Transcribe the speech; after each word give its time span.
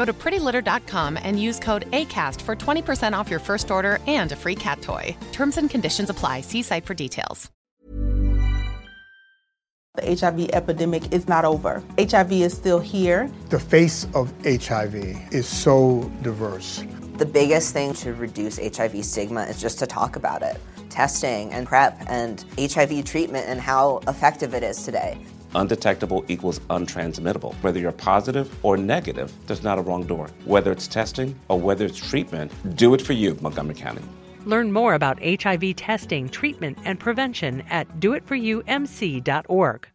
Go 0.00 0.06
to 0.06 0.14
prettylitter.com 0.14 1.18
and 1.22 1.38
use 1.38 1.58
code 1.58 1.84
ACAST 1.90 2.40
for 2.40 2.56
20% 2.56 3.12
off 3.12 3.28
your 3.28 3.38
first 3.38 3.70
order 3.70 3.98
and 4.06 4.32
a 4.32 4.36
free 4.36 4.54
cat 4.54 4.80
toy. 4.80 5.14
Terms 5.30 5.58
and 5.58 5.68
conditions 5.68 6.08
apply. 6.08 6.40
See 6.40 6.62
site 6.62 6.86
for 6.86 6.94
details. 6.94 7.50
The 9.96 10.16
HIV 10.18 10.48
epidemic 10.54 11.12
is 11.12 11.28
not 11.28 11.44
over. 11.44 11.82
HIV 11.98 12.32
is 12.32 12.54
still 12.54 12.80
here. 12.80 13.30
The 13.50 13.60
face 13.60 14.06
of 14.14 14.32
HIV 14.42 14.94
is 15.34 15.46
so 15.46 16.10
diverse. 16.22 16.82
The 17.18 17.26
biggest 17.26 17.74
thing 17.74 17.92
to 17.94 18.14
reduce 18.14 18.56
HIV 18.56 19.04
stigma 19.04 19.42
is 19.42 19.60
just 19.60 19.78
to 19.80 19.86
talk 19.86 20.16
about 20.16 20.40
it. 20.40 20.56
Testing 20.88 21.52
and 21.52 21.66
PrEP 21.66 21.98
and 22.08 22.42
HIV 22.58 23.04
treatment 23.04 23.48
and 23.48 23.60
how 23.60 24.00
effective 24.08 24.54
it 24.54 24.62
is 24.62 24.82
today. 24.82 25.18
Undetectable 25.54 26.24
equals 26.28 26.60
untransmittable. 26.70 27.54
Whether 27.62 27.80
you're 27.80 27.92
positive 27.92 28.52
or 28.64 28.76
negative, 28.76 29.32
there's 29.46 29.62
not 29.62 29.78
a 29.78 29.82
wrong 29.82 30.04
door. 30.06 30.30
Whether 30.44 30.72
it's 30.72 30.86
testing 30.86 31.38
or 31.48 31.58
whether 31.58 31.84
it's 31.84 31.98
treatment, 31.98 32.52
do 32.76 32.94
it 32.94 33.02
for 33.02 33.12
you, 33.12 33.36
Montgomery 33.40 33.74
County. 33.74 34.02
Learn 34.44 34.72
more 34.72 34.94
about 34.94 35.22
HIV 35.22 35.76
testing, 35.76 36.28
treatment, 36.28 36.78
and 36.84 36.98
prevention 36.98 37.62
at 37.70 37.88
doitforyoumc.org. 38.00 39.88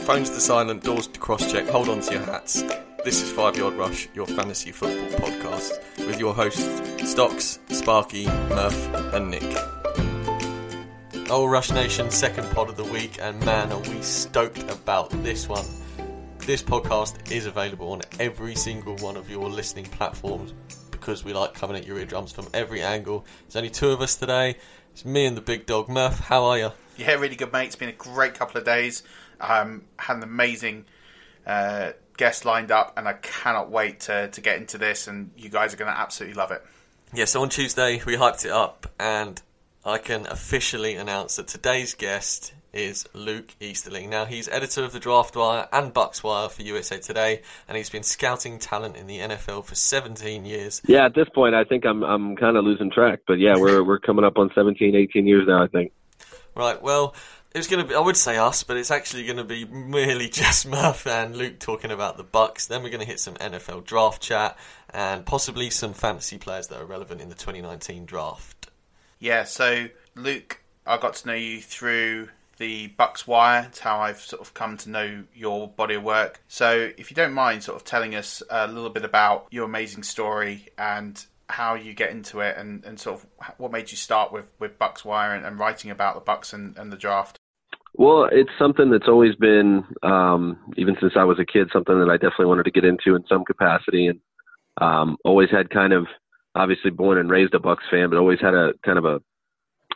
Phones 0.00 0.30
to 0.30 0.40
silent, 0.40 0.82
doors 0.82 1.06
to 1.06 1.20
cross 1.20 1.52
check, 1.52 1.66
hold 1.68 1.90
on 1.90 2.00
to 2.00 2.12
your 2.14 2.22
hats. 2.22 2.62
This 3.04 3.22
is 3.22 3.30
Five 3.30 3.56
Yard 3.56 3.74
Rush, 3.74 4.08
your 4.14 4.26
fantasy 4.26 4.72
football 4.72 5.20
podcast, 5.20 5.78
with 6.06 6.18
your 6.18 6.34
hosts 6.34 6.80
Stocks, 7.08 7.58
Sparky, 7.68 8.26
Murph, 8.26 9.14
and 9.14 9.30
Nick. 9.30 9.77
Oh, 11.30 11.44
Rush 11.44 11.70
Nation, 11.72 12.10
second 12.10 12.50
pod 12.52 12.70
of 12.70 12.78
the 12.78 12.84
week, 12.84 13.18
and 13.20 13.38
man, 13.44 13.70
are 13.70 13.80
we 13.80 14.00
stoked 14.00 14.62
about 14.70 15.10
this 15.22 15.46
one. 15.46 15.66
This 16.38 16.62
podcast 16.62 17.30
is 17.30 17.44
available 17.44 17.92
on 17.92 18.00
every 18.18 18.54
single 18.54 18.96
one 18.96 19.14
of 19.14 19.28
your 19.28 19.50
listening 19.50 19.84
platforms 19.84 20.54
because 20.90 21.24
we 21.24 21.34
like 21.34 21.52
coming 21.52 21.76
at 21.76 21.86
your 21.86 21.98
eardrums 21.98 22.32
from 22.32 22.46
every 22.54 22.80
angle. 22.80 23.26
There's 23.42 23.56
only 23.56 23.68
two 23.68 23.90
of 23.90 24.00
us 24.00 24.16
today. 24.16 24.56
It's 24.92 25.04
me 25.04 25.26
and 25.26 25.36
the 25.36 25.42
big 25.42 25.66
dog, 25.66 25.90
Murph. 25.90 26.18
How 26.18 26.44
are 26.44 26.56
you? 26.56 26.70
Yeah, 26.96 27.12
really 27.16 27.36
good, 27.36 27.52
mate. 27.52 27.66
It's 27.66 27.76
been 27.76 27.90
a 27.90 27.92
great 27.92 28.32
couple 28.32 28.58
of 28.58 28.64
days. 28.64 29.02
Um, 29.38 29.84
had 29.98 30.16
an 30.16 30.22
amazing 30.22 30.86
uh, 31.46 31.92
guest 32.16 32.46
lined 32.46 32.70
up, 32.70 32.94
and 32.96 33.06
I 33.06 33.12
cannot 33.12 33.70
wait 33.70 34.00
to, 34.00 34.28
to 34.28 34.40
get 34.40 34.56
into 34.56 34.78
this. 34.78 35.08
And 35.08 35.30
you 35.36 35.50
guys 35.50 35.74
are 35.74 35.76
going 35.76 35.92
to 35.92 35.98
absolutely 35.98 36.36
love 36.36 36.52
it. 36.52 36.64
Yeah, 37.12 37.26
so 37.26 37.42
on 37.42 37.50
Tuesday 37.50 38.00
we 38.06 38.16
hyped 38.16 38.46
it 38.46 38.50
up, 38.50 38.86
and 38.98 39.42
I 39.88 39.96
can 39.96 40.26
officially 40.26 40.96
announce 40.96 41.36
that 41.36 41.48
today's 41.48 41.94
guest 41.94 42.52
is 42.74 43.08
Luke 43.14 43.54
Easterling. 43.58 44.10
Now, 44.10 44.26
he's 44.26 44.46
editor 44.46 44.84
of 44.84 44.92
the 44.92 45.00
Draft 45.00 45.34
Wire 45.34 45.66
and 45.72 45.94
Bucks 45.94 46.22
Wire 46.22 46.50
for 46.50 46.60
USA 46.60 46.98
Today, 46.98 47.40
and 47.66 47.74
he's 47.74 47.88
been 47.88 48.02
scouting 48.02 48.58
talent 48.58 48.98
in 48.98 49.06
the 49.06 49.20
NFL 49.20 49.64
for 49.64 49.74
17 49.74 50.44
years. 50.44 50.82
Yeah, 50.86 51.06
at 51.06 51.14
this 51.14 51.30
point, 51.34 51.54
I 51.54 51.64
think 51.64 51.86
I'm 51.86 52.02
I'm 52.02 52.36
kind 52.36 52.58
of 52.58 52.64
losing 52.64 52.90
track, 52.90 53.20
but 53.26 53.38
yeah, 53.38 53.54
we're 53.56 53.82
we're 53.82 53.98
coming 53.98 54.26
up 54.26 54.36
on 54.36 54.50
17, 54.54 54.94
18 54.94 55.26
years 55.26 55.46
now, 55.48 55.62
I 55.64 55.68
think. 55.68 55.92
Right. 56.54 56.82
Well, 56.82 57.14
it 57.54 57.56
was 57.56 57.66
going 57.66 57.82
to 57.82 57.88
be. 57.88 57.94
I 57.94 58.00
would 58.00 58.18
say 58.18 58.36
us, 58.36 58.64
but 58.64 58.76
it's 58.76 58.90
actually 58.90 59.24
going 59.24 59.38
to 59.38 59.44
be 59.44 59.64
merely 59.64 60.28
just 60.42 60.68
Murph 60.68 61.06
and 61.06 61.34
Luke 61.34 61.60
talking 61.60 61.90
about 61.90 62.18
the 62.18 62.24
Bucks. 62.24 62.66
Then 62.66 62.82
we're 62.82 62.90
going 62.90 63.00
to 63.00 63.06
hit 63.06 63.20
some 63.20 63.36
NFL 63.36 63.86
draft 63.86 64.20
chat 64.20 64.58
and 64.90 65.24
possibly 65.24 65.70
some 65.70 65.94
fantasy 65.94 66.36
players 66.36 66.66
that 66.66 66.78
are 66.78 66.84
relevant 66.84 67.22
in 67.22 67.30
the 67.30 67.34
2019 67.34 68.04
draft. 68.04 68.68
Yeah. 69.18 69.44
So 69.44 69.88
Luke, 70.14 70.60
I 70.86 70.96
got 70.96 71.14
to 71.14 71.28
know 71.28 71.34
you 71.34 71.60
through 71.60 72.28
the 72.58 72.88
Bucks 72.88 73.26
Wire. 73.26 73.66
It's 73.68 73.78
how 73.78 74.00
I've 74.00 74.20
sort 74.20 74.42
of 74.42 74.52
come 74.54 74.76
to 74.78 74.90
know 74.90 75.24
your 75.34 75.68
body 75.68 75.94
of 75.94 76.02
work. 76.02 76.40
So 76.48 76.90
if 76.96 77.10
you 77.10 77.14
don't 77.14 77.32
mind, 77.32 77.62
sort 77.62 77.76
of 77.76 77.84
telling 77.84 78.14
us 78.14 78.42
a 78.50 78.66
little 78.66 78.90
bit 78.90 79.04
about 79.04 79.46
your 79.50 79.64
amazing 79.64 80.02
story 80.02 80.66
and 80.76 81.24
how 81.48 81.74
you 81.74 81.94
get 81.94 82.10
into 82.10 82.40
it 82.40 82.56
and, 82.58 82.84
and 82.84 82.98
sort 82.98 83.20
of 83.20 83.54
what 83.58 83.72
made 83.72 83.90
you 83.90 83.96
start 83.96 84.32
with, 84.32 84.44
with 84.58 84.78
Bucks 84.78 85.04
Wire 85.04 85.34
and, 85.34 85.46
and 85.46 85.58
writing 85.58 85.90
about 85.90 86.14
the 86.14 86.20
Bucks 86.20 86.52
and, 86.52 86.76
and 86.76 86.92
the 86.92 86.96
draft. 86.96 87.38
Well, 87.94 88.28
it's 88.30 88.50
something 88.58 88.90
that's 88.90 89.08
always 89.08 89.34
been, 89.34 89.84
um, 90.02 90.58
even 90.76 90.96
since 91.00 91.14
I 91.16 91.24
was 91.24 91.38
a 91.38 91.44
kid, 91.44 91.68
something 91.72 91.98
that 91.98 92.10
I 92.10 92.16
definitely 92.16 92.46
wanted 92.46 92.64
to 92.64 92.70
get 92.70 92.84
into 92.84 93.16
in 93.16 93.24
some 93.28 93.44
capacity, 93.44 94.06
and 94.08 94.20
um, 94.80 95.16
always 95.24 95.50
had 95.50 95.70
kind 95.70 95.92
of, 95.92 96.06
obviously 96.58 96.90
born 96.90 97.18
and 97.18 97.30
raised 97.30 97.54
a 97.54 97.60
Bucks 97.60 97.84
fan, 97.90 98.10
but 98.10 98.18
always 98.18 98.40
had 98.40 98.54
a 98.54 98.72
kind 98.84 98.98
of 98.98 99.04
a, 99.04 99.20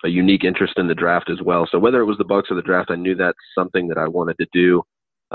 a 0.05 0.09
unique 0.09 0.45
interest 0.45 0.75
in 0.77 0.89
the 0.89 0.95
draft 0.95 1.31
as 1.31 1.43
well. 1.45 1.69
So 1.71 1.79
whether 1.79 2.01
it 2.01 2.07
was 2.07 2.19
the 2.19 2.25
Bucks 2.25 2.51
or 2.51 2.55
the 2.55 2.63
draft, 2.63 2.91
I 2.91 2.97
knew 2.97 3.15
that's 3.15 3.39
something 3.55 3.89
that 3.89 3.99
I 3.99 4.09
wanted 4.09 4.37
to 4.39 4.47
do 4.53 4.83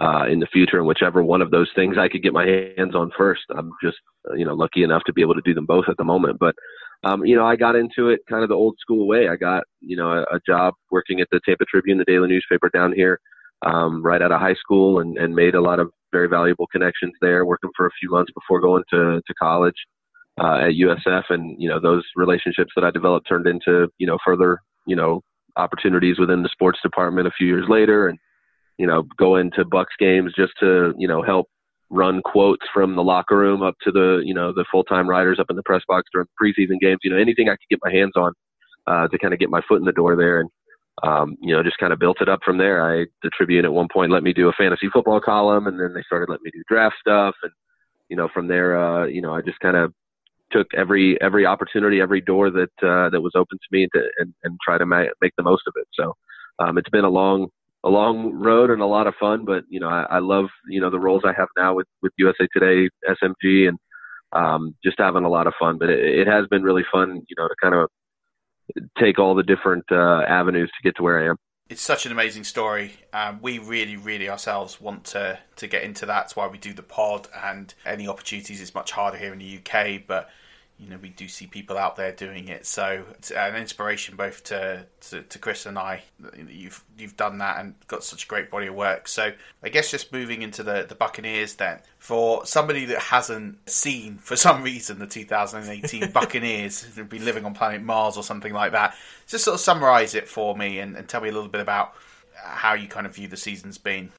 uh, 0.02 0.26
in 0.30 0.40
the 0.40 0.48
future, 0.48 0.78
and 0.78 0.88
whichever 0.88 1.24
one 1.24 1.42
of 1.42 1.52
those 1.52 1.70
things 1.76 1.98
I 1.98 2.08
could 2.08 2.24
get 2.24 2.34
my 2.34 2.46
hands 2.46 2.96
on 2.96 3.12
first. 3.18 3.42
I'm 3.56 3.72
just, 3.84 3.98
you 4.36 4.46
know, 4.46 4.54
lucky 4.54 4.84
enough 4.84 5.04
to 5.06 5.14
be 5.14 5.22
able 5.22 5.36
to 5.36 5.42
do 5.42 5.54
them 5.54 5.66
both 5.66 5.86
at 5.90 5.98
the 5.98 6.04
moment, 6.04 6.38
but 6.40 6.56
um, 7.04 7.26
you 7.26 7.36
know, 7.36 7.46
I 7.46 7.56
got 7.56 7.76
into 7.76 8.10
it 8.10 8.22
kind 8.28 8.44
of 8.44 8.50
the 8.50 8.56
old 8.56 8.76
school 8.80 9.08
way. 9.08 9.30
I 9.30 9.36
got, 9.36 9.64
you 9.82 9.96
know, 9.96 10.10
a, 10.12 10.22
a 10.36 10.40
job 10.48 10.74
working 10.92 11.22
at 11.22 11.28
the 11.32 11.40
Tampa 11.46 11.66
Tribune, 11.66 12.00
the 12.00 12.06
daily 12.06 12.28
newspaper 12.28 12.70
down 12.74 12.92
here, 12.92 13.20
um, 13.66 14.04
right 14.04 14.22
out 14.22 14.32
of 14.32 14.42
high 14.42 14.56
school 14.56 15.00
and, 15.00 15.16
and 15.18 15.36
made 15.36 15.54
a 15.54 15.62
lot 15.62 15.80
of 15.80 15.92
very 16.12 16.28
valuable 16.28 16.66
connections 16.68 17.14
there, 17.22 17.46
working 17.46 17.70
for 17.76 17.86
a 17.86 17.92
few 18.00 18.10
months 18.10 18.32
before 18.34 18.62
going 18.62 18.84
to, 18.90 19.22
to 19.28 19.34
college 19.36 19.76
uh, 20.40 20.58
at 20.58 20.74
USF. 20.74 21.24
And, 21.30 21.62
you 21.62 21.70
know, 21.70 21.80
those 21.80 22.04
relationships 22.16 22.72
that 22.76 22.84
I 22.84 22.92
developed 22.92 23.28
turned 23.28 23.48
into, 23.48 23.88
you 23.98 24.08
know, 24.08 24.18
further, 24.26 24.60
you 24.86 24.96
know, 24.96 25.22
opportunities 25.56 26.20
within 26.20 26.44
the 26.44 26.50
sports 26.50 26.80
department 26.84 27.28
a 27.28 27.32
few 27.32 27.48
years 27.48 27.66
later 27.68 28.08
and, 28.08 28.20
you 28.78 28.86
know, 28.86 29.04
go 29.18 29.38
into 29.38 29.66
Bucks 29.66 29.94
games 29.98 30.34
just 30.36 30.54
to, 30.60 30.94
you 30.98 31.08
know, 31.08 31.24
help 31.24 31.48
run 31.90 32.22
quotes 32.22 32.66
from 32.74 32.96
the 32.96 33.04
locker 33.04 33.38
room 33.38 33.62
up 33.62 33.76
to 33.82 33.92
the 33.92 34.22
you 34.26 34.34
know 34.34 34.52
the 34.52 34.66
full 34.72 34.84
time 34.84 35.10
writers 35.10 35.40
up 35.40 35.48
in 35.50 35.56
the 35.56 35.64
press 35.64 35.82
box 35.88 36.10
during 36.12 36.28
preseason 36.42 36.80
games. 36.80 37.00
You 37.04 37.12
know 37.12 37.18
anything 37.18 37.50
I 37.50 37.54
could 37.54 37.70
get 37.70 37.80
my 37.84 37.92
hands 37.92 38.14
on 38.16 38.34
uh, 38.88 39.08
to 39.08 39.18
kind 39.18 39.34
of 39.34 39.40
get 39.40 39.50
my 39.50 39.62
foot 39.68 39.80
in 39.80 39.86
the 39.86 39.92
door 39.92 40.16
there, 40.16 40.42
and 40.42 40.50
um, 41.04 41.38
you 41.42 41.56
know 41.56 41.64
just 41.64 41.78
kind 41.78 41.94
of 41.94 42.00
built 42.00 42.22
it 42.22 42.30
up 42.30 42.40
from 42.44 42.58
there. 42.58 42.84
I 42.84 43.06
the 43.24 43.30
Tribune 43.36 43.66
at 43.66 43.74
one 43.74 43.88
point 43.92 44.12
let 44.12 44.24
me 44.24 44.34
do 44.34 44.50
a 44.50 44.54
fantasy 44.54 44.90
football 44.92 45.22
column, 45.22 45.68
and 45.68 45.80
then 45.80 45.94
they 45.94 46.04
started 46.04 46.30
letting 46.30 46.44
me 46.44 46.52
do 46.54 46.64
draft 46.68 46.96
stuff, 47.00 47.36
and 47.44 47.52
you 48.10 48.18
know 48.18 48.28
from 48.34 48.48
there 48.48 48.78
uh, 48.78 49.06
you 49.06 49.22
know 49.22 49.34
I 49.34 49.42
just 49.42 49.60
kind 49.60 49.78
of 49.78 49.94
took 50.52 50.68
every 50.76 51.20
every 51.22 51.46
opportunity, 51.46 52.02
every 52.02 52.22
door 52.22 52.50
that 52.50 52.72
uh, 52.82 53.10
that 53.10 53.22
was 53.22 53.34
open 53.36 53.58
to 53.58 53.68
me, 53.72 53.88
to, 53.94 54.04
and 54.20 54.34
and 54.44 54.58
try 54.64 54.78
to 54.78 54.86
ma- 54.86 55.06
make 55.22 55.34
the 55.38 55.44
most 55.44 55.64
of 55.68 55.74
it. 55.76 55.88
So 55.94 56.14
um, 56.60 56.78
it's 56.78 56.90
been 56.90 57.06
a 57.06 57.10
long 57.10 57.48
a 57.84 57.90
long 57.90 58.34
road 58.34 58.70
and 58.70 58.82
a 58.82 58.86
lot 58.86 59.08
of 59.08 59.16
fun. 59.20 59.46
But 59.46 59.64
you 59.70 59.80
know, 59.80 59.90
I, 59.90 60.06
I 60.10 60.20
love 60.20 60.46
you 60.68 60.82
know 60.82 60.90
the 60.90 61.00
roles 61.00 61.24
I 61.26 61.34
have 61.38 61.50
now 61.58 61.74
with 61.74 61.88
with 62.02 62.12
USA 62.18 62.48
Today, 62.54 62.90
SMG, 63.08 63.68
and 63.68 63.78
um, 64.34 64.76
just 64.84 64.98
having 65.00 65.24
a 65.24 65.30
lot 65.30 65.48
of 65.48 65.54
fun. 65.60 65.78
But 65.78 65.90
it, 65.90 66.20
it 66.20 66.28
has 66.28 66.48
been 66.48 66.64
really 66.64 66.84
fun, 66.92 67.22
you 67.28 67.36
know, 67.38 67.48
to 67.48 67.56
kind 67.62 67.76
of 67.76 67.90
take 69.00 69.20
all 69.20 69.36
the 69.36 69.44
different 69.44 69.86
uh, 69.92 70.24
avenues 70.28 70.70
to 70.70 70.84
get 70.84 70.96
to 70.98 71.04
where 71.04 71.24
I 71.24 71.30
am. 71.30 71.38
It's 71.70 71.82
such 71.82 72.06
an 72.06 72.14
amazing 72.14 72.46
story. 72.46 72.94
Um, 73.12 73.40
we 73.42 73.60
really, 73.60 73.98
really 73.98 74.30
ourselves 74.30 74.80
want 74.80 75.04
to 75.06 75.38
to 75.58 75.68
get 75.68 75.84
into 75.84 76.06
that. 76.06 76.22
That's 76.22 76.36
why 76.36 76.48
we 76.48 76.58
do 76.58 76.74
the 76.74 76.84
pod, 76.84 77.28
and 77.44 77.74
any 77.86 78.08
opportunities 78.08 78.62
It's 78.62 78.74
much 78.74 78.92
harder 78.92 79.18
here 79.18 79.34
in 79.34 79.40
the 79.40 79.60
UK. 79.60 80.02
But 80.08 80.30
you 80.80 80.90
know 80.90 80.98
we 81.02 81.10
do 81.10 81.28
see 81.28 81.48
people 81.48 81.78
out 81.78 81.96
there 81.96 82.12
doing 82.12 82.48
it. 82.50 82.66
So 82.66 83.04
it's 83.12 83.32
an 83.32 83.56
inspiration 83.56 84.16
both 84.16 84.44
to, 84.46 84.86
to, 85.10 85.24
to 85.24 85.40
Chris 85.40 85.66
and 85.66 85.78
I. 85.78 86.04
You've 86.48 86.84
you've 86.98 87.18
done 87.18 87.40
that 87.40 87.60
and 87.60 87.74
got 87.88 88.04
such 88.04 88.26
a 88.26 88.28
great 88.28 88.52
body 88.52 88.68
of 88.68 88.76
work. 88.76 89.08
So 89.08 89.32
I 89.64 89.70
guess 89.70 89.90
just 89.90 90.14
moving 90.14 90.44
into 90.44 90.64
the 90.64 90.86
the 90.88 90.96
Buccaneers 90.96 91.56
then 91.56 91.80
for 91.98 92.46
somebody 92.46 92.86
that 92.86 93.00
hasn't 93.00 93.70
seen 93.70 94.18
for 94.18 94.36
some 94.36 94.62
reason 94.62 95.00
the 95.00 95.08
2018 95.08 96.12
Buccaneers 96.14 96.84
have 96.96 97.10
been 97.10 97.26
living 97.26 97.46
on 97.46 97.54
planet 97.54 97.82
Mars 97.82 98.16
or 98.16 98.24
something 98.24 98.54
like 98.54 98.74
that. 98.74 98.96
Just 99.28 99.46
sort 99.46 99.56
of 99.56 99.62
summarize 99.62 100.14
it 100.14 100.28
for 100.28 100.56
me 100.56 100.80
and, 100.80 100.96
and 100.96 101.08
tell 101.08 101.22
me 101.22 101.30
a 101.30 101.34
little 101.34 101.50
bit 101.50 101.62
about 101.62 101.94
how 102.36 102.76
you 102.76 102.88
kind 102.88 103.08
of 103.08 103.16
view 103.16 103.28
the 103.28 103.38
season's 103.38 103.78
been. 103.80 104.12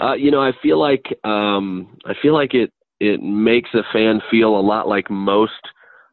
Uh, 0.00 0.14
you 0.14 0.30
know, 0.30 0.40
I 0.40 0.52
feel 0.62 0.78
like 0.78 1.18
um, 1.24 1.98
I 2.06 2.14
feel 2.20 2.34
like 2.34 2.54
it 2.54 2.72
it 3.02 3.20
makes 3.20 3.70
a 3.74 3.82
fan 3.92 4.22
feel 4.30 4.56
a 4.56 4.62
lot 4.62 4.86
like 4.86 5.10
most 5.10 5.60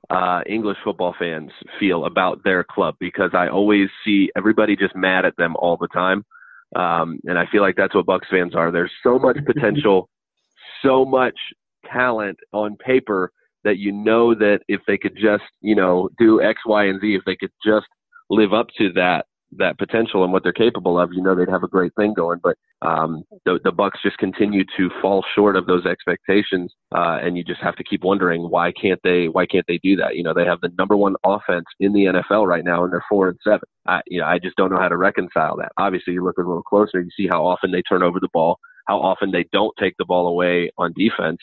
uh, 0.10 0.42
English 0.48 0.78
football 0.84 1.14
fans 1.20 1.52
feel 1.80 2.06
about 2.06 2.44
their 2.44 2.64
club 2.64 2.96
because 3.00 3.30
I 3.34 3.48
always 3.48 3.90
see 4.04 4.32
everybody 4.36 4.76
just 4.76 4.96
mad 4.96 5.24
at 5.24 5.38
them 5.38 5.56
all 5.58 5.78
the 5.78 5.88
time. 5.90 6.26
Um, 6.76 7.20
and 7.26 7.38
I 7.38 7.46
feel 7.52 7.62
like 7.62 7.76
that's 7.76 7.94
what 7.94 8.08
Bucks 8.08 8.28
fans 8.32 8.56
are. 8.56 8.72
There's 8.72 8.92
so 9.04 9.20
much 9.20 9.38
potential, 9.46 10.10
so 10.84 11.06
much 11.06 11.38
talent 11.94 12.40
on 12.54 12.76
paper 12.78 13.32
that 13.64 13.78
you 13.78 13.92
know 13.92 14.34
that 14.34 14.62
if 14.68 14.82
they 14.88 14.98
could 14.98 15.16
just, 15.16 15.44
you 15.62 15.76
know, 15.76 16.10
do 16.18 16.42
X, 16.42 16.62
Y, 16.66 16.86
and 16.86 17.00
Z, 17.00 17.14
if 17.14 17.22
they 17.28 17.36
could 17.36 17.52
just 17.64 17.86
live 18.32 18.52
up 18.52 18.66
to 18.80 18.92
that, 18.94 19.28
that 19.58 19.78
potential 19.78 20.24
and 20.24 20.32
what 20.32 20.44
they're 20.44 20.54
capable 20.54 21.00
of, 21.00 21.12
you 21.14 21.22
know 21.22 21.36
they'd 21.36 21.50
have 21.50 21.64
a 21.64 21.68
great 21.68 21.94
thing 21.96 22.14
going. 22.14 22.40
But 22.42 22.58
um, 22.82 23.24
the 23.46 23.60
the 23.64 23.72
Bucks 23.72 24.00
just 24.04 24.18
continue 24.18 24.64
to 24.78 24.90
fall 25.02 25.24
short 25.36 25.56
of 25.56 25.66
those 25.66 25.86
expectations, 25.86 26.72
uh, 26.96 27.20
and 27.22 27.38
you 27.38 27.44
just 27.44 27.62
have 27.62 27.76
to 27.78 27.84
keep 27.84 28.04
wondering 28.04 28.50
why 28.50 28.72
can't 28.72 29.00
they 29.04 29.28
why 29.28 29.46
can't 29.46 29.66
they 29.68 29.80
do 29.84 29.96
that? 29.98 30.16
You 30.16 30.24
know 30.24 30.34
they 30.34 30.46
have 30.46 30.62
the 30.62 30.72
number 30.78 30.96
one 30.96 31.16
offense 31.24 31.66
in 31.80 31.94
the 31.94 32.06
NFL 32.06 32.48
right 32.48 32.64
now, 32.64 32.84
and 32.84 32.94
they're 32.94 33.06
four 33.10 33.30
and 33.30 33.40
seven. 33.44 33.68
I, 33.88 34.02
you 34.08 34.20
know 34.20 34.28
I 34.28 34.40
just 34.40 34.56
don't 34.56 34.72
know 34.72 34.80
how 34.80 34.90
to 34.90 34.98
reconcile 34.98 35.58
that. 35.58 35.72
Obviously, 35.78 36.14
you 36.14 36.24
look 36.24 36.38
a 36.38 36.42
little 36.42 36.64
closer, 36.64 37.02
you 37.02 37.12
see 37.16 37.28
how 37.28 37.46
often 37.46 37.72
they 37.72 37.82
turn 37.82 38.04
over 38.04 38.20
the 38.20 38.30
ball, 38.34 38.60
how 38.88 39.00
often 39.00 39.32
they 39.32 39.46
don't 39.52 39.74
take 39.80 39.96
the 39.98 40.06
ball 40.06 40.28
away 40.28 40.72
on 40.78 40.94
defense, 40.94 41.40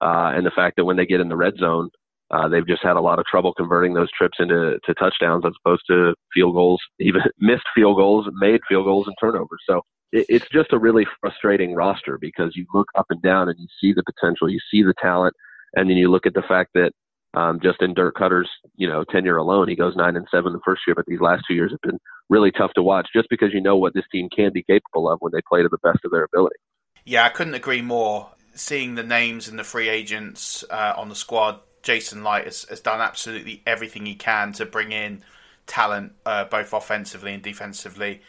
uh, 0.00 0.32
and 0.34 0.46
the 0.46 0.50
fact 0.50 0.76
that 0.76 0.84
when 0.84 0.96
they 0.96 1.06
get 1.06 1.20
in 1.20 1.28
the 1.28 1.36
red 1.36 1.56
zone, 1.58 1.90
uh, 2.30 2.48
they've 2.48 2.66
just 2.66 2.82
had 2.82 2.96
a 2.96 3.00
lot 3.00 3.18
of 3.18 3.24
trouble 3.26 3.52
converting 3.52 3.94
those 3.94 4.10
trips 4.16 4.38
into 4.38 4.78
to 4.84 4.94
touchdowns 4.94 5.44
as 5.44 5.52
opposed 5.64 5.82
to 5.88 6.14
field 6.32 6.54
goals, 6.54 6.80
even 7.00 7.22
missed 7.40 7.66
field 7.74 7.96
goals, 7.96 8.26
made 8.34 8.60
field 8.68 8.84
goals, 8.84 9.06
and 9.06 9.16
turnovers. 9.20 9.60
So 9.68 9.82
it, 10.12 10.26
it's 10.28 10.48
just 10.52 10.72
a 10.72 10.78
really 10.78 11.06
frustrating 11.20 11.74
roster 11.74 12.18
because 12.20 12.52
you 12.54 12.66
look 12.72 12.88
up 12.96 13.06
and 13.10 13.20
down 13.20 13.48
and 13.48 13.58
you 13.58 13.66
see 13.80 13.92
the 13.92 14.04
potential, 14.04 14.48
you 14.48 14.60
see 14.70 14.82
the 14.82 14.94
talent, 15.00 15.34
and 15.74 15.90
then 15.90 15.96
you 15.96 16.10
look 16.10 16.26
at 16.26 16.34
the 16.34 16.42
fact 16.42 16.70
that 16.74 16.92
um, 17.34 17.60
just 17.62 17.82
in 17.82 17.94
Dirk 17.94 18.16
Koetter's 18.16 18.48
you 18.76 18.88
know 18.88 19.04
tenure 19.04 19.36
alone, 19.36 19.68
he 19.68 19.74
goes 19.74 19.96
nine 19.96 20.16
and 20.16 20.26
seven 20.30 20.52
the 20.52 20.60
first 20.64 20.82
year, 20.86 20.94
but 20.94 21.06
these 21.06 21.20
last 21.20 21.42
two 21.48 21.54
years 21.54 21.72
have 21.72 21.80
been 21.80 21.98
really 22.28 22.52
tough 22.52 22.72
to 22.74 22.82
watch 22.82 23.08
just 23.12 23.28
because 23.28 23.52
you 23.52 23.60
know 23.60 23.76
what 23.76 23.92
this 23.92 24.04
team 24.12 24.28
can 24.34 24.52
be 24.52 24.62
capable 24.62 25.10
of 25.10 25.18
when 25.20 25.32
they 25.32 25.40
play 25.48 25.62
to 25.62 25.68
the 25.68 25.78
best 25.78 25.98
of 26.04 26.12
their 26.12 26.24
ability. 26.24 26.56
Yeah, 27.04 27.24
I 27.24 27.28
couldn't 27.30 27.54
agree 27.54 27.82
more. 27.82 28.30
Seeing 28.54 28.94
the 28.94 29.02
names 29.02 29.48
and 29.48 29.58
the 29.58 29.64
free 29.64 29.88
agents 29.88 30.64
uh, 30.70 30.92
on 30.96 31.08
the 31.08 31.14
squad 31.14 31.60
Jason 31.82 32.22
Licht 32.24 32.44
has, 32.44 32.64
has 32.64 32.80
done 32.80 33.00
absolutely 33.00 33.62
everything 33.66 34.06
he 34.06 34.14
can 34.14 34.52
to 34.54 34.66
bring 34.66 34.92
in 34.92 35.22
talent, 35.66 36.12
uh, 36.26 36.44
both 36.44 36.72
offensively 36.72 37.34
and 37.34 37.42
defensively, 37.42 38.22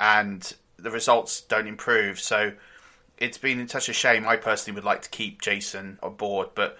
and 0.00 0.54
the 0.76 0.90
results 0.90 1.40
don't 1.42 1.66
improve. 1.66 2.18
So 2.18 2.52
it's 3.18 3.38
been 3.38 3.66
such 3.68 3.88
a 3.88 3.92
shame. 3.92 4.26
I 4.26 4.36
personally 4.36 4.76
would 4.76 4.84
like 4.84 5.02
to 5.02 5.10
keep 5.10 5.42
Jason 5.42 5.98
on 6.02 6.14
board, 6.14 6.48
but 6.54 6.78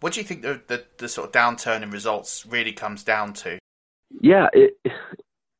what 0.00 0.12
do 0.12 0.20
you 0.20 0.26
think 0.26 0.42
the, 0.42 0.60
the, 0.68 0.84
the 0.98 1.08
sort 1.08 1.26
of 1.26 1.32
downturn 1.32 1.82
in 1.82 1.90
results 1.90 2.46
really 2.46 2.72
comes 2.72 3.02
down 3.02 3.32
to? 3.34 3.58
Yeah, 4.20 4.46
it, 4.52 4.78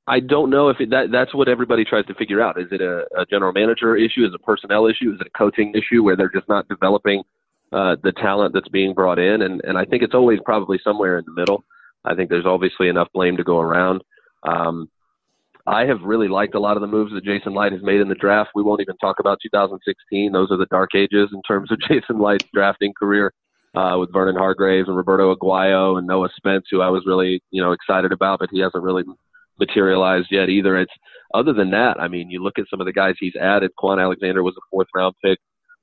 I 0.07 0.21
don't 0.21 0.49
know 0.49 0.69
if 0.69 0.81
it, 0.81 0.91
that 0.91 1.11
that's 1.11 1.35
what 1.35 1.49
everybody 1.49 1.85
tries 1.85 2.07
to 2.07 2.15
figure 2.15 2.41
out. 2.41 2.59
Is 2.59 2.69
it 2.71 2.81
a, 2.81 3.05
a 3.17 3.27
general 3.27 3.53
manager 3.53 3.97
issue? 3.97 4.25
Is 4.25 4.33
it 4.33 4.41
a 4.41 4.45
personnel 4.45 4.87
issue? 4.87 5.13
Is 5.13 5.21
it 5.21 5.27
a 5.27 5.39
coaching 5.39 5.75
issue 5.75 6.03
where 6.03 6.17
they're 6.17 6.31
just 6.31 6.49
not 6.49 6.69
developing 6.69 7.25
uh, 7.73 7.97
the 8.03 8.13
talent 8.13 8.55
that's 8.55 8.69
being 8.69 8.95
brought 8.95 9.19
in, 9.19 9.43
and 9.43 9.61
and 9.65 9.77
I 9.77 9.85
think 9.85 10.03
it's 10.03 10.15
always 10.15 10.39
probably 10.45 10.79
somewhere 10.83 11.19
in 11.19 11.25
the 11.27 11.33
middle. 11.33 11.65
I 12.05 12.15
think 12.15 12.31
there's 12.31 12.47
obviously 12.47 12.89
enough 12.89 13.09
blame 13.13 13.37
to 13.37 13.45
go 13.45 13.61
around. 13.61 14.03
Um, 14.43 14.89
I 15.67 15.85
have 15.85 16.01
really 16.03 16.29
liked 16.29 16.55
a 16.55 16.61
lot 16.61 16.77
of 16.77 16.81
the 16.81 16.87
moves 16.87 17.13
that 17.13 17.25
Jason 17.25 17.55
Licht 17.55 17.73
has 17.73 17.83
made 17.83 18.01
in 18.01 18.09
the 18.09 18.15
draft. 18.15 18.51
We 18.55 18.63
won't 18.63 18.81
even 18.81 18.97
talk 18.97 19.17
about 19.21 19.39
2016; 19.43 20.33
those 20.33 20.51
are 20.51 20.57
the 20.57 20.67
dark 20.67 20.95
ages 20.95 21.29
in 21.33 21.43
terms 21.43 21.71
of 21.71 21.79
Jason 21.89 22.21
Licht's 22.21 22.49
drafting 22.53 22.93
career. 22.99 23.33
Uh, 23.77 23.99
with 23.99 24.11
Vernon 24.11 24.35
Hargreaves 24.35 24.89
and 24.89 24.97
Roberto 24.97 25.33
Aguayo 25.33 25.99
and 25.99 26.07
Noah 26.07 26.31
Spence, 26.35 26.65
who 26.71 26.81
I 26.81 26.89
was 26.89 27.05
really, 27.07 27.43
you 27.51 27.63
know, 27.63 27.73
excited 27.73 28.13
about, 28.13 28.39
but 28.39 28.49
he 28.51 28.61
hasn't 28.61 28.83
really 28.83 29.05
materialized 29.59 30.29
yet 30.31 30.49
either. 30.49 30.79
It's 30.79 30.93
other 31.35 31.53
than 31.53 31.71
that, 31.71 32.01
I 32.01 32.09
mean, 32.09 32.31
you 32.31 32.43
look 32.43 32.59
at 32.59 32.65
some 32.71 32.81
of 32.81 32.87
the 32.87 32.93
guys 32.93 33.17
he's 33.19 33.37
added. 33.37 33.73
Kwon 33.79 34.03
Alexander 34.03 34.43
was 34.43 34.55
a 34.57 34.65
fourth 34.71 34.89
round 34.95 35.15
pick. 35.23 35.39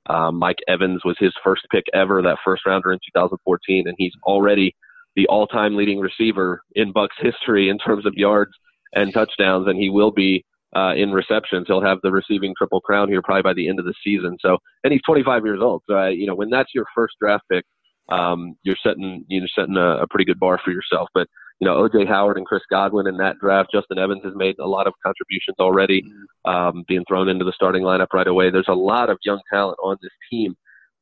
Um, 0.08 0.36
Mike 0.38 0.58
Evans 0.68 1.02
was 1.04 1.16
his 1.18 1.34
first 1.42 1.62
pick 1.70 1.84
ever, 1.94 2.22
that 2.22 2.38
first 2.44 2.64
rounder 2.66 2.92
in 2.92 2.98
2014, 3.14 3.84
and 3.86 3.94
he's 3.98 4.12
already 4.24 4.74
the 5.16 5.26
all-time 5.28 5.76
leading 5.76 5.98
receiver 5.98 6.62
in 6.74 6.92
Bucks 6.92 7.16
history 7.18 7.68
in 7.68 7.78
terms 7.78 8.06
of 8.06 8.14
yards 8.14 8.52
and 8.92 9.12
touchdowns, 9.12 9.66
and 9.66 9.78
he 9.78 9.90
will 9.90 10.12
be 10.12 10.44
uh, 10.76 10.94
in 10.94 11.12
receptions. 11.12 11.66
He'll 11.66 11.82
have 11.82 11.98
the 12.02 12.10
receiving 12.10 12.54
triple 12.56 12.80
crown 12.80 13.08
here 13.08 13.22
probably 13.22 13.42
by 13.42 13.54
the 13.54 13.68
end 13.68 13.78
of 13.78 13.86
the 13.86 13.94
season. 14.04 14.36
So, 14.40 14.58
and 14.84 14.92
he's 14.92 15.02
25 15.06 15.44
years 15.44 15.60
old. 15.62 15.82
So, 15.88 15.98
uh, 15.98 16.08
you 16.08 16.26
know, 16.26 16.34
when 16.34 16.50
that's 16.50 16.74
your 16.74 16.84
first 16.94 17.14
draft 17.20 17.44
pick, 17.50 17.64
um, 18.08 18.56
you're 18.62 18.76
setting 18.82 19.24
you're 19.28 19.48
setting 19.54 19.76
a, 19.76 20.02
a 20.02 20.06
pretty 20.08 20.24
good 20.24 20.38
bar 20.38 20.60
for 20.64 20.70
yourself. 20.70 21.08
But 21.14 21.28
you 21.58 21.66
know, 21.66 21.88
OJ 21.88 22.06
Howard 22.06 22.36
and 22.36 22.46
Chris 22.46 22.62
Godwin 22.70 23.06
in 23.06 23.16
that 23.16 23.38
draft. 23.38 23.70
Justin 23.72 23.98
Evans 23.98 24.22
has 24.24 24.34
made 24.36 24.58
a 24.58 24.66
lot 24.66 24.86
of 24.86 24.92
contributions 25.02 25.56
already, 25.58 26.04
um, 26.44 26.84
being 26.86 27.04
thrown 27.08 27.28
into 27.28 27.44
the 27.44 27.52
starting 27.54 27.82
lineup 27.82 28.08
right 28.12 28.26
away. 28.26 28.50
There's 28.50 28.68
a 28.68 28.74
lot 28.74 29.08
of 29.08 29.18
young 29.24 29.40
talent 29.50 29.78
on 29.82 29.96
this 30.02 30.12
team, 30.30 30.54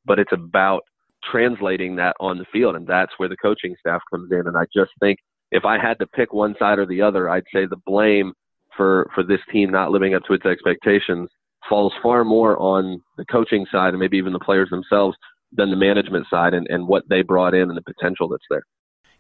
but 0.04 0.18
it's 0.18 0.32
about 0.32 0.82
translating 1.24 1.96
that 1.96 2.14
on 2.20 2.38
the 2.38 2.44
field, 2.52 2.76
and 2.76 2.86
that's 2.86 3.12
where 3.16 3.28
the 3.28 3.36
coaching 3.36 3.74
staff 3.80 4.00
comes 4.10 4.30
in. 4.30 4.46
And 4.46 4.56
I 4.56 4.64
just 4.74 4.92
think 5.00 5.18
if 5.50 5.64
I 5.64 5.78
had 5.78 5.98
to 5.98 6.06
pick 6.06 6.32
one 6.32 6.54
side 6.58 6.78
or 6.78 6.86
the 6.86 7.02
other, 7.02 7.28
I'd 7.28 7.44
say 7.52 7.66
the 7.66 7.80
blame 7.84 8.32
for 8.76 9.10
for 9.14 9.22
this 9.22 9.40
team 9.52 9.70
not 9.70 9.90
living 9.90 10.14
up 10.14 10.22
to 10.24 10.34
its 10.34 10.46
expectations 10.46 11.28
falls 11.68 11.92
far 12.02 12.24
more 12.24 12.58
on 12.58 13.00
the 13.16 13.24
coaching 13.26 13.64
side 13.70 13.90
and 13.90 13.98
maybe 13.98 14.18
even 14.18 14.32
the 14.32 14.38
players 14.38 14.68
themselves 14.70 15.16
than 15.52 15.70
the 15.70 15.76
management 15.76 16.26
side 16.28 16.52
and, 16.52 16.66
and 16.68 16.86
what 16.86 17.08
they 17.08 17.22
brought 17.22 17.54
in 17.54 17.70
and 17.70 17.76
the 17.76 17.82
potential 17.82 18.28
that's 18.28 18.44
there 18.50 18.64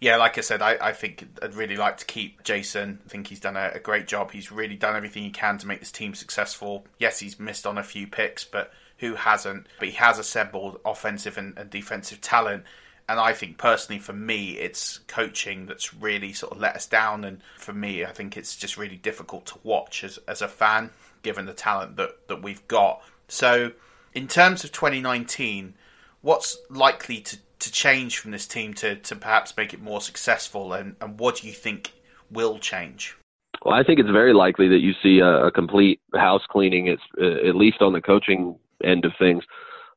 yeah, 0.04 0.16
like 0.18 0.36
I 0.36 0.42
said, 0.42 0.60
I, 0.60 0.76
I 0.78 0.92
think 0.92 1.26
I'd 1.40 1.54
really 1.54 1.76
like 1.76 1.96
to 1.96 2.04
keep 2.04 2.42
Jason. 2.42 2.98
I 3.06 3.08
think 3.08 3.26
he's 3.26 3.40
done 3.40 3.56
a, 3.56 3.70
a, 3.76 3.78
great 3.78 4.06
job. 4.06 4.32
He's 4.32 4.52
really 4.52 4.76
done 4.76 4.94
everything 4.94 5.22
he 5.22 5.30
can 5.30 5.56
to 5.56 5.66
make 5.66 5.80
this 5.80 5.90
team 5.90 6.14
successful. 6.14 6.84
Yes, 6.98 7.20
he's 7.20 7.40
missed 7.40 7.66
on 7.66 7.78
a 7.78 7.82
few 7.82 8.06
picks, 8.06 8.44
but 8.44 8.70
who 8.98 9.14
hasn't? 9.14 9.66
But 9.78 9.88
he 9.88 9.94
has 9.94 10.18
assembled 10.18 10.78
offensive 10.84 11.38
and, 11.38 11.56
and 11.56 11.70
defensive 11.70 12.20
talent. 12.20 12.64
And 13.08 13.18
I 13.18 13.32
think 13.32 13.56
personally, 13.56 13.98
for 13.98 14.12
me, 14.12 14.58
it's 14.58 14.98
coaching 15.08 15.64
that's 15.64 15.94
really 15.94 16.34
sort 16.34 16.52
of 16.52 16.60
let 16.60 16.76
us 16.76 16.86
down. 16.86 17.24
And 17.24 17.40
for 17.56 17.72
me, 17.72 18.04
I 18.04 18.12
think 18.12 18.36
it's 18.36 18.56
just 18.56 18.76
really 18.76 18.96
difficult 18.96 19.46
to 19.46 19.58
watch 19.62 20.04
as, 20.04 20.18
as 20.28 20.42
a 20.42 20.48
fan, 20.48 20.90
given 21.22 21.46
the 21.46 21.54
talent 21.54 21.96
that, 21.96 22.28
that 22.28 22.42
we've 22.42 22.68
got. 22.68 23.02
So, 23.28 23.72
in 24.12 24.28
terms 24.28 24.64
of 24.64 24.72
2019, 24.72 25.72
what's 26.20 26.58
likely 26.68 27.20
to 27.20 27.38
to 27.64 27.72
change 27.72 28.18
from 28.18 28.30
this 28.30 28.46
team 28.46 28.74
to, 28.74 28.96
to 28.96 29.16
perhaps 29.16 29.56
make 29.56 29.74
it 29.74 29.82
more 29.82 30.00
successful? 30.00 30.72
And, 30.72 30.96
and 31.00 31.18
what 31.18 31.36
do 31.36 31.46
you 31.46 31.52
think 31.52 31.92
will 32.30 32.58
change? 32.58 33.16
Well, 33.64 33.74
I 33.74 33.82
think 33.82 33.98
it's 33.98 34.10
very 34.10 34.34
likely 34.34 34.68
that 34.68 34.80
you 34.80 34.92
see 35.02 35.20
a, 35.20 35.46
a 35.46 35.50
complete 35.50 36.00
house 36.14 36.42
cleaning, 36.50 36.86
it's, 36.88 37.02
uh, 37.20 37.48
at 37.48 37.56
least 37.56 37.80
on 37.80 37.92
the 37.92 38.00
coaching 38.00 38.56
end 38.82 39.04
of 39.04 39.12
things. 39.18 39.42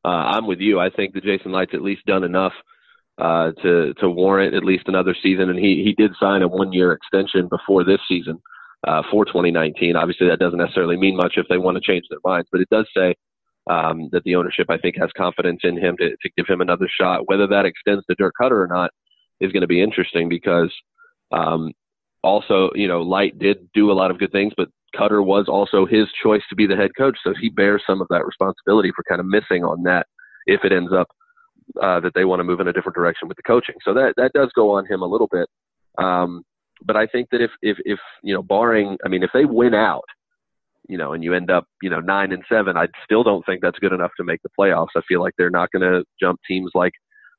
Uh, 0.04 0.08
I'm 0.08 0.46
with 0.46 0.60
you. 0.60 0.80
I 0.80 0.90
think 0.90 1.14
that 1.14 1.24
Jason 1.24 1.52
Licht's 1.52 1.74
at 1.74 1.82
least 1.82 2.06
done 2.06 2.24
enough 2.24 2.52
uh, 3.18 3.50
to 3.62 3.92
to 3.94 4.08
warrant 4.08 4.54
at 4.54 4.64
least 4.64 4.84
another 4.86 5.14
season, 5.22 5.50
and 5.50 5.58
he 5.58 5.82
he 5.84 5.92
did 5.92 6.12
sign 6.20 6.42
a 6.42 6.48
one 6.48 6.72
year 6.72 6.92
extension 6.92 7.48
before 7.48 7.84
this 7.84 7.98
season 8.08 8.40
uh, 8.86 9.02
for 9.10 9.24
2019. 9.24 9.96
Obviously, 9.96 10.28
that 10.28 10.38
doesn't 10.38 10.58
necessarily 10.58 10.96
mean 10.96 11.16
much 11.16 11.34
if 11.36 11.46
they 11.48 11.58
want 11.58 11.76
to 11.76 11.80
change 11.80 12.04
their 12.08 12.20
minds, 12.24 12.48
but 12.52 12.60
it 12.60 12.70
does 12.70 12.86
say 12.96 13.16
um, 13.68 14.08
that 14.12 14.24
the 14.24 14.34
ownership, 14.34 14.66
I 14.68 14.78
think, 14.78 14.96
has 14.98 15.10
confidence 15.16 15.60
in 15.62 15.76
him 15.76 15.96
to, 15.98 16.10
to 16.10 16.30
give 16.36 16.46
him 16.46 16.60
another 16.60 16.88
shot. 17.00 17.28
Whether 17.28 17.46
that 17.48 17.66
extends 17.66 18.04
to 18.06 18.14
Dirk 18.16 18.34
Koetter 18.40 18.64
or 18.64 18.66
not 18.66 18.90
is 19.40 19.52
going 19.52 19.60
to 19.62 19.66
be 19.66 19.82
interesting 19.82 20.28
because 20.28 20.72
um, 21.32 21.72
also, 22.22 22.70
you 22.74 22.88
know, 22.88 23.02
Licht 23.02 23.38
did 23.38 23.68
do 23.74 23.90
a 23.90 23.94
lot 23.94 24.10
of 24.10 24.18
good 24.18 24.32
things, 24.32 24.52
but 24.56 24.68
Cutter 24.96 25.22
was 25.22 25.46
also 25.48 25.86
his 25.86 26.06
choice 26.22 26.42
to 26.48 26.56
be 26.56 26.66
the 26.66 26.76
head 26.76 26.90
coach. 26.96 27.18
So 27.22 27.34
he 27.40 27.50
bears 27.50 27.82
some 27.86 28.00
of 28.00 28.08
that 28.08 28.24
responsibility 28.24 28.90
for 28.94 29.04
kind 29.08 29.20
of 29.20 29.26
missing 29.26 29.64
on 29.64 29.82
that 29.84 30.06
if 30.46 30.64
it 30.64 30.72
ends 30.72 30.92
up 30.92 31.08
uh, 31.80 32.00
that 32.00 32.12
they 32.14 32.24
want 32.24 32.40
to 32.40 32.44
move 32.44 32.60
in 32.60 32.68
a 32.68 32.72
different 32.72 32.96
direction 32.96 33.28
with 33.28 33.36
the 33.36 33.42
coaching. 33.42 33.74
So 33.84 33.92
that 33.94 34.14
that 34.16 34.32
does 34.32 34.50
go 34.54 34.70
on 34.70 34.86
him 34.86 35.02
a 35.02 35.06
little 35.06 35.28
bit. 35.30 35.48
Um, 35.98 36.42
but 36.84 36.96
I 36.96 37.06
think 37.06 37.28
that 37.30 37.42
if 37.42 37.50
if 37.60 37.76
if 37.84 37.98
you 38.22 38.34
know, 38.34 38.42
barring, 38.42 38.96
I 39.04 39.08
mean, 39.08 39.22
if 39.22 39.30
they 39.34 39.44
win 39.44 39.74
out, 39.74 40.04
you 40.88 40.98
know, 40.98 41.12
and 41.12 41.22
you 41.24 41.34
end 41.34 41.50
up, 41.50 41.64
you 41.82 41.90
know, 41.90 42.00
nine 42.00 42.32
and 42.32 42.44
seven, 42.48 42.76
I 42.76 42.88
still 43.04 43.22
don't 43.22 43.44
think 43.44 43.60
that's 43.62 43.78
good 43.78 43.92
enough 43.92 44.12
to 44.16 44.24
make 44.24 44.40
the 44.42 44.50
playoffs. 44.58 44.96
I 44.96 45.00
feel 45.08 45.20
like 45.20 45.34
they're 45.36 45.50
not 45.50 45.70
going 45.72 45.82
to 45.82 46.04
jump 46.20 46.40
teams 46.46 46.70
like 46.74 46.92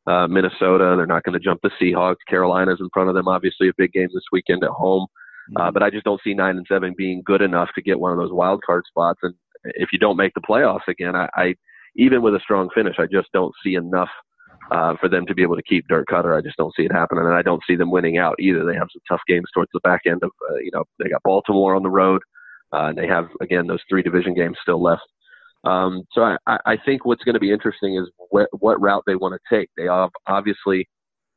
uh, 0.08 0.28
Minnesota. 0.28 0.96
They're 0.98 1.06
not 1.06 1.24
going 1.24 1.34
to 1.34 1.44
jump 1.44 1.62
the 1.62 1.72
Seahawks. 1.82 2.16
Carolina's 2.28 2.80
in 2.80 2.90
front 2.94 3.10
of 3.10 3.16
them. 3.16 3.28
Obviously, 3.28 3.70
a 3.70 3.74
big 3.78 3.94
game 3.94 4.10
this 4.14 4.24
weekend 4.32 4.64
at 4.64 4.70
home. 4.70 5.08
Uh, 5.56 5.62
mm-hmm. 5.62 5.74
but 5.74 5.84
I 5.84 5.90
just 5.90 6.06
don't 6.06 6.22
see 6.24 6.34
nine 6.34 6.58
and 6.58 6.66
seven 6.70 6.94
being 6.98 7.24
good 7.26 7.42
enough 7.42 7.70
to 7.76 7.82
get 7.82 8.00
one 8.00 8.12
of 8.12 8.18
those 8.18 8.32
wild 8.32 8.62
card 8.64 8.84
spots. 8.88 9.20
And 9.24 9.34
if 9.64 9.90
you 9.92 10.00
don't 10.00 10.18
make 10.18 10.34
the 10.34 10.42
playoffs 10.42 10.88
again, 10.88 11.16
I, 11.16 11.28
I 11.36 11.56
even 11.96 12.22
with 12.22 12.36
a 12.36 12.40
strong 12.40 12.70
finish, 12.74 12.96
I 13.00 13.08
just 13.12 13.32
don't 13.34 13.54
see 13.64 13.76
enough 13.76 14.10
uh, 14.72 14.96
for 15.00 15.10
them 15.10 15.26
to 15.26 15.34
be 15.34 15.42
able 15.42 15.56
to 15.56 15.64
keep 15.64 15.88
Dirk 15.88 16.08
Koetter. 16.08 16.38
I 16.38 16.42
just 16.42 16.58
don't 16.58 16.74
see 16.76 16.84
it 16.84 16.92
happening, 16.92 17.26
and 17.26 17.34
I 17.34 17.42
don't 17.42 17.64
see 17.68 17.76
them 17.76 17.92
winning 17.92 18.18
out 18.18 18.36
either. 18.40 18.66
They 18.66 18.76
have 18.76 18.90
some 18.94 19.02
tough 19.08 19.22
games 19.28 19.48
towards 19.54 19.72
the 19.74 19.80
back 19.82 20.02
end 20.06 20.22
of, 20.24 20.32
uh, 20.52 20.58
you 20.58 20.72
know, 20.74 20.84
they 21.00 21.10
got 21.10 21.24
Baltimore 21.24 21.76
on 21.76 21.84
the 21.84 21.90
road, 21.90 22.22
uh, 22.22 22.24
and 22.72 22.98
they 22.98 23.08
have 23.08 23.28
again 23.42 23.68
those 23.68 23.82
three 23.90 24.02
division 24.04 24.34
games 24.34 24.58
still 24.62 24.82
left. 24.82 25.02
Um, 25.66 26.04
so 26.14 26.22
I, 26.22 26.58
I 26.66 26.78
think 26.86 27.06
what's 27.06 27.24
going 27.24 27.34
to 27.34 27.40
be 27.40 27.52
interesting 27.52 27.98
is 27.98 28.10
what, 28.30 28.48
what 28.60 28.80
route 28.82 29.04
they 29.06 29.16
want 29.16 29.34
to 29.34 29.56
take. 29.56 29.70
They 29.76 29.88
obviously, 29.88 30.88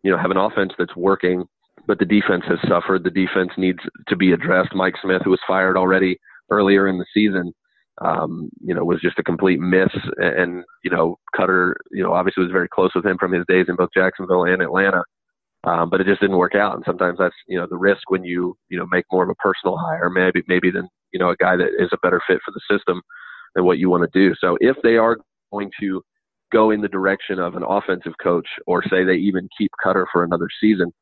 you 0.04 0.10
know, 0.10 0.18
have 0.18 0.30
an 0.30 0.36
offense 0.36 0.72
that's 0.78 0.94
working, 0.94 1.44
but 1.88 1.98
the 1.98 2.04
defense 2.04 2.44
has 2.46 2.58
suffered. 2.68 3.02
The 3.02 3.10
defense 3.10 3.50
needs 3.56 3.80
to 4.08 4.16
be 4.16 4.32
addressed. 4.32 4.74
Mike 4.74 4.94
Smith, 5.02 5.22
who 5.24 5.30
was 5.30 5.40
fired 5.46 5.76
already 5.76 6.18
earlier 6.50 6.86
in 6.86 6.98
the 6.98 7.06
season, 7.12 7.52
um, 8.00 8.48
you 8.60 8.74
know, 8.74 8.84
was 8.84 9.00
just 9.00 9.18
a 9.18 9.24
complete 9.24 9.58
miss. 9.58 9.90
And, 10.18 10.62
you 10.84 10.90
know, 10.90 11.18
Koetter, 11.36 11.74
you 11.90 12.04
know, 12.04 12.12
obviously 12.12 12.44
was 12.44 12.52
very 12.52 12.68
close 12.68 12.92
with 12.94 13.04
him 13.04 13.18
from 13.18 13.32
his 13.32 13.44
days 13.48 13.66
in 13.68 13.74
both 13.74 13.90
Jacksonville 13.92 14.44
and 14.44 14.62
Atlanta. 14.62 15.02
Um, 15.64 15.90
but 15.90 16.00
it 16.00 16.06
just 16.06 16.20
didn't 16.20 16.38
work 16.38 16.54
out. 16.54 16.74
And 16.74 16.84
sometimes 16.84 17.18
that's, 17.18 17.34
you 17.48 17.58
know, 17.58 17.66
the 17.68 17.76
risk 17.76 18.08
when 18.08 18.24
you, 18.24 18.56
you 18.68 18.78
know, 18.78 18.86
make 18.90 19.04
more 19.10 19.24
of 19.24 19.30
a 19.30 19.34
personal 19.36 19.76
hire, 19.76 20.10
maybe, 20.10 20.42
maybe 20.46 20.70
than, 20.70 20.88
you 21.12 21.18
know, 21.18 21.30
a 21.30 21.36
guy 21.36 21.56
that 21.56 21.70
is 21.78 21.90
a 21.92 21.98
better 22.02 22.20
fit 22.26 22.40
for 22.44 22.52
the 22.52 22.60
system 22.70 23.00
than 23.54 23.64
what 23.64 23.78
you 23.78 23.90
want 23.90 24.10
to 24.10 24.18
do. 24.18 24.34
So 24.40 24.56
if 24.60 24.76
they 24.82 24.96
are 24.96 25.18
going 25.52 25.70
to 25.80 26.02
go 26.52 26.70
in 26.70 26.80
the 26.80 26.88
direction 26.88 27.38
of 27.38 27.54
an 27.54 27.64
offensive 27.66 28.12
coach 28.22 28.46
or 28.66 28.82
say 28.82 29.04
they 29.04 29.14
even 29.14 29.48
keep 29.56 29.70
Koetter 29.84 30.04
for 30.12 30.24
another 30.24 30.48
season, 30.60 30.92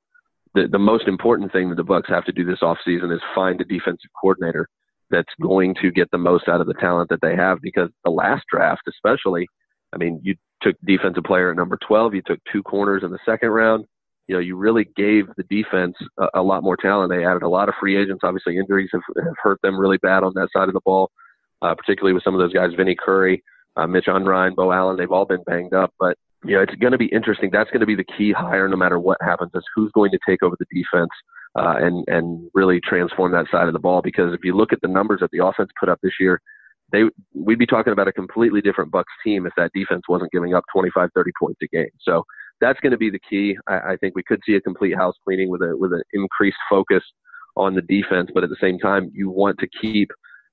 the, 0.54 0.68
the 0.70 0.78
most 0.78 1.06
important 1.08 1.52
thing 1.52 1.68
that 1.68 1.76
the 1.76 1.84
Bucks 1.84 2.08
have 2.08 2.24
to 2.24 2.32
do 2.32 2.44
this 2.44 2.60
offseason 2.60 3.14
is 3.14 3.20
find 3.34 3.60
a 3.60 3.64
defensive 3.64 4.10
coordinator 4.20 4.68
that's 5.10 5.32
going 5.42 5.74
to 5.82 5.90
get 5.90 6.10
the 6.10 6.18
most 6.18 6.48
out 6.48 6.60
of 6.60 6.66
the 6.66 6.74
talent 6.74 7.08
that 7.10 7.20
they 7.20 7.34
have 7.34 7.58
because 7.62 7.88
the 8.04 8.10
last 8.10 8.44
draft, 8.50 8.82
especially, 8.88 9.46
I 9.92 9.96
mean, 9.96 10.20
you 10.22 10.36
took 10.62 10.76
defensive 10.84 11.24
player 11.24 11.50
at 11.50 11.56
number 11.56 11.78
12, 11.86 12.14
you 12.14 12.22
took 12.24 12.38
two 12.52 12.62
corners 12.62 13.02
in 13.04 13.10
the 13.10 13.18
second 13.24 13.50
round. 13.50 13.84
You 14.30 14.36
know, 14.36 14.40
you 14.40 14.54
really 14.54 14.84
gave 14.94 15.26
the 15.36 15.42
defense 15.50 15.96
a, 16.16 16.28
a 16.34 16.42
lot 16.42 16.62
more 16.62 16.76
talent. 16.76 17.10
They 17.10 17.26
added 17.26 17.42
a 17.42 17.48
lot 17.48 17.68
of 17.68 17.74
free 17.80 18.00
agents. 18.00 18.20
Obviously, 18.22 18.58
injuries 18.58 18.88
have, 18.92 19.02
have 19.24 19.34
hurt 19.42 19.60
them 19.60 19.76
really 19.76 19.98
bad 19.98 20.22
on 20.22 20.32
that 20.36 20.50
side 20.52 20.68
of 20.68 20.72
the 20.72 20.80
ball, 20.84 21.10
uh, 21.62 21.74
particularly 21.74 22.12
with 22.12 22.22
some 22.22 22.34
of 22.34 22.38
those 22.38 22.52
guys, 22.52 22.70
Vinny 22.76 22.94
Curry, 22.94 23.42
uh, 23.76 23.88
Mitch 23.88 24.06
Unrein, 24.06 24.54
Beau 24.54 24.70
Allen. 24.70 24.96
They've 24.96 25.10
all 25.10 25.24
been 25.24 25.42
banged 25.48 25.74
up, 25.74 25.92
but 25.98 26.16
you 26.44 26.54
know, 26.54 26.62
it's 26.62 26.76
going 26.76 26.92
to 26.92 26.98
be 26.98 27.06
interesting. 27.06 27.50
That's 27.52 27.70
going 27.70 27.80
to 27.80 27.86
be 27.86 27.96
the 27.96 28.04
key 28.04 28.30
hire, 28.30 28.68
no 28.68 28.76
matter 28.76 29.00
what 29.00 29.18
happens, 29.20 29.50
is 29.52 29.64
who's 29.74 29.90
going 29.96 30.12
to 30.12 30.18
take 30.24 30.44
over 30.44 30.54
the 30.60 30.66
defense 30.72 31.10
uh, 31.58 31.74
and 31.78 32.04
and 32.06 32.48
really 32.54 32.80
transform 32.80 33.32
that 33.32 33.46
side 33.50 33.66
of 33.66 33.72
the 33.72 33.80
ball. 33.80 34.00
Because 34.00 34.32
if 34.32 34.44
you 34.44 34.56
look 34.56 34.72
at 34.72 34.80
the 34.80 34.86
numbers 34.86 35.18
that 35.22 35.30
the 35.32 35.44
offense 35.44 35.70
put 35.80 35.88
up 35.88 35.98
this 36.04 36.14
year, 36.20 36.40
they 36.92 37.02
we'd 37.34 37.58
be 37.58 37.66
talking 37.66 37.92
about 37.92 38.06
a 38.06 38.12
completely 38.12 38.60
different 38.60 38.92
Bucks 38.92 39.12
team 39.24 39.44
if 39.44 39.52
that 39.56 39.72
defense 39.74 40.02
wasn't 40.08 40.30
giving 40.30 40.54
up 40.54 40.62
25, 40.72 41.10
30 41.16 41.30
points 41.36 41.60
a 41.64 41.66
game. 41.66 41.90
So 42.00 42.22
that's 42.60 42.80
going 42.80 42.92
to 42.92 42.98
be 42.98 43.10
the 43.10 43.20
key. 43.28 43.56
I, 43.66 43.92
I 43.92 43.96
think 43.96 44.14
we 44.14 44.22
could 44.22 44.40
see 44.46 44.54
a 44.54 44.60
complete 44.60 44.96
house 44.96 45.14
cleaning 45.24 45.48
with 45.48 45.62
a 45.62 45.76
with 45.76 45.92
an 45.92 46.02
increased 46.12 46.58
focus 46.68 47.02
on 47.56 47.74
the 47.74 47.82
defense, 47.82 48.30
but 48.32 48.44
at 48.44 48.50
the 48.50 48.56
same 48.60 48.78
time, 48.78 49.10
you 49.12 49.30
want 49.30 49.58
to 49.58 49.68
keep 49.80 50.10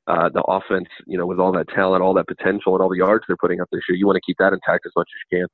uh, 0.08 0.30
the 0.30 0.42
offense, 0.42 0.88
you 1.06 1.18
know, 1.18 1.26
with 1.26 1.40
all 1.40 1.52
that 1.52 1.68
talent, 1.70 2.02
all 2.02 2.14
that 2.16 2.28
potential, 2.28 2.74
and 2.74 2.82
all 2.82 2.90
the 2.90 2.98
yards 2.98 3.26
they're 3.28 3.38
putting 3.38 3.62
up 3.62 3.68
this 3.72 3.82
year. 3.88 3.98
You 3.98 4.08
want 4.08 4.16
to 4.16 4.22
keep 4.26 4.38
that 4.40 4.54
intact 4.54 4.86
as 4.86 4.92
much 4.96 5.08
as 5.08 5.32
you 5.32 5.40
can. 5.40 5.48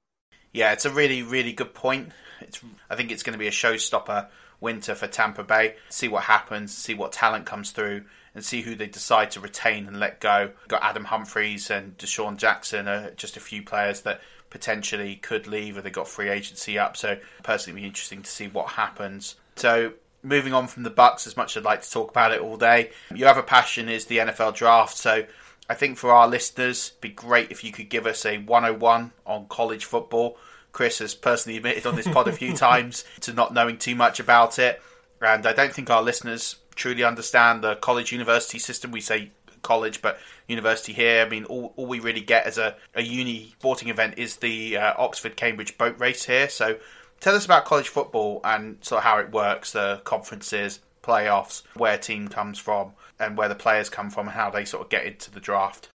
Yeah, 0.53 0.71
it's 0.71 0.85
a 0.85 0.91
really, 0.91 1.23
really 1.23 1.51
good 1.51 1.73
point. 1.73 2.11
It's, 2.39 2.61
I 2.89 2.95
think 2.95 3.11
it's 3.11 3.23
going 3.23 3.33
to 3.33 3.39
be 3.39 3.47
a 3.47 3.51
showstopper 3.51 4.27
winter 4.61 4.93
for 4.93 5.07
Tampa 5.07 5.43
Bay. 5.43 5.75
See 5.89 6.07
what 6.07 6.23
happens, 6.23 6.75
see 6.75 6.93
what 6.93 7.11
talent 7.11 7.47
comes 7.47 7.71
through, 7.71 8.03
and 8.35 8.45
see 8.45 8.61
who 8.61 8.75
they 8.75 8.87
decide 8.87 9.31
to 9.31 9.39
retain 9.39 9.87
and 9.87 9.99
let 9.99 10.19
go. 10.19 10.51
Got 10.67 10.83
Adam 10.83 11.05
Humphries 11.05 11.71
and 11.71 11.97
DeSean 11.97 12.37
Jackson 12.37 12.87
are 12.87 13.11
just 13.11 13.35
a 13.35 13.39
few 13.39 13.63
players 13.63 14.01
that 14.01 14.21
potentially 14.53 15.15
could 15.15 15.47
leave, 15.47 15.77
or 15.77 15.81
they 15.81 15.89
got 15.89 16.07
free 16.07 16.29
agency 16.29 16.79
up. 16.79 16.95
So 16.95 17.17
personally, 17.43 17.81
be 17.81 17.87
interesting 17.87 18.21
to 18.21 18.29
see 18.29 18.47
what 18.47 18.69
happens. 18.69 19.35
So 19.57 19.93
moving 20.21 20.53
on 20.53 20.67
from 20.67 20.83
the 20.83 20.89
Bucks, 20.89 21.27
as 21.27 21.35
much 21.35 21.57
as 21.57 21.61
I'd 21.61 21.65
like 21.65 21.81
to 21.81 21.91
talk 21.91 22.11
about 22.11 22.31
it 22.31 22.39
all 22.39 22.55
day, 22.55 22.91
your 23.13 23.27
other 23.27 23.41
passion 23.41 23.89
is 23.89 24.05
the 24.05 24.19
NFL 24.19 24.55
draft. 24.55 24.95
So 24.95 25.25
I 25.69 25.73
think 25.73 25.97
for 25.97 26.11
our 26.13 26.27
listeners, 26.27 26.91
it'd 26.91 27.01
be 27.01 27.09
great 27.09 27.51
if 27.51 27.63
you 27.63 27.71
could 27.71 27.89
give 27.89 28.05
us 28.05 28.25
a 28.25 28.37
101 28.37 29.11
on 29.25 29.47
college 29.47 29.85
football. 29.85 30.37
Chris 30.71 30.99
has 30.99 31.13
personally 31.13 31.57
admitted 31.57 31.85
on 31.85 31.95
this 31.95 32.07
pod 32.07 32.27
a 32.27 32.31
few 32.31 32.53
times 32.55 33.03
to 33.21 33.33
not 33.33 33.53
knowing 33.53 33.77
too 33.77 33.95
much 33.95 34.19
about 34.19 34.59
it. 34.59 34.81
And 35.19 35.45
I 35.45 35.53
don't 35.53 35.73
think 35.73 35.89
our 35.89 36.01
listeners 36.01 36.57
truly 36.75 37.03
understand 37.03 37.63
the 37.63 37.75
college 37.75 38.11
university 38.11 38.59
system. 38.59 38.91
We 38.91 39.01
say 39.01 39.31
college, 39.63 40.01
but 40.01 40.19
university 40.47 40.93
here. 40.93 41.25
I 41.25 41.29
mean, 41.29 41.45
all, 41.45 41.73
all 41.75 41.87
we 41.87 41.99
really 41.99 42.21
get 42.21 42.45
as 42.45 42.57
a, 42.57 42.75
a 42.93 43.01
uni 43.01 43.53
sporting 43.59 43.89
event 43.89 44.15
is 44.17 44.37
the 44.37 44.77
uh, 44.77 44.93
Oxford 44.97 45.35
Cambridge 45.35 45.77
boat 45.77 45.99
race 45.99 46.25
here. 46.25 46.49
So 46.49 46.77
tell 47.19 47.35
us 47.35 47.45
about 47.45 47.65
college 47.65 47.89
football 47.89 48.41
and 48.43 48.77
sort 48.83 48.99
of 48.99 49.03
how 49.03 49.17
it 49.17 49.31
works, 49.31 49.71
the 49.71 50.01
conferences, 50.03 50.79
playoffs, 51.01 51.63
where 51.75 51.95
a 51.95 51.97
team 51.97 52.27
comes 52.27 52.59
from, 52.59 52.93
and 53.19 53.37
where 53.37 53.49
the 53.49 53.55
players 53.55 53.89
come 53.89 54.09
from, 54.09 54.27
and 54.27 54.35
how 54.35 54.49
they 54.49 54.65
sort 54.65 54.83
of 54.83 54.89
get 54.89 55.05
into 55.05 55.31
the 55.31 55.39
draft. 55.39 55.89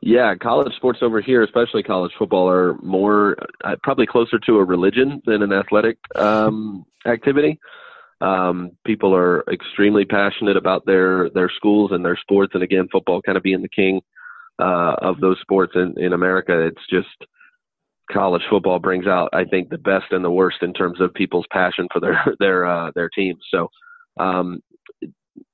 Yeah, 0.00 0.34
college 0.34 0.74
sports 0.76 0.98
over 1.02 1.20
here, 1.20 1.42
especially 1.42 1.82
college 1.82 2.12
football, 2.18 2.48
are 2.48 2.74
more 2.82 3.36
uh, 3.64 3.76
probably 3.82 4.06
closer 4.06 4.38
to 4.38 4.58
a 4.58 4.64
religion 4.64 5.22
than 5.24 5.42
an 5.42 5.52
athletic 5.52 5.98
um, 6.14 6.84
activity. 7.06 7.58
Um, 8.20 8.72
people 8.84 9.14
are 9.14 9.44
extremely 9.52 10.04
passionate 10.04 10.56
about 10.56 10.84
their 10.86 11.30
their 11.30 11.50
schools 11.54 11.92
and 11.92 12.04
their 12.04 12.16
sports, 12.16 12.52
and 12.54 12.62
again, 12.62 12.88
football 12.90 13.22
kind 13.22 13.38
of 13.38 13.44
being 13.44 13.62
the 13.62 13.68
king 13.68 14.00
uh, 14.58 14.96
of 15.00 15.20
those 15.20 15.38
sports 15.40 15.72
in, 15.76 15.94
in 15.96 16.12
America. 16.12 16.66
It's 16.66 16.86
just 16.90 17.30
college 18.10 18.42
football 18.50 18.78
brings 18.78 19.06
out, 19.06 19.28
I 19.32 19.44
think, 19.44 19.68
the 19.68 19.78
best 19.78 20.06
and 20.10 20.24
the 20.24 20.30
worst 20.30 20.58
in 20.62 20.72
terms 20.72 21.00
of 21.00 21.14
people's 21.14 21.46
passion 21.52 21.86
for 21.92 22.00
their 22.00 22.24
their 22.40 22.66
uh, 22.66 22.90
their 22.94 23.08
teams. 23.08 23.40
So, 23.50 23.68
um, 24.18 24.60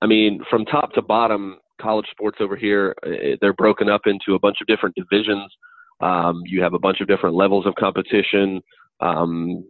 I 0.01 0.07
mean, 0.07 0.41
from 0.49 0.65
top 0.65 0.93
to 0.95 1.03
bottom, 1.03 1.59
college 1.81 2.07
sports 2.11 2.39
over 2.41 2.57
here, 2.57 2.95
eh, 3.05 3.37
they're 3.41 3.53
broken 3.53 3.89
up 3.89 4.03
into 4.07 4.35
a 4.35 4.39
bunch 4.39 4.59
of 4.61 4.67
different 4.67 4.95
divisions. 4.95 5.53
Um, 6.01 6.43
you 6.47 6.63
have 6.63 6.75
a 6.75 6.79
bunch 6.79 7.01
of 7.01 7.09
different 7.09 7.37
levels 7.37 7.67
of 7.67 7.75
competition, 7.77 8.61
um, 9.01 9.65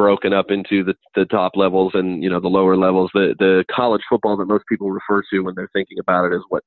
broken 0.00 0.32
up 0.32 0.50
into 0.50 0.82
the, 0.82 0.94
the 1.14 1.26
top 1.26 1.52
levels 1.56 1.92
and 1.92 2.22
you 2.22 2.30
know 2.30 2.40
the 2.40 2.48
lower 2.48 2.74
levels. 2.74 3.10
The 3.12 3.34
the 3.38 3.66
college 3.70 4.00
football 4.08 4.34
that 4.38 4.46
most 4.46 4.64
people 4.66 4.90
refer 4.90 5.22
to 5.30 5.40
when 5.40 5.54
they're 5.54 5.68
thinking 5.74 5.98
about 6.00 6.24
it 6.24 6.34
is 6.34 6.42
what 6.48 6.64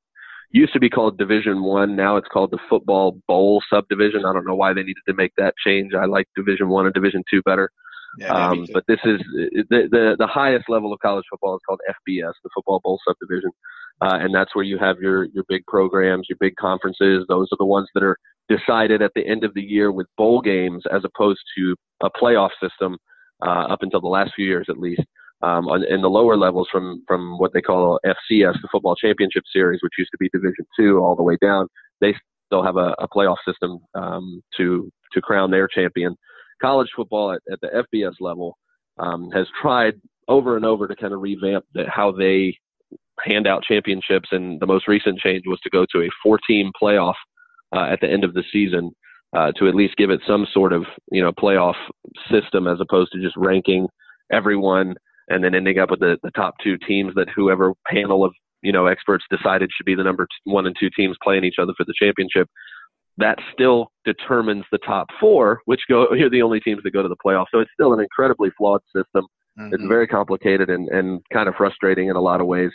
used 0.52 0.72
to 0.74 0.80
be 0.80 0.88
called 0.88 1.18
Division 1.18 1.63
One. 1.63 1.96
Now 1.96 2.18
it's 2.18 2.28
called 2.32 2.52
the 2.52 2.60
Football 2.70 3.18
Bowl 3.28 3.63
subdivision. 3.74 4.24
I 4.24 4.34
don't 4.34 4.46
know 4.46 4.54
why 4.54 4.74
they 4.74 4.84
needed 4.84 5.02
to 5.08 5.16
make 5.16 5.34
that 5.38 5.56
change. 5.66 5.94
I 5.96 6.06
like 6.06 6.28
Division 6.36 6.70
One 6.70 6.86
and 6.86 6.94
Division 6.94 7.24
Two 7.28 7.42
better. 7.42 7.72
Yeah, 8.20 8.32
um, 8.32 8.68
but 8.72 8.84
this 8.88 9.00
is 9.04 9.20
the, 9.72 9.90
the 9.90 10.16
the 10.20 10.28
highest 10.28 10.70
level 10.70 10.94
of 10.94 11.00
college 11.00 11.25
football 11.32 11.56
is 11.56 11.62
called 11.68 11.82
FBS, 11.90 12.34
the 12.44 12.52
Football 12.54 12.82
Bowl 12.84 13.00
subdivision, 13.08 13.50
uh, 14.02 14.20
and 14.22 14.32
that's 14.36 14.56
where 14.56 14.63
you 14.63 14.78
have 14.78 15.00
your 15.00 15.24
your 15.34 15.44
big 15.50 15.66
programs, 15.66 16.28
your 16.30 16.38
big 16.40 16.56
conferences. 16.58 17.25
Those 17.28 17.48
are 17.52 17.58
the 17.58 17.66
ones 17.66 17.88
that 17.96 18.04
are 18.04 18.18
decided 18.48 19.02
at 19.02 19.13
the 19.16 19.25
end 19.25 19.44
of 19.44 19.56
the 19.56 19.63
year 19.63 19.92
with 19.92 20.06
bowl 20.18 20.40
games, 20.40 20.84
as 20.92 21.02
opposed 21.04 21.42
to 21.58 21.75
a 22.04 22.12
playoff 22.12 22.52
system 22.62 23.00
uh, 23.42 23.68
up 23.70 23.80
until 23.82 24.02
the 24.02 24.08
last 24.08 24.34
few 24.36 24.46
years, 24.46 24.68
at 24.70 24.78
least. 24.78 25.02
Um, 25.42 25.68
on, 25.68 25.84
in 25.84 26.02
the 26.02 26.10
lower 26.10 26.38
levels, 26.38 26.68
from 26.72 27.04
from 27.08 27.38
what 27.38 27.52
they 27.54 27.62
call 27.62 28.00
FCS, 28.06 28.62
the 28.62 28.70
Football 28.72 28.96
Championship 28.96 29.44
Series, 29.52 29.82
which 29.84 29.94
used 29.98 30.12
to 30.12 30.18
be 30.18 30.30
Division 30.30 30.66
Two, 30.80 31.00
all 31.00 31.16
the 31.16 31.24
way 31.24 31.38
down, 31.42 31.68
they 32.00 32.13
still 32.46 32.63
have 32.63 32.78
a, 32.78 32.96
a 33.00 33.08
playoff 33.10 33.38
system 33.46 33.80
um, 33.94 34.42
to 34.58 34.90
to 35.12 35.22
crown 35.22 35.52
their 35.52 35.68
champion. 35.68 36.16
College 36.62 36.88
football 36.96 37.34
at, 37.34 37.42
at 37.52 37.60
the 37.62 37.84
FBS 37.94 38.13
level 38.22 38.58
um, 38.98 39.30
has 39.32 39.48
tried 39.62 39.96
over 40.30 40.56
and 40.56 40.66
over 40.66 40.88
to 40.88 40.96
kind 40.96 41.13
of 41.13 41.20
revamp 41.22 41.66
the, 41.74 41.84
how 41.90 42.12
they 42.12 42.58
hand 43.25 43.46
out 43.46 43.63
championships, 43.63 44.30
and 44.32 44.62
the 44.62 44.66
most 44.66 44.88
recent 44.88 45.20
change 45.20 45.44
was 45.46 45.60
to 45.62 45.70
go 45.70 45.86
to 45.92 46.04
a 46.04 46.10
four-team 46.24 46.72
playoff 46.82 47.16
uh, 47.75 47.88
at 47.92 48.00
the 48.00 48.10
end 48.10 48.24
of 48.24 48.34
the 48.34 48.44
season 48.52 48.92
uh, 49.34 49.52
to 49.58 49.68
at 49.68 49.75
least 49.75 49.96
give 49.98 50.10
it 50.10 50.22
some 50.28 50.46
sort 50.54 50.74
of 50.74 50.86
you 51.12 51.22
know 51.22 51.32
playoff 51.32 51.75
system 52.32 52.68
as 52.68 52.80
opposed 52.80 53.12
to 53.12 53.22
just 53.22 53.36
ranking 53.36 53.88
everyone 54.32 54.96
and 55.30 55.44
then 55.44 55.56
ending 55.56 55.80
up 55.80 55.90
with 55.90 56.00
the, 56.00 56.18
the 56.24 56.32
top 56.32 56.56
two 56.63 56.78
teams 56.78 57.13
that 57.16 57.28
whoever 57.36 57.74
panel 57.88 58.24
of 58.24 58.34
you 58.62 58.72
know 58.72 58.86
experts 58.86 59.25
decided 59.30 59.70
should 59.75 59.86
be 59.86 59.96
the 59.96 60.04
number 60.04 60.28
one 60.46 60.66
and 60.66 60.75
two 60.80 60.90
teams 60.96 61.18
playing 61.24 61.44
each 61.44 61.60
other 61.62 61.74
for 61.78 61.86
the 61.86 61.94
championship. 62.00 62.48
that 63.18 63.38
still 63.54 63.92
determines 64.06 64.63
the 64.72 64.80
top 64.80 65.08
four, 65.20 65.62
which 65.66 65.82
go 65.90 66.08
are 66.12 66.30
the 66.30 66.42
only 66.42 66.60
teams 66.60 66.82
that 66.84 66.92
go 66.92 67.04
to 67.04 67.10
the 67.10 67.18
playoffs. 67.25 67.48
So 67.52 67.60
it's 67.60 67.72
still 67.74 67.94
an 67.94 68.00
incredibly 68.00 68.50
flawed 68.58 68.82
system. 68.96 69.25
Mm-hmm. 69.60 69.74
It's 69.74 69.84
very 69.88 70.08
complicated 70.08 70.70
and, 70.70 70.90
and 70.90 71.22
kind 71.32 71.48
of 71.48 71.56
frustrating 71.56 72.08
in 72.08 72.16
a 72.16 72.22
lot 72.22 72.42
of 72.42 72.48
ways. 72.48 72.72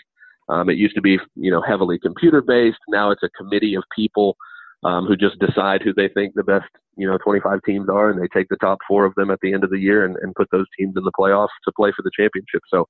Um, 0.48 0.70
it 0.70 0.78
used 0.78 0.94
to 0.94 1.02
be, 1.02 1.18
you 1.34 1.50
know, 1.50 1.60
heavily 1.60 1.98
computer 1.98 2.40
based. 2.40 2.78
Now 2.88 3.10
it's 3.10 3.22
a 3.22 3.28
committee 3.30 3.74
of 3.74 3.82
people 3.94 4.36
um, 4.84 5.06
who 5.06 5.16
just 5.16 5.38
decide 5.38 5.82
who 5.82 5.92
they 5.92 6.08
think 6.08 6.34
the 6.34 6.44
best, 6.44 6.68
you 6.96 7.08
know, 7.08 7.18
25 7.18 7.60
teams 7.64 7.88
are, 7.88 8.10
and 8.10 8.20
they 8.20 8.28
take 8.28 8.48
the 8.48 8.56
top 8.56 8.78
four 8.86 9.04
of 9.04 9.14
them 9.16 9.30
at 9.30 9.38
the 9.42 9.52
end 9.52 9.64
of 9.64 9.70
the 9.70 9.78
year 9.78 10.04
and, 10.04 10.16
and 10.22 10.34
put 10.34 10.48
those 10.50 10.66
teams 10.78 10.94
in 10.96 11.04
the 11.04 11.12
playoffs 11.18 11.48
to 11.64 11.72
play 11.76 11.92
for 11.94 12.02
the 12.02 12.10
championship. 12.16 12.62
So, 12.68 12.88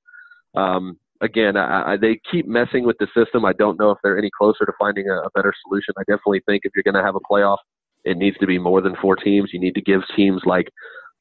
um, 0.55 0.97
again, 1.21 1.57
I, 1.57 1.93
I, 1.93 1.97
they 1.97 2.19
keep 2.31 2.47
messing 2.47 2.85
with 2.85 2.97
the 2.99 3.07
system. 3.15 3.43
I 3.43 3.53
don't 3.53 3.79
know 3.79 3.91
if 3.91 3.97
they're 4.03 4.17
any 4.17 4.29
closer 4.37 4.65
to 4.65 4.73
finding 4.77 5.09
a, 5.09 5.15
a 5.15 5.29
better 5.33 5.53
solution. 5.65 5.93
I 5.97 6.01
definitely 6.01 6.41
think 6.45 6.61
if 6.63 6.71
you're 6.75 6.83
going 6.83 7.01
to 7.01 7.05
have 7.05 7.15
a 7.15 7.31
playoff, 7.31 7.57
it 8.05 8.17
needs 8.17 8.37
to 8.37 8.47
be 8.47 8.59
more 8.59 8.81
than 8.81 8.95
four 9.01 9.15
teams. 9.15 9.49
You 9.51 9.59
need 9.59 9.75
to 9.75 9.81
give 9.81 10.01
teams 10.15 10.41
like, 10.45 10.69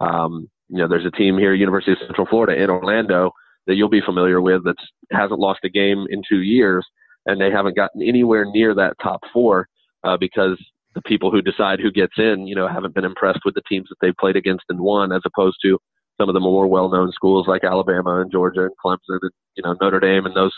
um, 0.01 0.49
you 0.69 0.79
know, 0.79 0.89
there's 0.89 1.07
a 1.07 1.11
team 1.11 1.39
here, 1.39 1.55
University 1.55 1.93
of 1.93 1.99
Central 2.07 2.27
Florida 2.27 2.63
in 2.63 2.71
Orlando, 2.71 3.33
that 3.67 3.75
you'll 3.75 3.89
be 3.89 4.01
familiar 4.01 4.41
with 4.41 4.65
that 4.65 4.77
hasn't 5.13 5.41
lost 5.41 5.61
a 5.65 5.69
game 5.69 6.07
in 6.11 6.23
two 6.29 6.43
years, 6.43 6.87
and 7.27 7.41
they 7.41 7.51
haven't 7.51 7.77
gotten 7.77 8.03
anywhere 8.03 8.45
near 8.45 8.75
that 8.75 8.95
top 9.03 9.21
four 9.33 9.67
uh, 10.05 10.17
because 10.17 10.59
the 10.95 11.03
people 11.03 11.31
who 11.31 11.43
decide 11.43 11.81
who 11.81 11.91
gets 11.91 12.15
in, 12.19 12.47
you 12.47 12.55
know, 12.55 12.67
haven't 12.67 12.95
been 12.95 13.05
impressed 13.05 13.41
with 13.45 13.55
the 13.55 13.63
teams 13.69 13.89
that 13.89 13.97
they've 14.01 14.17
played 14.19 14.37
against 14.37 14.65
and 14.69 14.81
won, 14.81 15.13
as 15.13 15.23
opposed 15.25 15.59
to 15.63 15.79
some 16.21 16.29
of 16.29 16.35
the 16.35 16.41
more 16.41 16.67
well-known 16.67 17.13
schools 17.13 17.47
like 17.47 17.65
Alabama 17.65 18.21
and 18.21 18.31
Georgia 18.31 18.63
and 18.63 18.73
Clemson 18.85 19.19
and 19.23 19.31
you 19.55 19.63
know 19.63 19.77
Notre 19.81 20.01
Dame 20.01 20.27
and 20.27 20.35
those 20.35 20.53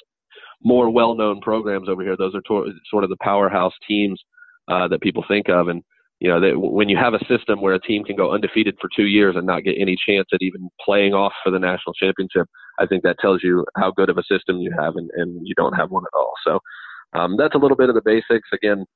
more 0.63 0.91
well-known 0.91 1.41
programs 1.41 1.89
over 1.89 2.03
here. 2.03 2.17
Those 2.17 2.35
are 2.35 2.43
to- 2.43 2.73
sort 2.91 3.05
of 3.05 3.11
the 3.11 3.17
powerhouse 3.21 3.75
teams 3.87 4.21
uh, 4.69 4.89
that 4.89 5.01
people 5.01 5.25
think 5.27 5.49
of, 5.49 5.69
and 5.69 5.83
you 6.21 6.29
know 6.29 6.41
that 6.41 6.59
when 6.59 6.89
you 6.89 6.97
have 6.97 7.15
a 7.15 7.25
system 7.27 7.61
where 7.61 7.75
a 7.75 7.81
team 7.81 8.05
can 8.05 8.17
go 8.17 8.33
undefeated 8.33 8.77
for 8.81 8.89
two 8.95 9.07
years 9.07 9.37
and 9.37 9.47
not 9.47 9.65
get 9.65 9.77
any 9.79 9.97
chance 10.07 10.29
at 10.33 10.43
even 10.43 10.69
playing 10.85 11.13
off 11.13 11.33
for 11.45 11.51
the 11.51 11.59
national 11.59 11.95
championship, 11.95 12.47
I 12.79 12.87
think 12.87 13.03
that 13.03 13.19
tells 13.21 13.43
you 13.43 13.65
how 13.77 13.91
good 13.91 14.09
of 14.09 14.19
a 14.19 14.25
system 14.25 14.59
you 14.59 14.73
have, 14.79 14.97
and, 14.97 15.11
and 15.15 15.47
you 15.47 15.55
don't 15.55 15.75
have 15.75 15.91
one 15.91 16.05
at 16.05 16.17
all. 16.17 16.33
So 16.47 16.61
um, 17.19 17.37
that's 17.37 17.55
a 17.55 17.59
little 17.59 17.77
bit 17.77 17.89
of 17.89 17.95
the 17.95 18.03
basics. 18.05 18.49
Again, 18.53 18.87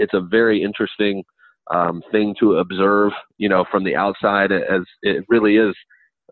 it's 0.00 0.14
a 0.14 0.20
very 0.20 0.62
interesting 0.62 1.22
um, 1.70 2.02
thing 2.10 2.34
to 2.40 2.56
observe, 2.56 3.12
you 3.38 3.48
know, 3.48 3.64
from 3.70 3.84
the 3.84 3.94
outside, 3.94 4.50
as 4.50 4.82
it 5.02 5.24
really 5.28 5.56
is 5.56 5.74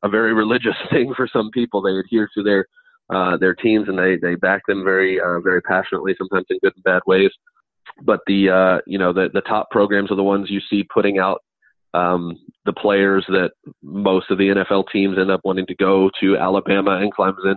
a 0.02 0.08
very 0.08 0.32
religious 0.42 0.76
thing 0.90 1.12
for 1.16 1.28
some 1.32 1.50
people. 1.52 1.82
They 1.82 1.96
adhere 1.96 2.28
to 2.34 2.42
their 2.42 2.66
uh, 3.14 3.38
their 3.38 3.54
teams 3.54 3.88
and 3.88 3.98
they 3.98 4.16
they 4.16 4.34
back 4.34 4.62
them 4.66 4.84
very 4.84 5.20
uh, 5.20 5.40
very 5.40 5.62
passionately, 5.62 6.14
sometimes 6.18 6.46
in 6.50 6.58
good 6.62 6.74
and 6.74 6.84
bad 6.84 7.02
ways. 7.06 7.30
But 8.02 8.20
the 8.26 8.50
uh, 8.50 8.78
you 8.86 8.98
know 8.98 9.12
the 9.12 9.28
the 9.32 9.42
top 9.42 9.70
programs 9.70 10.10
are 10.10 10.16
the 10.16 10.22
ones 10.22 10.50
you 10.50 10.60
see 10.68 10.84
putting 10.92 11.18
out 11.18 11.42
um, 11.94 12.36
the 12.66 12.72
players 12.72 13.24
that 13.28 13.52
most 13.82 14.30
of 14.30 14.38
the 14.38 14.48
NFL 14.48 14.84
teams 14.92 15.18
end 15.18 15.30
up 15.30 15.40
wanting 15.44 15.66
to 15.66 15.74
go 15.74 16.10
to 16.20 16.36
Alabama 16.36 16.98
and 17.00 17.14
Clemson 17.14 17.56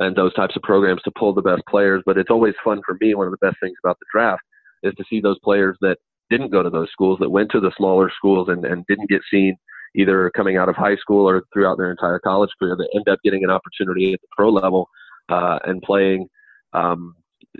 and 0.00 0.16
those 0.16 0.34
types 0.34 0.56
of 0.56 0.62
programs 0.62 1.02
to 1.02 1.12
pull 1.16 1.32
the 1.32 1.42
best 1.42 1.62
players. 1.68 2.02
But 2.04 2.18
it's 2.18 2.30
always 2.30 2.54
fun 2.64 2.80
for 2.84 2.96
me. 3.00 3.14
One 3.14 3.26
of 3.26 3.32
the 3.32 3.46
best 3.46 3.56
things 3.60 3.76
about 3.84 3.98
the 4.00 4.06
draft 4.12 4.42
is 4.82 4.94
to 4.94 5.04
see 5.08 5.20
those 5.20 5.38
players 5.40 5.76
that 5.80 5.98
didn't 6.30 6.50
go 6.50 6.62
to 6.62 6.70
those 6.70 6.90
schools, 6.90 7.18
that 7.20 7.30
went 7.30 7.50
to 7.50 7.60
the 7.60 7.72
smaller 7.76 8.10
schools 8.16 8.48
and, 8.48 8.64
and 8.64 8.84
didn't 8.86 9.08
get 9.08 9.22
seen 9.30 9.56
either 9.96 10.30
coming 10.36 10.56
out 10.56 10.68
of 10.68 10.76
high 10.76 10.96
school 10.96 11.28
or 11.28 11.42
throughout 11.52 11.78
their 11.78 11.90
entire 11.90 12.18
college 12.18 12.50
career, 12.58 12.76
that 12.76 12.88
end 12.94 13.08
up 13.08 13.18
getting 13.24 13.44
an 13.44 13.50
opportunity 13.50 14.12
at 14.12 14.20
the 14.20 14.28
pro 14.36 14.50
level 14.50 14.88
uh, 15.28 15.58
and 15.64 15.82
playing. 15.82 16.28
Um, 16.72 17.14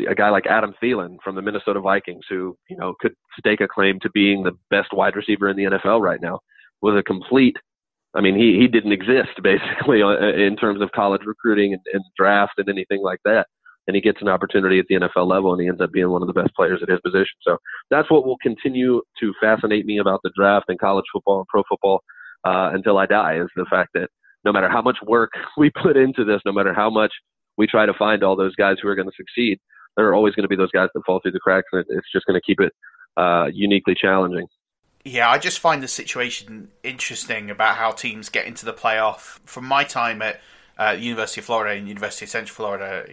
a 0.08 0.14
guy 0.14 0.28
like 0.28 0.46
Adam 0.46 0.74
Thielen 0.82 1.16
from 1.24 1.34
the 1.34 1.42
Minnesota 1.42 1.80
Vikings, 1.80 2.24
who 2.28 2.56
you 2.68 2.76
know 2.76 2.94
could 3.00 3.14
stake 3.38 3.60
a 3.60 3.68
claim 3.68 3.98
to 4.00 4.10
being 4.10 4.42
the 4.42 4.52
best 4.70 4.92
wide 4.92 5.16
receiver 5.16 5.48
in 5.48 5.56
the 5.56 5.64
NFL 5.64 6.00
right 6.00 6.20
now, 6.20 6.40
was 6.82 6.96
a 6.96 7.02
complete. 7.02 7.56
I 8.14 8.20
mean, 8.20 8.36
he 8.36 8.58
he 8.58 8.68
didn't 8.68 8.92
exist 8.92 9.30
basically 9.42 10.02
uh, 10.02 10.18
in 10.18 10.56
terms 10.56 10.82
of 10.82 10.92
college 10.92 11.22
recruiting 11.24 11.72
and, 11.72 11.82
and 11.92 12.04
draft 12.16 12.52
and 12.58 12.68
anything 12.68 13.02
like 13.02 13.20
that 13.24 13.46
and 13.88 13.94
he 13.94 14.02
gets 14.02 14.20
an 14.20 14.28
opportunity 14.28 14.78
at 14.78 14.84
the 14.88 14.96
NFL 14.96 15.26
level 15.26 15.52
and 15.52 15.60
he 15.60 15.66
ends 15.66 15.80
up 15.80 15.90
being 15.90 16.10
one 16.10 16.22
of 16.22 16.28
the 16.28 16.34
best 16.34 16.54
players 16.54 16.80
at 16.82 16.90
his 16.90 17.00
position. 17.00 17.34
So 17.40 17.56
that's 17.90 18.10
what 18.10 18.26
will 18.26 18.36
continue 18.42 19.00
to 19.18 19.34
fascinate 19.40 19.86
me 19.86 19.98
about 19.98 20.20
the 20.22 20.30
draft 20.36 20.66
and 20.68 20.78
college 20.78 21.06
football 21.10 21.38
and 21.38 21.46
pro 21.48 21.62
football 21.66 22.02
uh, 22.44 22.70
until 22.74 22.98
I 22.98 23.06
die 23.06 23.40
is 23.40 23.48
the 23.56 23.64
fact 23.68 23.90
that 23.94 24.10
no 24.44 24.52
matter 24.52 24.68
how 24.68 24.82
much 24.82 24.98
work 25.06 25.32
we 25.56 25.70
put 25.70 25.96
into 25.96 26.24
this, 26.24 26.42
no 26.44 26.52
matter 26.52 26.74
how 26.74 26.90
much 26.90 27.12
we 27.56 27.66
try 27.66 27.86
to 27.86 27.94
find 27.94 28.22
all 28.22 28.36
those 28.36 28.54
guys 28.54 28.76
who 28.80 28.88
are 28.88 28.94
going 28.94 29.08
to 29.08 29.16
succeed, 29.16 29.58
there 29.96 30.06
are 30.06 30.14
always 30.14 30.34
going 30.34 30.44
to 30.44 30.48
be 30.48 30.56
those 30.56 30.70
guys 30.70 30.90
that 30.94 31.02
fall 31.04 31.18
through 31.20 31.32
the 31.32 31.40
cracks, 31.40 31.66
and 31.72 31.84
it's 31.88 32.12
just 32.12 32.24
going 32.26 32.38
to 32.38 32.46
keep 32.46 32.60
it 32.60 32.72
uh, 33.16 33.46
uniquely 33.52 33.96
challenging. 34.00 34.46
Yeah, 35.04 35.28
I 35.28 35.38
just 35.38 35.58
find 35.58 35.82
the 35.82 35.88
situation 35.88 36.68
interesting 36.84 37.50
about 37.50 37.76
how 37.76 37.90
teams 37.92 38.28
get 38.28 38.46
into 38.46 38.64
the 38.64 38.72
playoff. 38.72 39.40
From 39.44 39.64
my 39.64 39.82
time 39.82 40.22
at 40.22 40.40
uh, 40.78 40.96
University 40.98 41.40
of 41.40 41.46
Florida 41.46 41.76
and 41.76 41.88
University 41.88 42.26
of 42.26 42.30
Central 42.30 42.54
Florida, 42.54 43.04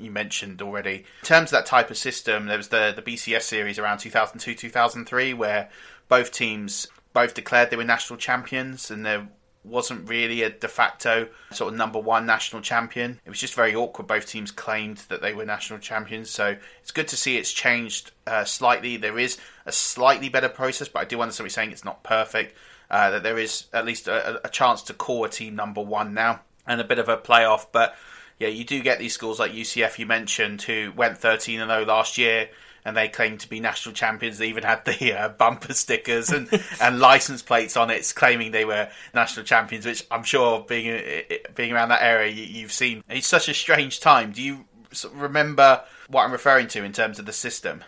you 0.00 0.10
mentioned 0.10 0.62
already. 0.62 1.04
In 1.22 1.24
terms 1.24 1.48
of 1.48 1.58
that 1.58 1.66
type 1.66 1.90
of 1.90 1.96
system, 1.96 2.46
there 2.46 2.56
was 2.56 2.68
the 2.68 2.92
the 2.94 3.02
BCS 3.02 3.42
series 3.42 3.78
around 3.78 3.98
2002 3.98 4.54
2003 4.54 5.34
where 5.34 5.70
both 6.08 6.32
teams 6.32 6.88
both 7.12 7.34
declared 7.34 7.70
they 7.70 7.76
were 7.76 7.84
national 7.84 8.18
champions 8.18 8.90
and 8.90 9.04
there 9.04 9.28
wasn't 9.62 10.08
really 10.08 10.42
a 10.42 10.50
de 10.50 10.68
facto 10.68 11.28
sort 11.52 11.72
of 11.72 11.78
number 11.78 11.98
one 11.98 12.24
national 12.24 12.62
champion. 12.62 13.20
It 13.24 13.28
was 13.28 13.38
just 13.38 13.54
very 13.54 13.74
awkward. 13.74 14.06
Both 14.06 14.26
teams 14.26 14.50
claimed 14.50 14.98
that 15.08 15.20
they 15.20 15.34
were 15.34 15.44
national 15.44 15.80
champions, 15.80 16.30
so 16.30 16.56
it's 16.80 16.90
good 16.90 17.08
to 17.08 17.16
see 17.16 17.36
it's 17.36 17.52
changed 17.52 18.12
uh, 18.26 18.44
slightly. 18.44 18.96
There 18.96 19.18
is 19.18 19.38
a 19.66 19.72
slightly 19.72 20.28
better 20.28 20.48
process, 20.48 20.88
but 20.88 21.00
I 21.00 21.04
do 21.04 21.20
understand 21.20 21.44
what 21.44 21.50
you're 21.50 21.54
saying. 21.54 21.72
It's 21.72 21.84
not 21.84 22.02
perfect. 22.02 22.56
Uh, 22.90 23.10
that 23.10 23.22
there 23.22 23.38
is 23.38 23.66
at 23.72 23.84
least 23.84 24.08
a, 24.08 24.44
a 24.44 24.48
chance 24.48 24.82
to 24.82 24.94
call 24.94 25.24
a 25.24 25.28
team 25.28 25.54
number 25.54 25.80
one 25.80 26.12
now 26.12 26.40
and 26.66 26.80
a 26.80 26.84
bit 26.84 26.98
of 26.98 27.08
a 27.08 27.16
playoff, 27.16 27.66
but 27.70 27.94
yeah, 28.40 28.48
you 28.48 28.64
do 28.64 28.82
get 28.82 28.98
these 28.98 29.12
schools 29.12 29.38
like 29.38 29.52
UCF 29.52 29.98
you 29.98 30.06
mentioned 30.06 30.62
who 30.62 30.92
went 30.96 31.18
13 31.18 31.60
and 31.60 31.70
0 31.70 31.84
last 31.84 32.16
year 32.18 32.48
and 32.86 32.96
they 32.96 33.06
claim 33.08 33.36
to 33.36 33.48
be 33.48 33.60
national 33.60 33.94
champions. 33.94 34.38
They 34.38 34.48
even 34.48 34.64
had 34.64 34.84
the 34.86 35.12
uh, 35.18 35.28
bumper 35.28 35.74
stickers 35.74 36.30
and, 36.30 36.48
and 36.80 36.98
license 36.98 37.42
plates 37.42 37.76
on 37.76 37.90
it, 37.90 38.10
claiming 38.16 38.50
they 38.50 38.64
were 38.64 38.88
national 39.14 39.44
champions. 39.44 39.84
Which 39.84 40.06
I'm 40.10 40.24
sure, 40.24 40.64
being 40.66 40.90
uh, 40.90 41.34
being 41.54 41.72
around 41.72 41.90
that 41.90 42.02
area, 42.02 42.32
you, 42.32 42.62
have 42.62 42.72
seen. 42.72 43.04
It's 43.10 43.26
such 43.26 43.48
a 43.48 43.54
strange 43.54 44.00
time. 44.00 44.32
Do 44.32 44.42
you 44.42 44.64
remember 45.12 45.82
what 46.08 46.24
I'm 46.24 46.32
referring 46.32 46.68
to 46.68 46.82
in 46.82 46.92
terms 46.92 47.18
of 47.18 47.26
the 47.26 47.32
system? 47.32 47.84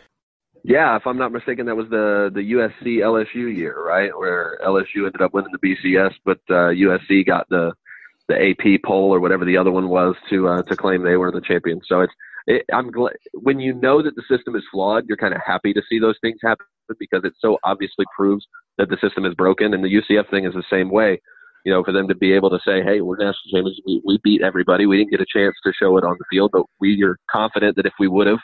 Yeah, 0.65 0.95
if 0.97 1.07
I'm 1.07 1.19
not 1.19 1.33
mistaken, 1.33 1.67
that 1.67 1.77
was 1.77 1.89
the 1.89 2.31
the 2.33 2.53
USC 2.53 2.99
LSU 2.99 3.57
year, 3.57 3.83
right, 3.83 4.17
where 4.17 4.59
LSU 4.65 5.07
ended 5.07 5.23
up 5.23 5.33
winning 5.33 5.51
the 5.53 5.59
BCS, 5.59 6.13
but 6.25 6.39
uh, 6.51 6.71
USC 6.71 7.27
got 7.27 7.49
the 7.49 7.73
the 8.33 8.51
AP 8.51 8.83
poll 8.85 9.15
or 9.15 9.21
whatever 9.21 9.45
the 9.45 9.57
other 9.57 9.71
one 9.71 9.89
was 9.89 10.15
to 10.31 10.49
uh, 10.49 10.63
to 10.63 10.77
claim 10.77 11.03
they 11.03 11.17
were 11.17 11.31
the 11.31 11.41
champions. 11.41 11.83
So 11.87 12.01
it's 12.01 12.13
it, 12.47 12.65
I'm 12.73 12.91
glad 12.91 13.15
when 13.35 13.61
you 13.61 13.75
know 13.75 14.03
that 14.03 14.17
the 14.17 14.23
system 14.29 14.57
is 14.57 14.65
flawed, 14.73 15.05
you're 15.07 15.17
kind 15.17 15.35
of 15.35 15.41
happy 15.47 15.73
to 15.73 15.83
see 15.89 15.99
those 15.99 16.17
things 16.21 16.39
happen 16.43 16.67
because 16.99 17.23
it 17.25 17.35
so 17.39 17.59
obviously 17.65 18.05
proves 18.17 18.45
that 18.79 18.89
the 18.89 18.99
system 19.01 19.25
is 19.25 19.35
broken. 19.35 19.75
And 19.75 19.85
the 19.85 19.89
UCF 19.89 20.29
thing 20.31 20.45
is 20.45 20.55
the 20.55 20.65
same 20.71 20.91
way. 20.91 21.21
You 21.65 21.73
know, 21.73 21.85
for 21.85 21.93
them 21.93 22.09
to 22.09 22.15
be 22.17 22.33
able 22.33 22.51
to 22.51 22.59
say, 22.67 22.83
"Hey, 22.83 23.01
we're 23.01 23.17
national 23.17 23.53
champions. 23.53 23.81
We, 23.87 24.03
we 24.05 24.19
beat 24.25 24.43
everybody. 24.43 24.87
We 24.87 24.97
didn't 24.99 25.13
get 25.13 25.21
a 25.21 25.27
chance 25.33 25.55
to 25.65 25.73
show 25.73 25.97
it 25.97 26.05
on 26.05 26.17
the 26.19 26.25
field, 26.29 26.51
but 26.53 26.65
we 26.81 27.01
are 27.05 27.17
confident 27.31 27.77
that 27.77 27.87
if 27.87 27.93
we 28.01 28.09
would 28.09 28.27
have, 28.27 28.41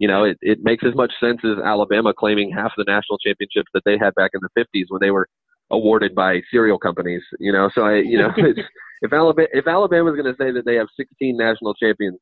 you 0.00 0.08
know, 0.08 0.24
it, 0.24 0.36
it 0.40 0.58
makes 0.62 0.84
as 0.84 0.94
much 0.96 1.12
sense 1.20 1.38
as 1.44 1.62
Alabama 1.64 2.12
claiming 2.12 2.50
half 2.50 2.72
the 2.76 2.84
national 2.84 3.18
championships 3.18 3.70
that 3.72 3.84
they 3.84 3.96
had 3.98 4.16
back 4.16 4.32
in 4.34 4.40
the 4.42 4.60
50s 4.60 4.86
when 4.88 5.00
they 5.00 5.12
were 5.12 5.28
awarded 5.70 6.14
by 6.14 6.40
cereal 6.50 6.78
companies. 6.78 7.22
You 7.38 7.52
know, 7.52 7.70
so 7.74 7.82
I, 7.82 7.96
you 7.96 8.18
know, 8.18 8.32
it's, 8.36 8.60
if 9.02 9.12
Alabama 9.12 9.48
if 9.52 9.66
Alabama's 9.66 10.14
going 10.14 10.32
to 10.32 10.36
say 10.38 10.50
that 10.52 10.64
they 10.64 10.76
have 10.76 10.88
16 10.96 11.36
national 11.36 11.74
champions, 11.74 12.18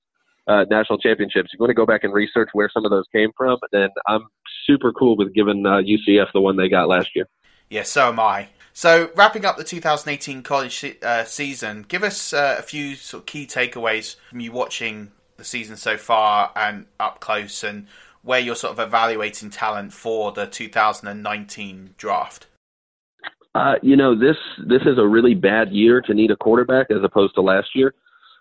uh, 0.47 0.65
national 0.71 0.99
championships, 0.99 1.51
you 1.53 1.59
want 1.59 1.71
to 1.71 1.75
go 1.75 1.87
back 1.87 2.05
and 2.05 2.13
research 2.13 2.51
where 2.53 2.71
some 2.73 2.85
of 2.85 2.91
those 2.91 3.07
came 3.13 3.31
from. 3.37 3.59
Then 3.73 3.89
I'm 4.07 4.27
super 4.67 4.93
cool 4.93 5.17
with 5.17 5.35
giving 5.35 5.65
uh, 5.67 5.81
UCF 5.81 6.33
the 6.33 6.41
one 6.41 6.57
they 6.57 6.69
got 6.69 6.89
last 6.89 7.11
year. 7.15 7.27
Yeah, 7.71 7.83
so 7.83 8.09
am 8.09 8.21
I. 8.21 8.49
So 8.73 9.11
wrapping 9.15 9.45
up 9.45 9.57
the 9.57 9.65
2018 9.65 10.43
college 10.43 10.97
uh, 11.03 11.25
season, 11.25 11.85
give 11.87 12.03
us 12.03 12.33
uh, 12.33 12.57
a 12.59 12.63
few 12.63 12.97
sort 12.97 13.23
of 13.23 13.27
key 13.27 13.47
takeaways 13.47 14.17
from 14.31 14.41
you 14.41 14.53
watching 14.53 15.13
the 15.37 15.45
season 15.45 15.77
so 15.77 15.97
far 15.97 16.51
and 16.57 16.87
up 16.99 17.21
close, 17.21 17.63
and 17.63 17.87
where 18.23 18.41
you're 18.41 18.57
sort 18.57 18.73
of 18.73 18.81
evaluating 18.85 19.51
talent 19.51 19.93
for 19.93 20.33
the 20.33 20.47
2019 20.47 21.95
draft. 21.97 22.47
Uh, 23.55 23.75
you 23.83 23.97
know, 23.97 24.19
this 24.19 24.37
this 24.67 24.83
is 24.83 24.99
a 24.99 25.07
really 25.07 25.35
bad 25.35 25.71
year 25.71 26.01
to 26.01 26.15
need 26.15 26.31
a 26.31 26.37
quarterback 26.37 26.89
as 26.91 27.03
opposed 27.05 27.35
to 27.35 27.41
last 27.41 27.69
year. 27.75 27.95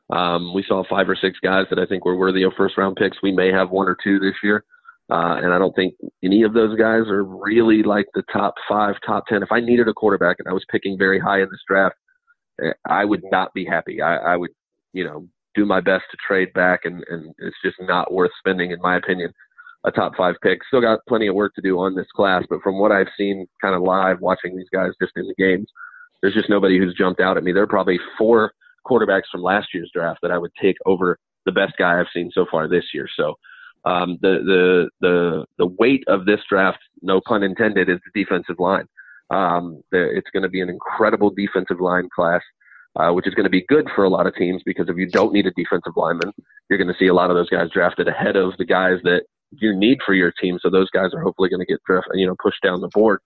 Um, 0.09 0.53
we 0.53 0.63
saw 0.67 0.83
five 0.89 1.07
or 1.07 1.15
six 1.15 1.37
guys 1.41 1.65
that 1.69 1.79
I 1.79 1.85
think 1.85 2.05
were 2.05 2.17
worthy 2.17 2.43
of 2.43 2.53
first 2.57 2.77
round 2.77 2.95
picks. 2.95 3.17
We 3.21 3.31
may 3.31 3.51
have 3.51 3.69
one 3.69 3.87
or 3.87 3.97
two 4.03 4.19
this 4.19 4.35
year. 4.43 4.65
Uh, 5.11 5.35
and 5.43 5.53
I 5.53 5.59
don't 5.59 5.75
think 5.75 5.95
any 6.23 6.43
of 6.43 6.53
those 6.53 6.77
guys 6.77 7.07
are 7.07 7.23
really 7.23 7.83
like 7.83 8.07
the 8.13 8.23
top 8.31 8.55
five, 8.69 8.95
top 9.05 9.27
10. 9.27 9.43
If 9.43 9.51
I 9.51 9.59
needed 9.59 9.87
a 9.87 9.93
quarterback 9.93 10.37
and 10.39 10.47
I 10.47 10.53
was 10.53 10.65
picking 10.71 10.97
very 10.97 11.19
high 11.19 11.41
in 11.41 11.49
this 11.51 11.61
draft, 11.67 11.95
eh, 12.63 12.71
I 12.87 13.03
would 13.03 13.21
not 13.29 13.53
be 13.53 13.65
happy. 13.65 14.01
I, 14.01 14.15
I 14.15 14.37
would, 14.37 14.51
you 14.93 15.03
know, 15.03 15.27
do 15.55 15.65
my 15.65 15.81
best 15.81 16.05
to 16.11 16.17
trade 16.25 16.53
back 16.53 16.81
and, 16.85 17.03
and 17.09 17.33
it's 17.39 17.55
just 17.63 17.75
not 17.81 18.13
worth 18.13 18.31
spending 18.39 18.71
in 18.71 18.81
my 18.81 18.95
opinion. 18.95 19.33
A 19.85 19.91
top 19.91 20.13
five 20.15 20.35
pick. 20.41 20.59
Still 20.67 20.81
got 20.81 20.99
plenty 21.07 21.27
of 21.27 21.35
work 21.35 21.53
to 21.55 21.61
do 21.61 21.79
on 21.79 21.95
this 21.95 22.07
class, 22.15 22.43
but 22.49 22.61
from 22.61 22.79
what 22.79 22.91
I've 22.91 23.07
seen 23.17 23.47
kind 23.61 23.75
of 23.75 23.81
live 23.81 24.21
watching 24.21 24.55
these 24.55 24.69
guys 24.71 24.91
just 25.01 25.13
in 25.15 25.27
the 25.27 25.35
games, 25.37 25.67
there's 26.21 26.33
just 26.33 26.49
nobody 26.49 26.77
who's 26.77 26.95
jumped 26.95 27.19
out 27.19 27.37
at 27.37 27.43
me. 27.43 27.51
There 27.51 27.63
are 27.63 27.67
probably 27.67 27.99
four 28.17 28.53
quarterbacks 28.87 29.29
from 29.31 29.41
last 29.41 29.67
year's 29.73 29.91
draft 29.93 30.19
that 30.21 30.31
I 30.31 30.37
would 30.37 30.51
take 30.61 30.77
over 30.85 31.17
the 31.45 31.51
best 31.51 31.73
guy 31.77 31.99
I've 31.99 32.07
seen 32.13 32.31
so 32.33 32.45
far 32.49 32.67
this 32.67 32.85
year. 32.93 33.07
So 33.15 33.35
um, 33.85 34.17
the 34.21 34.39
the 34.45 34.89
the 35.01 35.45
the 35.57 35.67
weight 35.77 36.03
of 36.07 36.25
this 36.25 36.39
draft, 36.49 36.79
no 37.01 37.19
pun 37.19 37.43
intended, 37.43 37.89
is 37.89 37.99
the 38.05 38.23
defensive 38.23 38.59
line. 38.59 38.87
Um, 39.29 39.81
the, 39.91 40.15
it's 40.15 40.29
going 40.31 40.43
to 40.43 40.49
be 40.49 40.61
an 40.61 40.69
incredible 40.69 41.29
defensive 41.29 41.81
line 41.81 42.07
class, 42.15 42.41
uh, 42.95 43.11
which 43.11 43.27
is 43.27 43.33
going 43.33 43.45
to 43.45 43.49
be 43.49 43.65
good 43.67 43.89
for 43.93 44.05
a 44.05 44.09
lot 44.09 44.27
of 44.27 44.35
teams 44.35 44.61
because 44.65 44.87
if 44.87 44.95
you 44.95 45.09
don't 45.09 45.33
need 45.33 45.47
a 45.47 45.51
defensive 45.51 45.93
lineman, 45.95 46.31
you're 46.69 46.77
going 46.77 46.87
to 46.87 46.97
see 46.97 47.07
a 47.07 47.13
lot 47.13 47.29
of 47.29 47.35
those 47.35 47.49
guys 47.49 47.69
drafted 47.73 48.07
ahead 48.07 48.37
of 48.37 48.53
the 48.57 48.65
guys 48.65 48.99
that 49.03 49.23
you 49.59 49.75
need 49.75 49.99
for 50.05 50.13
your 50.13 50.31
team. 50.31 50.59
So 50.61 50.69
those 50.69 50.89
guys 50.89 51.13
are 51.13 51.21
hopefully 51.21 51.49
going 51.49 51.65
to 51.65 51.65
get 51.65 51.79
you 52.13 52.27
know, 52.27 52.35
pushed 52.41 52.61
down 52.63 52.81
the 52.81 52.89
board. 52.93 53.19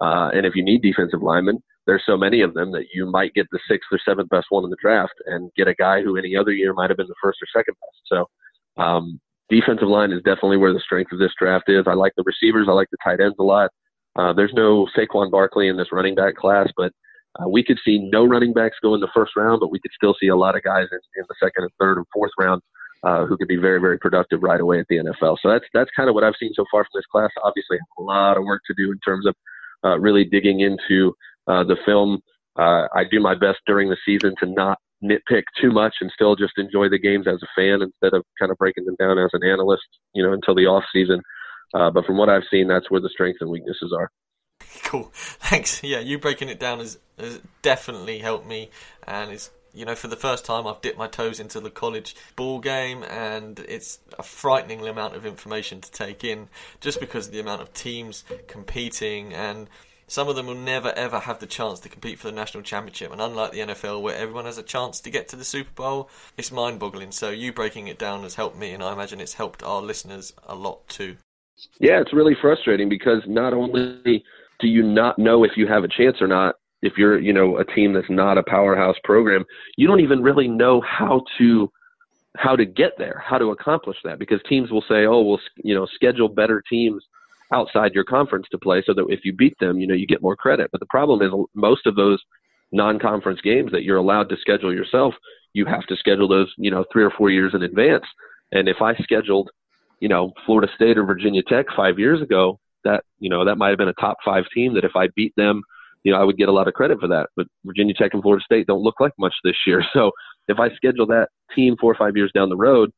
Uh, 0.00 0.30
and 0.32 0.46
if 0.46 0.54
you 0.54 0.64
need 0.64 0.82
defensive 0.82 1.22
linemen, 1.22 1.62
there's 1.86 2.02
so 2.06 2.16
many 2.16 2.40
of 2.40 2.54
them 2.54 2.72
that 2.72 2.86
you 2.94 3.10
might 3.10 3.34
get 3.34 3.46
the 3.50 3.58
sixth 3.68 3.88
or 3.92 3.98
seventh 4.04 4.28
best 4.28 4.46
one 4.50 4.64
in 4.64 4.70
the 4.70 4.76
draft 4.80 5.12
and 5.26 5.50
get 5.56 5.68
a 5.68 5.74
guy 5.74 6.02
who 6.02 6.16
any 6.16 6.36
other 6.36 6.52
year 6.52 6.72
might 6.72 6.90
have 6.90 6.96
been 6.96 7.08
the 7.08 7.14
first 7.22 7.38
or 7.42 7.46
second 7.58 7.74
best. 7.80 8.00
So 8.06 8.82
um, 8.82 9.20
defensive 9.48 9.88
line 9.88 10.12
is 10.12 10.22
definitely 10.22 10.56
where 10.56 10.72
the 10.72 10.80
strength 10.80 11.12
of 11.12 11.18
this 11.18 11.32
draft 11.38 11.68
is. 11.68 11.84
I 11.86 11.94
like 11.94 12.12
the 12.16 12.24
receivers. 12.24 12.66
I 12.68 12.72
like 12.72 12.88
the 12.90 12.96
tight 13.04 13.20
ends 13.20 13.36
a 13.38 13.42
lot. 13.42 13.70
Uh, 14.16 14.32
there's 14.32 14.52
no 14.54 14.88
Saquon 14.96 15.30
Barkley 15.30 15.68
in 15.68 15.76
this 15.76 15.92
running 15.92 16.14
back 16.14 16.36
class, 16.36 16.68
but 16.76 16.92
uh, 17.38 17.48
we 17.48 17.62
could 17.62 17.78
see 17.84 18.08
no 18.10 18.24
running 18.24 18.52
backs 18.52 18.76
go 18.82 18.94
in 18.94 19.00
the 19.00 19.10
first 19.14 19.32
round, 19.36 19.60
but 19.60 19.70
we 19.70 19.80
could 19.80 19.92
still 19.94 20.14
see 20.20 20.28
a 20.28 20.36
lot 20.36 20.56
of 20.56 20.62
guys 20.62 20.86
in, 20.90 20.98
in 21.16 21.24
the 21.28 21.34
second 21.40 21.62
and 21.64 21.70
third 21.78 21.96
and 21.96 22.06
fourth 22.12 22.32
round 22.38 22.60
uh, 23.02 23.24
who 23.24 23.36
could 23.36 23.48
be 23.48 23.56
very, 23.56 23.80
very 23.80 23.98
productive 23.98 24.42
right 24.42 24.60
away 24.60 24.78
at 24.78 24.86
the 24.88 24.96
NFL. 24.96 25.38
So 25.42 25.48
that's 25.48 25.64
that's 25.72 25.90
kind 25.96 26.08
of 26.08 26.14
what 26.14 26.24
I've 26.24 26.34
seen 26.38 26.52
so 26.54 26.64
far 26.70 26.84
from 26.84 26.90
this 26.94 27.06
class. 27.10 27.30
Obviously, 27.42 27.78
a 27.98 28.02
lot 28.02 28.36
of 28.36 28.44
work 28.44 28.62
to 28.66 28.74
do 28.76 28.92
in 28.92 28.98
terms 28.98 29.26
of 29.26 29.34
uh, 29.84 29.98
really 29.98 30.24
digging 30.24 30.60
into 30.60 31.14
uh, 31.46 31.64
the 31.64 31.76
film. 31.84 32.20
Uh, 32.58 32.86
I 32.94 33.04
do 33.10 33.20
my 33.20 33.34
best 33.34 33.58
during 33.66 33.88
the 33.88 33.96
season 34.04 34.34
to 34.40 34.46
not 34.46 34.78
nitpick 35.02 35.44
too 35.60 35.70
much 35.70 35.94
and 36.00 36.10
still 36.14 36.36
just 36.36 36.52
enjoy 36.58 36.88
the 36.88 36.98
games 36.98 37.26
as 37.26 37.40
a 37.42 37.46
fan 37.56 37.80
instead 37.80 38.12
of 38.12 38.24
kind 38.38 38.52
of 38.52 38.58
breaking 38.58 38.84
them 38.84 38.96
down 38.98 39.18
as 39.18 39.30
an 39.32 39.48
analyst, 39.48 39.84
you 40.14 40.22
know, 40.22 40.32
until 40.32 40.54
the 40.54 40.66
off 40.66 40.84
season. 40.92 41.22
Uh, 41.72 41.90
but 41.90 42.04
from 42.04 42.18
what 42.18 42.28
I've 42.28 42.42
seen, 42.50 42.68
that's 42.68 42.90
where 42.90 43.00
the 43.00 43.08
strengths 43.08 43.40
and 43.40 43.50
weaknesses 43.50 43.94
are. 43.96 44.10
Cool, 44.84 45.10
thanks. 45.14 45.82
Yeah, 45.82 46.00
you 46.00 46.18
breaking 46.18 46.48
it 46.48 46.60
down 46.60 46.80
has, 46.80 46.98
has 47.18 47.40
definitely 47.62 48.18
helped 48.18 48.46
me, 48.46 48.70
and 49.06 49.30
it's 49.30 49.50
you 49.74 49.84
know 49.84 49.94
for 49.94 50.08
the 50.08 50.16
first 50.16 50.44
time 50.44 50.66
I've 50.66 50.80
dipped 50.80 50.98
my 50.98 51.08
toes 51.08 51.40
into 51.40 51.60
the 51.60 51.70
college 51.70 52.16
ball 52.36 52.58
game, 52.60 53.02
and 53.04 53.58
it's 53.60 53.98
a 54.18 54.22
frightening 54.22 54.86
amount 54.86 55.16
of 55.16 55.26
information 55.26 55.80
to 55.80 55.90
take 55.90 56.24
in, 56.24 56.48
just 56.80 57.00
because 57.00 57.26
of 57.26 57.32
the 57.32 57.40
amount 57.40 57.62
of 57.62 57.72
teams 57.72 58.24
competing 58.46 59.32
and 59.32 59.68
some 60.10 60.28
of 60.28 60.34
them 60.34 60.46
will 60.46 60.56
never 60.56 60.92
ever 60.96 61.20
have 61.20 61.38
the 61.38 61.46
chance 61.46 61.78
to 61.78 61.88
compete 61.88 62.18
for 62.18 62.26
the 62.26 62.34
national 62.34 62.64
championship. 62.64 63.12
And 63.12 63.20
unlike 63.20 63.52
the 63.52 63.60
NFL, 63.60 64.02
where 64.02 64.16
everyone 64.16 64.44
has 64.44 64.58
a 64.58 64.62
chance 64.62 64.98
to 65.00 65.10
get 65.10 65.28
to 65.28 65.36
the 65.36 65.44
Super 65.44 65.70
Bowl, 65.70 66.10
it's 66.36 66.50
mind 66.50 66.80
boggling. 66.80 67.12
So 67.12 67.30
you 67.30 67.52
breaking 67.52 67.86
it 67.86 67.96
down 67.96 68.24
has 68.24 68.34
helped 68.34 68.58
me, 68.58 68.72
and 68.72 68.82
I 68.82 68.92
imagine 68.92 69.20
it's 69.20 69.34
helped 69.34 69.62
our 69.62 69.80
listeners 69.80 70.32
a 70.48 70.56
lot 70.56 70.88
too. 70.88 71.16
Yeah, 71.78 72.00
it's 72.00 72.12
really 72.12 72.36
frustrating 72.40 72.88
because 72.88 73.22
not 73.28 73.54
only 73.54 74.24
do 74.58 74.66
you 74.66 74.82
not 74.82 75.16
know 75.16 75.44
if 75.44 75.52
you 75.56 75.68
have 75.68 75.84
a 75.84 75.88
chance 75.88 76.16
or 76.20 76.26
not, 76.26 76.56
if 76.82 76.94
you're, 76.96 77.18
you 77.18 77.32
know, 77.32 77.58
a 77.58 77.64
team 77.64 77.92
that's 77.92 78.10
not 78.10 78.38
a 78.38 78.42
powerhouse 78.42 78.96
program, 79.04 79.44
you 79.76 79.86
don't 79.86 80.00
even 80.00 80.22
really 80.22 80.48
know 80.48 80.80
how 80.80 81.22
to 81.38 81.70
how 82.36 82.54
to 82.54 82.64
get 82.64 82.92
there, 82.96 83.22
how 83.26 83.38
to 83.38 83.50
accomplish 83.50 83.96
that 84.04 84.18
because 84.18 84.40
teams 84.48 84.70
will 84.70 84.84
say, 84.88 85.04
"Oh, 85.04 85.20
we'll, 85.22 85.40
you 85.56 85.74
know, 85.74 85.86
schedule 85.86 86.28
better 86.28 86.62
teams 86.68 87.02
outside 87.52 87.92
your 87.92 88.04
conference 88.04 88.46
to 88.50 88.58
play 88.58 88.82
so 88.86 88.94
that 88.94 89.06
if 89.08 89.24
you 89.24 89.32
beat 89.32 89.58
them, 89.58 89.78
you 89.78 89.86
know, 89.86 89.94
you 89.94 90.06
get 90.06 90.22
more 90.22 90.36
credit. 90.36 90.70
But 90.70 90.80
the 90.80 90.86
problem 90.86 91.22
is 91.22 91.32
most 91.54 91.86
of 91.86 91.96
those 91.96 92.22
non-conference 92.72 93.40
games 93.40 93.72
that 93.72 93.82
you're 93.82 93.96
allowed 93.96 94.28
to 94.28 94.36
schedule 94.36 94.72
yourself, 94.72 95.14
you 95.52 95.64
have 95.66 95.86
to 95.86 95.96
schedule 95.96 96.28
those, 96.28 96.52
you 96.56 96.70
know, 96.70 96.84
3 96.92 97.02
or 97.02 97.10
4 97.10 97.30
years 97.30 97.54
in 97.54 97.62
advance. 97.62 98.04
And 98.52 98.68
if 98.68 98.80
I 98.80 98.94
scheduled, 98.96 99.50
you 99.98 100.08
know, 100.08 100.32
Florida 100.46 100.70
State 100.74 100.96
or 100.96 101.04
Virginia 101.04 101.42
Tech 101.42 101.66
5 101.76 101.98
years 101.98 102.22
ago, 102.22 102.60
that, 102.84 103.04
you 103.18 103.28
know, 103.28 103.44
that 103.44 103.56
might 103.56 103.70
have 103.70 103.78
been 103.78 103.88
a 103.88 103.94
top 103.94 104.18
5 104.24 104.44
team 104.54 104.74
that 104.74 104.84
if 104.84 104.94
I 104.94 105.08
beat 105.16 105.34
them, 105.36 105.62
you 106.02 106.12
know, 106.12 106.20
I 106.20 106.24
would 106.24 106.36
get 106.36 106.48
a 106.48 106.52
lot 106.52 106.68
of 106.68 106.74
credit 106.74 106.98
for 107.00 107.08
that. 107.08 107.28
But 107.36 107.46
Virginia 107.64 107.94
Tech 107.94 108.14
and 108.14 108.22
Florida 108.22 108.42
State 108.44 108.66
don't 108.66 108.82
look 108.82 109.00
like 109.00 109.12
much 109.18 109.34
this 109.44 109.56
year. 109.66 109.84
So 109.92 110.12
if 110.48 110.58
I 110.58 110.70
schedule 110.74 111.06
that 111.06 111.28
team 111.54 111.76
4 111.80 111.92
or 111.92 111.94
5 111.94 112.16
years 112.16 112.30
down 112.34 112.48
the 112.48 112.56
road, 112.56 112.90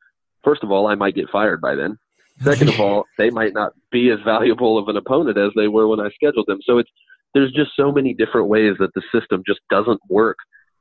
first 0.45 0.62
of 0.62 0.71
all, 0.71 0.87
I 0.87 0.95
might 0.95 1.15
get 1.15 1.31
fired 1.31 1.61
by 1.61 1.75
then. 1.75 1.99
Second 2.41 2.71
of 2.71 2.81
all, 2.81 3.05
they 3.19 3.31
might 3.31 3.53
not 3.53 3.73
be 3.91 4.11
as 4.11 4.19
valuable 4.25 4.79
of 4.79 4.88
an 4.88 4.97
opponent 4.97 5.38
as 5.38 5.51
they 5.55 5.69
were 5.69 5.87
when 5.87 6.01
I 6.01 6.09
scheduled 6.11 6.47
them. 6.47 6.61
So 6.62 6.79
it's 6.79 6.91
there's 7.35 7.53
just 7.53 7.71
so 7.77 7.93
many 7.93 8.15
different 8.15 8.49
ways 8.49 8.75
that 8.79 8.93
the 8.95 9.03
system 9.12 9.43
just 9.47 9.61
doesn't 9.71 10.01
work 10.09 10.37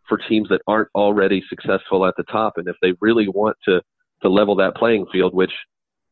for 0.07 0.17
teams 0.17 0.49
that 0.49 0.61
aren't 0.67 0.89
already 0.95 1.41
successful 1.49 2.05
at 2.05 2.13
the 2.17 2.23
top. 2.23 2.53
And 2.57 2.67
if 2.67 2.75
they 2.81 2.93
really 2.99 3.27
want 3.27 3.57
to 3.65 3.81
to 4.23 4.29
level 4.29 4.55
that 4.55 4.75
playing 4.75 5.07
field, 5.11 5.33
which 5.33 5.51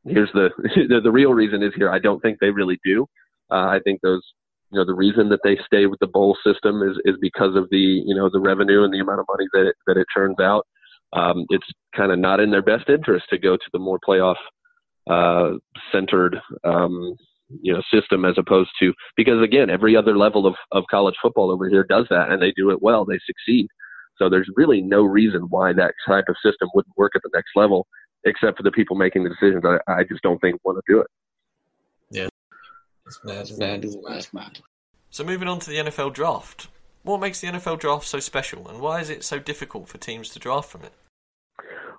here's 0.05 0.31
the 0.33 0.49
the, 0.89 1.01
the 1.01 1.11
real 1.11 1.33
reason 1.33 1.63
is 1.63 1.73
here, 1.75 1.89
I 1.89 1.99
don't 1.99 2.21
think 2.21 2.39
they 2.39 2.51
really 2.51 2.79
do. 2.83 3.05
Uh, 3.51 3.67
I 3.67 3.79
think 3.83 4.01
those 4.01 4.21
you 4.71 4.79
know 4.79 4.85
the 4.85 4.93
reason 4.93 5.29
that 5.29 5.39
they 5.43 5.57
stay 5.65 5.85
with 5.85 5.99
the 5.99 6.07
bowl 6.07 6.37
system 6.45 6.81
is 6.83 6.97
is 7.05 7.15
because 7.21 7.55
of 7.55 7.67
the 7.71 8.03
you 8.05 8.15
know 8.15 8.29
the 8.31 8.39
revenue 8.39 8.83
and 8.83 8.93
the 8.93 8.99
amount 8.99 9.19
of 9.19 9.25
money 9.29 9.47
that 9.53 9.67
it, 9.67 9.75
that 9.87 9.97
it 9.97 10.07
turns 10.15 10.39
out. 10.39 10.65
Um, 11.11 11.45
it's 11.49 11.65
kind 11.95 12.11
of 12.11 12.19
not 12.19 12.39
in 12.39 12.51
their 12.51 12.61
best 12.61 12.87
interest 12.87 13.25
to 13.31 13.39
go 13.39 13.57
to 13.57 13.69
the 13.73 13.79
more 13.79 13.99
playoff 14.07 14.35
uh, 15.09 15.57
centered 15.91 16.39
um, 16.63 17.15
you 17.61 17.73
know 17.73 17.81
system 17.91 18.25
as 18.25 18.35
opposed 18.37 18.69
to 18.79 18.93
because 19.17 19.41
again 19.41 19.71
every 19.71 19.95
other 19.95 20.15
level 20.15 20.45
of, 20.45 20.53
of 20.71 20.83
college 20.91 21.15
football 21.19 21.49
over 21.49 21.67
here 21.67 21.83
does 21.89 22.05
that 22.11 22.29
and 22.29 22.39
they 22.39 22.53
do 22.55 22.69
it 22.69 22.81
well 22.81 23.05
they 23.05 23.19
succeed. 23.25 23.67
So 24.17 24.29
there's 24.29 24.49
really 24.55 24.81
no 24.81 25.03
reason 25.03 25.47
why 25.49 25.73
that 25.73 25.93
type 26.05 26.25
of 26.27 26.35
system 26.43 26.69
wouldn't 26.75 26.97
work 26.97 27.13
at 27.15 27.21
the 27.23 27.31
next 27.33 27.51
level 27.55 27.87
except 28.25 28.57
for 28.57 28.63
the 28.63 28.71
people 28.71 28.97
making 28.97 29.23
the 29.23 29.29
decisions. 29.29 29.63
I, 29.65 29.79
I 29.91 30.03
just 30.03 30.21
don't 30.21 30.39
think 30.39 30.59
want 30.63 30.77
to 30.77 30.93
do 30.93 30.99
it 30.99 31.07
it's 33.09 33.57
mad, 33.57 33.83
mad, 33.83 33.85
it's 34.17 34.33
mad. 34.33 34.59
so 35.09 35.23
moving 35.23 35.47
on 35.47 35.59
to 35.59 35.69
the 35.69 35.77
nfl 35.77 36.13
draft 36.13 36.67
what 37.03 37.19
makes 37.19 37.41
the 37.41 37.47
nfl 37.47 37.79
draft 37.79 38.05
so 38.05 38.19
special 38.19 38.67
and 38.67 38.79
why 38.79 39.01
is 39.01 39.09
it 39.09 39.23
so 39.23 39.39
difficult 39.39 39.87
for 39.87 39.97
teams 39.97 40.29
to 40.29 40.39
draft 40.39 40.69
from 40.69 40.83
it 40.83 40.93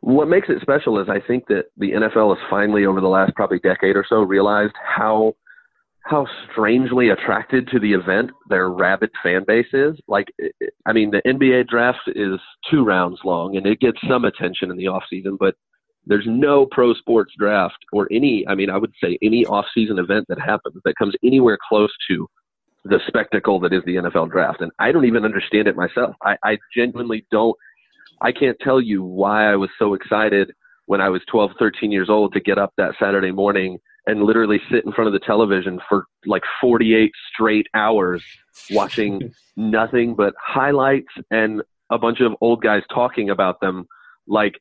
what 0.00 0.28
makes 0.28 0.48
it 0.48 0.62
special 0.62 0.98
is 0.98 1.08
I 1.08 1.20
think 1.20 1.46
that 1.48 1.66
the 1.76 1.92
NFL 1.92 2.34
has 2.34 2.46
finally, 2.48 2.86
over 2.86 3.00
the 3.00 3.08
last 3.08 3.34
probably 3.34 3.58
decade 3.58 3.96
or 3.96 4.04
so, 4.08 4.22
realized 4.22 4.74
how 4.82 5.34
how 6.04 6.26
strangely 6.50 7.10
attracted 7.10 7.68
to 7.68 7.78
the 7.78 7.92
event 7.92 8.30
their 8.48 8.70
rabid 8.70 9.10
fan 9.22 9.44
base 9.46 9.66
is. 9.74 9.94
Like, 10.08 10.28
I 10.86 10.94
mean, 10.94 11.10
the 11.10 11.20
NBA 11.26 11.68
draft 11.68 11.98
is 12.06 12.40
two 12.70 12.84
rounds 12.84 13.20
long, 13.22 13.56
and 13.56 13.66
it 13.66 13.80
gets 13.80 13.98
some 14.08 14.24
attention 14.24 14.70
in 14.70 14.78
the 14.78 14.88
off 14.88 15.02
season, 15.10 15.36
but 15.38 15.54
there's 16.06 16.26
no 16.26 16.66
pro 16.70 16.94
sports 16.94 17.32
draft 17.38 17.78
or 17.92 18.08
any, 18.10 18.44
I 18.48 18.54
mean, 18.54 18.70
I 18.70 18.78
would 18.78 18.92
say 19.02 19.18
any 19.22 19.44
off 19.46 19.66
season 19.74 19.98
event 19.98 20.26
that 20.28 20.40
happens 20.40 20.76
that 20.84 20.94
comes 20.96 21.14
anywhere 21.22 21.58
close 21.68 21.92
to 22.08 22.26
the 22.84 22.98
spectacle 23.06 23.60
that 23.60 23.72
is 23.72 23.82
the 23.84 23.96
NFL 23.96 24.30
draft. 24.30 24.62
And 24.62 24.72
I 24.78 24.90
don't 24.92 25.04
even 25.04 25.24
understand 25.24 25.68
it 25.68 25.76
myself. 25.76 26.16
I, 26.24 26.36
I 26.42 26.58
genuinely 26.74 27.26
don't 27.30 27.56
I 28.20 28.32
can't 28.32 28.58
tell 28.60 28.80
you 28.80 29.02
why 29.02 29.50
I 29.50 29.56
was 29.56 29.70
so 29.78 29.94
excited 29.94 30.52
when 30.86 31.00
I 31.00 31.08
was 31.08 31.22
12, 31.30 31.52
13 31.58 31.90
years 31.90 32.10
old 32.10 32.32
to 32.34 32.40
get 32.40 32.58
up 32.58 32.72
that 32.76 32.94
Saturday 33.00 33.30
morning 33.30 33.78
and 34.06 34.22
literally 34.22 34.60
sit 34.70 34.84
in 34.84 34.92
front 34.92 35.06
of 35.06 35.12
the 35.12 35.24
television 35.24 35.78
for 35.88 36.04
like 36.26 36.42
48 36.60 37.12
straight 37.32 37.66
hours 37.74 38.22
watching 38.70 39.32
nothing 39.56 40.14
but 40.14 40.34
highlights 40.42 41.12
and 41.30 41.62
a 41.90 41.98
bunch 41.98 42.20
of 42.20 42.32
old 42.40 42.62
guys 42.62 42.82
talking 42.92 43.30
about 43.30 43.60
them. 43.60 43.86
Like, 44.26 44.54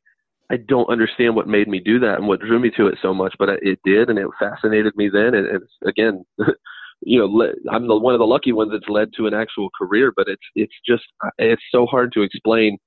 I 0.50 0.56
don't 0.56 0.90
understand 0.90 1.36
what 1.36 1.46
made 1.46 1.68
me 1.68 1.78
do 1.78 2.00
that 2.00 2.18
and 2.18 2.26
what 2.26 2.40
drew 2.40 2.58
me 2.58 2.70
to 2.76 2.88
it 2.88 2.98
so 3.00 3.14
much, 3.14 3.34
but 3.38 3.48
it 3.62 3.78
did, 3.84 4.10
and 4.10 4.18
it 4.18 4.26
fascinated 4.38 4.94
me 4.96 5.08
then. 5.08 5.34
And 5.34 5.46
it's 5.46 5.72
again, 5.86 6.24
you 7.02 7.20
know, 7.20 7.52
I'm 7.72 7.86
the 7.86 7.96
one 7.96 8.14
of 8.14 8.18
the 8.18 8.26
lucky 8.26 8.52
ones 8.52 8.72
that's 8.72 8.88
led 8.88 9.10
to 9.16 9.26
an 9.26 9.34
actual 9.34 9.68
career, 9.78 10.12
but 10.14 10.26
it's 10.28 10.42
it's 10.56 10.74
just 10.86 11.04
it's 11.38 11.62
so 11.70 11.86
hard 11.86 12.12
to 12.12 12.22
explain 12.22 12.78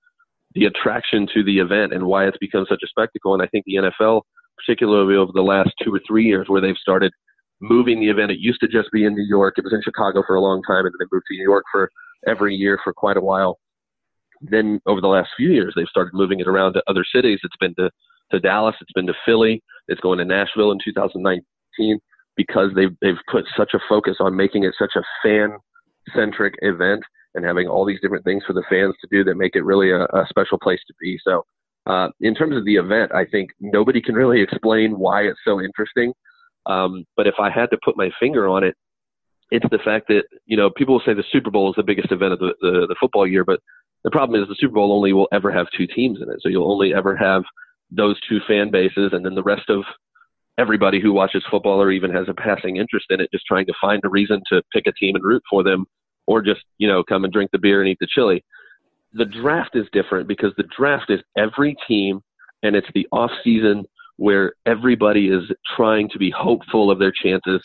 the 0.55 0.65
attraction 0.65 1.27
to 1.33 1.43
the 1.43 1.59
event 1.59 1.93
and 1.93 2.05
why 2.05 2.27
it's 2.27 2.37
become 2.37 2.65
such 2.69 2.81
a 2.83 2.87
spectacle. 2.87 3.33
And 3.33 3.41
I 3.41 3.47
think 3.47 3.65
the 3.65 3.75
NFL, 3.75 4.21
particularly 4.57 5.15
over 5.15 5.31
the 5.33 5.41
last 5.41 5.71
two 5.81 5.93
or 5.93 6.01
three 6.05 6.25
years, 6.25 6.47
where 6.49 6.61
they've 6.61 6.75
started 6.77 7.11
moving 7.61 7.99
the 7.99 8.09
event. 8.09 8.31
It 8.31 8.39
used 8.39 8.59
to 8.59 8.67
just 8.67 8.91
be 8.91 9.05
in 9.05 9.13
New 9.13 9.25
York. 9.25 9.55
It 9.57 9.63
was 9.63 9.73
in 9.73 9.81
Chicago 9.83 10.21
for 10.27 10.35
a 10.35 10.41
long 10.41 10.61
time, 10.63 10.85
and 10.85 10.93
then 10.93 10.99
they 10.99 11.15
moved 11.15 11.25
to 11.29 11.37
New 11.37 11.43
York 11.43 11.63
for 11.71 11.89
every 12.27 12.55
year 12.55 12.77
for 12.83 12.93
quite 12.93 13.17
a 13.17 13.21
while. 13.21 13.57
Then 14.49 14.81
over 14.85 15.01
the 15.01 15.07
last 15.07 15.29
few 15.37 15.51
years, 15.51 15.73
they've 15.75 15.87
started 15.87 16.13
moving 16.13 16.39
it 16.39 16.47
around 16.47 16.73
to 16.73 16.83
other 16.87 17.05
cities. 17.15 17.39
It's 17.43 17.55
been 17.59 17.75
to, 17.75 17.89
to 18.31 18.39
Dallas. 18.39 18.75
It's 18.81 18.91
been 18.93 19.07
to 19.07 19.13
Philly. 19.25 19.63
It's 19.87 20.01
going 20.01 20.19
to 20.19 20.25
Nashville 20.25 20.71
in 20.71 20.79
2019 20.83 21.99
because 22.35 22.69
they've 22.75 22.95
they've 23.01 23.19
put 23.31 23.45
such 23.55 23.71
a 23.73 23.79
focus 23.87 24.17
on 24.19 24.35
making 24.35 24.63
it 24.63 24.73
such 24.77 24.93
a 24.95 25.03
fan 25.23 25.57
centric 26.15 26.55
event 26.61 27.03
and 27.35 27.45
having 27.45 27.67
all 27.67 27.85
these 27.85 27.99
different 28.01 28.23
things 28.23 28.43
for 28.45 28.53
the 28.53 28.63
fans 28.69 28.93
to 29.01 29.07
do 29.11 29.23
that 29.23 29.35
make 29.35 29.55
it 29.55 29.63
really 29.63 29.91
a, 29.91 30.03
a 30.03 30.25
special 30.29 30.59
place 30.59 30.79
to 30.87 30.93
be. 30.99 31.17
So, 31.23 31.43
uh, 31.85 32.09
in 32.21 32.35
terms 32.35 32.55
of 32.55 32.65
the 32.65 32.75
event, 32.75 33.11
I 33.13 33.25
think 33.25 33.51
nobody 33.59 34.01
can 34.01 34.15
really 34.15 34.41
explain 34.41 34.97
why 34.97 35.23
it's 35.23 35.39
so 35.45 35.61
interesting. 35.61 36.13
Um, 36.65 37.05
but 37.17 37.27
if 37.27 37.35
I 37.39 37.49
had 37.49 37.69
to 37.71 37.77
put 37.83 37.97
my 37.97 38.09
finger 38.19 38.47
on 38.47 38.63
it, 38.63 38.75
it's 39.51 39.65
the 39.69 39.79
fact 39.79 40.07
that 40.07 40.23
you 40.45 40.57
know 40.57 40.69
people 40.69 40.95
will 40.95 41.03
say 41.05 41.13
the 41.13 41.23
Super 41.31 41.51
Bowl 41.51 41.69
is 41.69 41.75
the 41.75 41.83
biggest 41.83 42.11
event 42.11 42.33
of 42.33 42.39
the, 42.39 42.53
the, 42.61 42.87
the 42.87 42.95
football 42.99 43.27
year, 43.27 43.43
but 43.43 43.59
the 44.03 44.11
problem 44.11 44.41
is 44.41 44.47
the 44.47 44.55
Super 44.59 44.75
Bowl 44.75 44.91
only 44.91 45.13
will 45.13 45.27
ever 45.31 45.51
have 45.51 45.67
two 45.77 45.87
teams 45.87 46.19
in 46.21 46.29
it, 46.29 46.37
so 46.41 46.49
you'll 46.49 46.71
only 46.71 46.93
ever 46.93 47.15
have 47.15 47.43
those 47.91 48.19
two 48.27 48.39
fan 48.47 48.71
bases, 48.71 49.11
and 49.13 49.25
then 49.25 49.35
the 49.35 49.43
rest 49.43 49.69
of 49.69 49.83
everybody 50.57 50.99
who 50.99 51.13
watches 51.13 51.43
football 51.49 51.81
or 51.81 51.91
even 51.91 52.11
has 52.13 52.27
a 52.27 52.33
passing 52.33 52.77
interest 52.77 53.07
in 53.09 53.19
it 53.19 53.29
just 53.31 53.45
trying 53.45 53.65
to 53.65 53.73
find 53.81 54.01
a 54.03 54.09
reason 54.09 54.41
to 54.51 54.61
pick 54.71 54.85
a 54.87 54.91
team 54.93 55.15
and 55.15 55.23
root 55.23 55.41
for 55.49 55.63
them, 55.63 55.85
or 56.27 56.41
just 56.41 56.61
you 56.77 56.87
know 56.87 57.03
come 57.03 57.23
and 57.23 57.33
drink 57.33 57.51
the 57.51 57.59
beer 57.59 57.81
and 57.81 57.89
eat 57.89 57.97
the 57.99 58.07
chili. 58.07 58.43
The 59.13 59.25
draft 59.25 59.75
is 59.75 59.87
different 59.93 60.27
because 60.27 60.53
the 60.57 60.67
draft 60.75 61.09
is 61.09 61.21
every 61.37 61.75
team, 61.87 62.21
and 62.63 62.75
it's 62.75 62.87
the 62.93 63.07
off 63.11 63.31
season 63.43 63.85
where 64.17 64.53
everybody 64.65 65.29
is 65.29 65.43
trying 65.75 66.09
to 66.09 66.19
be 66.19 66.29
hopeful 66.29 66.91
of 66.91 66.99
their 66.99 67.11
chances 67.11 67.61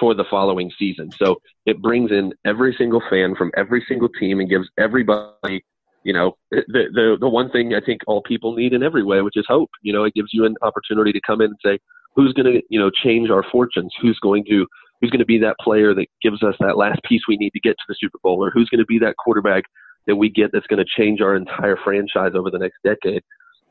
for 0.00 0.14
the 0.14 0.24
following 0.30 0.70
season. 0.78 1.10
So 1.12 1.36
it 1.66 1.80
brings 1.80 2.10
in 2.10 2.32
every 2.44 2.74
single 2.76 3.02
fan 3.10 3.34
from 3.36 3.52
every 3.56 3.84
single 3.88 4.08
team 4.08 4.40
and 4.40 4.48
gives 4.48 4.68
everybody, 4.78 5.64
you 6.04 6.12
know, 6.12 6.36
the 6.50 6.62
the 6.68 7.16
the 7.18 7.28
one 7.28 7.50
thing 7.50 7.74
I 7.74 7.84
think 7.84 8.02
all 8.06 8.22
people 8.22 8.54
need 8.54 8.72
in 8.72 8.82
every 8.82 9.02
way, 9.02 9.22
which 9.22 9.36
is 9.36 9.46
hope. 9.48 9.70
You 9.82 9.92
know, 9.92 10.04
it 10.04 10.14
gives 10.14 10.28
you 10.32 10.44
an 10.44 10.54
opportunity 10.62 11.12
to 11.12 11.20
come 11.26 11.40
in 11.40 11.48
and 11.48 11.58
say, 11.64 11.78
who's 12.14 12.32
going 12.34 12.52
to, 12.52 12.62
you 12.68 12.78
know, 12.78 12.90
change 12.90 13.30
our 13.30 13.44
fortunes? 13.50 13.92
Who's 14.00 14.18
going 14.22 14.44
to 14.48 14.66
who's 15.00 15.10
going 15.10 15.20
to 15.20 15.26
be 15.26 15.38
that 15.38 15.56
player 15.60 15.94
that 15.94 16.06
gives 16.22 16.42
us 16.42 16.54
that 16.60 16.76
last 16.76 17.02
piece 17.08 17.22
we 17.26 17.36
need 17.36 17.50
to 17.50 17.60
get 17.60 17.72
to 17.72 17.84
the 17.88 17.96
Super 17.98 18.18
Bowl, 18.22 18.44
or 18.44 18.50
who's 18.50 18.68
going 18.68 18.80
to 18.80 18.86
be 18.86 18.98
that 19.00 19.16
quarterback 19.16 19.64
that 20.06 20.16
we 20.16 20.28
get 20.28 20.50
that's 20.52 20.66
going 20.66 20.84
to 20.84 21.02
change 21.02 21.20
our 21.20 21.34
entire 21.34 21.78
franchise 21.82 22.32
over 22.34 22.50
the 22.50 22.58
next 22.58 22.76
decade? 22.84 23.22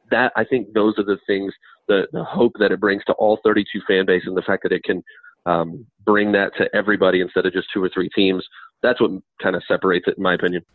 That 0.10 0.34
I 0.36 0.44
think 0.44 0.74
those 0.74 0.96
are 0.98 1.06
the 1.06 1.20
things, 1.28 1.54
the 1.88 2.08
the 2.12 2.24
hope 2.24 2.54
that 2.60 2.72
it 2.72 2.80
brings 2.80 3.04
to 3.06 3.14
all 3.14 3.40
32 3.44 3.82
fan 3.88 4.06
base, 4.08 4.24
and 4.26 4.36
the 4.36 4.42
fact 4.42 4.64
that 4.64 4.72
it 4.72 4.84
can 4.84 5.04
um, 5.46 5.86
bring 6.06 6.32
that 6.32 6.52
to 6.58 6.68
everybody 6.76 7.22
instead 7.22 7.46
of 7.46 7.54
just 7.54 7.68
two 7.74 7.84
or 7.84 7.90
three 7.94 8.10
teams. 8.16 8.44
That's 8.84 9.02
what 9.02 9.12
kind 9.42 9.56
of 9.56 9.64
separates 9.68 10.08
it, 10.08 10.18
in 10.18 10.24
my 10.24 10.36
opinion. 10.36 10.64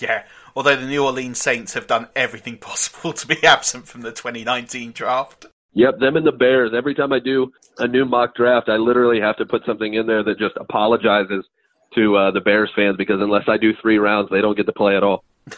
Yeah, 0.00 0.22
although 0.54 0.76
the 0.76 0.86
New 0.86 1.04
Orleans 1.04 1.40
Saints 1.40 1.74
have 1.74 1.88
done 1.88 2.06
everything 2.14 2.56
possible 2.60 3.12
to 3.12 3.26
be 3.26 3.42
absent 3.44 3.88
from 3.88 4.02
the 4.02 4.12
2019 4.12 4.92
draft. 4.92 5.46
Yep, 5.72 5.98
them 5.98 6.16
and 6.16 6.24
the 6.24 6.30
Bears. 6.30 6.70
Every 6.72 6.94
time 6.94 7.12
I 7.12 7.18
do 7.18 7.52
a 7.78 7.88
new 7.88 8.04
mock 8.04 8.36
draft, 8.36 8.68
I 8.68 8.76
literally 8.76 9.20
have 9.20 9.36
to 9.38 9.44
put 9.44 9.66
something 9.66 9.94
in 9.94 10.06
there 10.06 10.22
that 10.22 10.38
just 10.38 10.56
apologizes 10.56 11.44
to 11.96 12.16
uh, 12.16 12.30
the 12.30 12.40
Bears 12.40 12.70
fans 12.76 12.96
because 12.96 13.20
unless 13.20 13.48
I 13.48 13.56
do 13.56 13.72
three 13.82 13.98
rounds, 13.98 14.30
they 14.30 14.40
don't 14.40 14.56
get 14.56 14.66
to 14.66 14.72
play 14.72 14.96
at 14.96 15.02
all. 15.02 15.24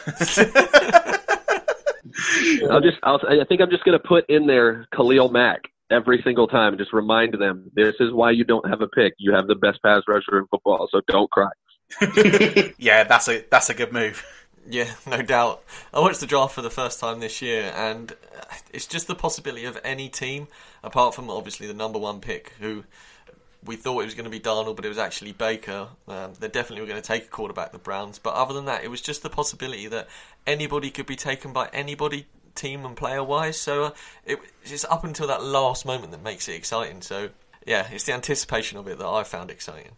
I'll 2.69 2.81
just, 2.81 2.97
I'll, 3.03 3.21
I 3.29 3.45
think 3.47 3.61
I'm 3.61 3.69
just 3.69 3.85
going 3.85 3.97
to 3.97 4.07
put 4.07 4.27
in 4.29 4.47
there 4.47 4.87
Khalil 4.95 5.29
Mack 5.29 5.61
every 5.91 6.21
single 6.23 6.47
time. 6.47 6.77
Just 6.77 6.93
remind 6.93 7.33
them 7.35 7.69
this 7.75 7.95
is 7.99 8.11
why 8.11 8.31
you 8.31 8.43
don't 8.43 8.67
have 8.67 8.81
a 8.81 8.87
pick. 8.87 9.13
You 9.19 9.33
have 9.33 9.47
the 9.47 9.55
best 9.55 9.81
pass 9.83 10.01
rusher 10.07 10.39
in 10.39 10.47
football, 10.47 10.87
so 10.91 11.01
don't 11.07 11.29
cry. 11.31 11.49
yeah, 12.77 13.03
that's 13.03 13.27
a 13.27 13.43
that's 13.49 13.69
a 13.69 13.73
good 13.73 13.91
move. 13.91 14.25
Yeah, 14.67 14.91
no 15.07 15.21
doubt. 15.21 15.63
I 15.93 15.99
watched 15.99 16.19
the 16.19 16.27
draft 16.27 16.53
for 16.53 16.61
the 16.61 16.69
first 16.69 16.99
time 16.99 17.19
this 17.19 17.41
year, 17.41 17.71
and 17.75 18.13
it's 18.71 18.85
just 18.85 19.07
the 19.07 19.15
possibility 19.15 19.65
of 19.65 19.79
any 19.83 20.09
team, 20.09 20.47
apart 20.83 21.15
from 21.15 21.29
obviously 21.29 21.65
the 21.67 21.73
number 21.73 21.97
one 21.97 22.19
pick, 22.19 22.53
who 22.59 22.83
we 23.65 23.75
thought 23.75 24.01
it 24.01 24.05
was 24.05 24.13
going 24.13 24.25
to 24.25 24.29
be 24.29 24.39
Darnold, 24.39 24.75
but 24.75 24.85
it 24.85 24.89
was 24.89 24.97
actually 24.97 25.31
Baker. 25.31 25.89
Um, 26.07 26.33
they 26.39 26.47
definitely 26.47 26.81
were 26.81 26.87
going 26.87 27.01
to 27.01 27.07
take 27.07 27.25
a 27.25 27.29
quarterback, 27.29 27.71
the 27.71 27.77
Browns. 27.77 28.19
But 28.19 28.35
other 28.35 28.53
than 28.53 28.65
that, 28.65 28.83
it 28.83 28.89
was 28.89 29.01
just 29.01 29.21
the 29.21 29.29
possibility 29.29 29.87
that 29.87 30.07
anybody 30.47 30.89
could 30.91 31.05
be 31.05 31.15
taken 31.15 31.51
by 31.51 31.69
anybody 31.73 32.27
team 32.55 32.85
and 32.85 32.95
player 32.95 33.23
wise. 33.23 33.57
So 33.57 33.85
uh, 33.85 33.91
it, 34.25 34.39
it's 34.63 34.85
up 34.85 35.03
until 35.03 35.27
that 35.27 35.43
last 35.43 35.85
moment 35.85 36.11
that 36.11 36.23
makes 36.23 36.47
it 36.47 36.55
exciting. 36.55 37.01
So 37.01 37.29
yeah, 37.65 37.87
it's 37.91 38.05
the 38.05 38.13
anticipation 38.13 38.77
of 38.77 38.87
it 38.87 38.97
that 38.97 39.07
I 39.07 39.23
found 39.23 39.51
exciting. 39.51 39.91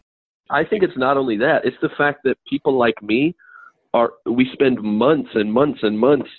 I 0.51 0.65
think 0.65 0.83
it's 0.83 0.97
not 0.97 1.17
only 1.17 1.37
that; 1.37 1.65
it's 1.65 1.77
the 1.81 1.89
fact 1.97 2.21
that 2.23 2.37
people 2.49 2.77
like 2.77 3.01
me 3.01 3.35
are 3.93 4.11
we 4.25 4.49
spend 4.53 4.81
months 4.81 5.29
and 5.33 5.51
months 5.51 5.79
and 5.83 5.97
months 5.97 6.29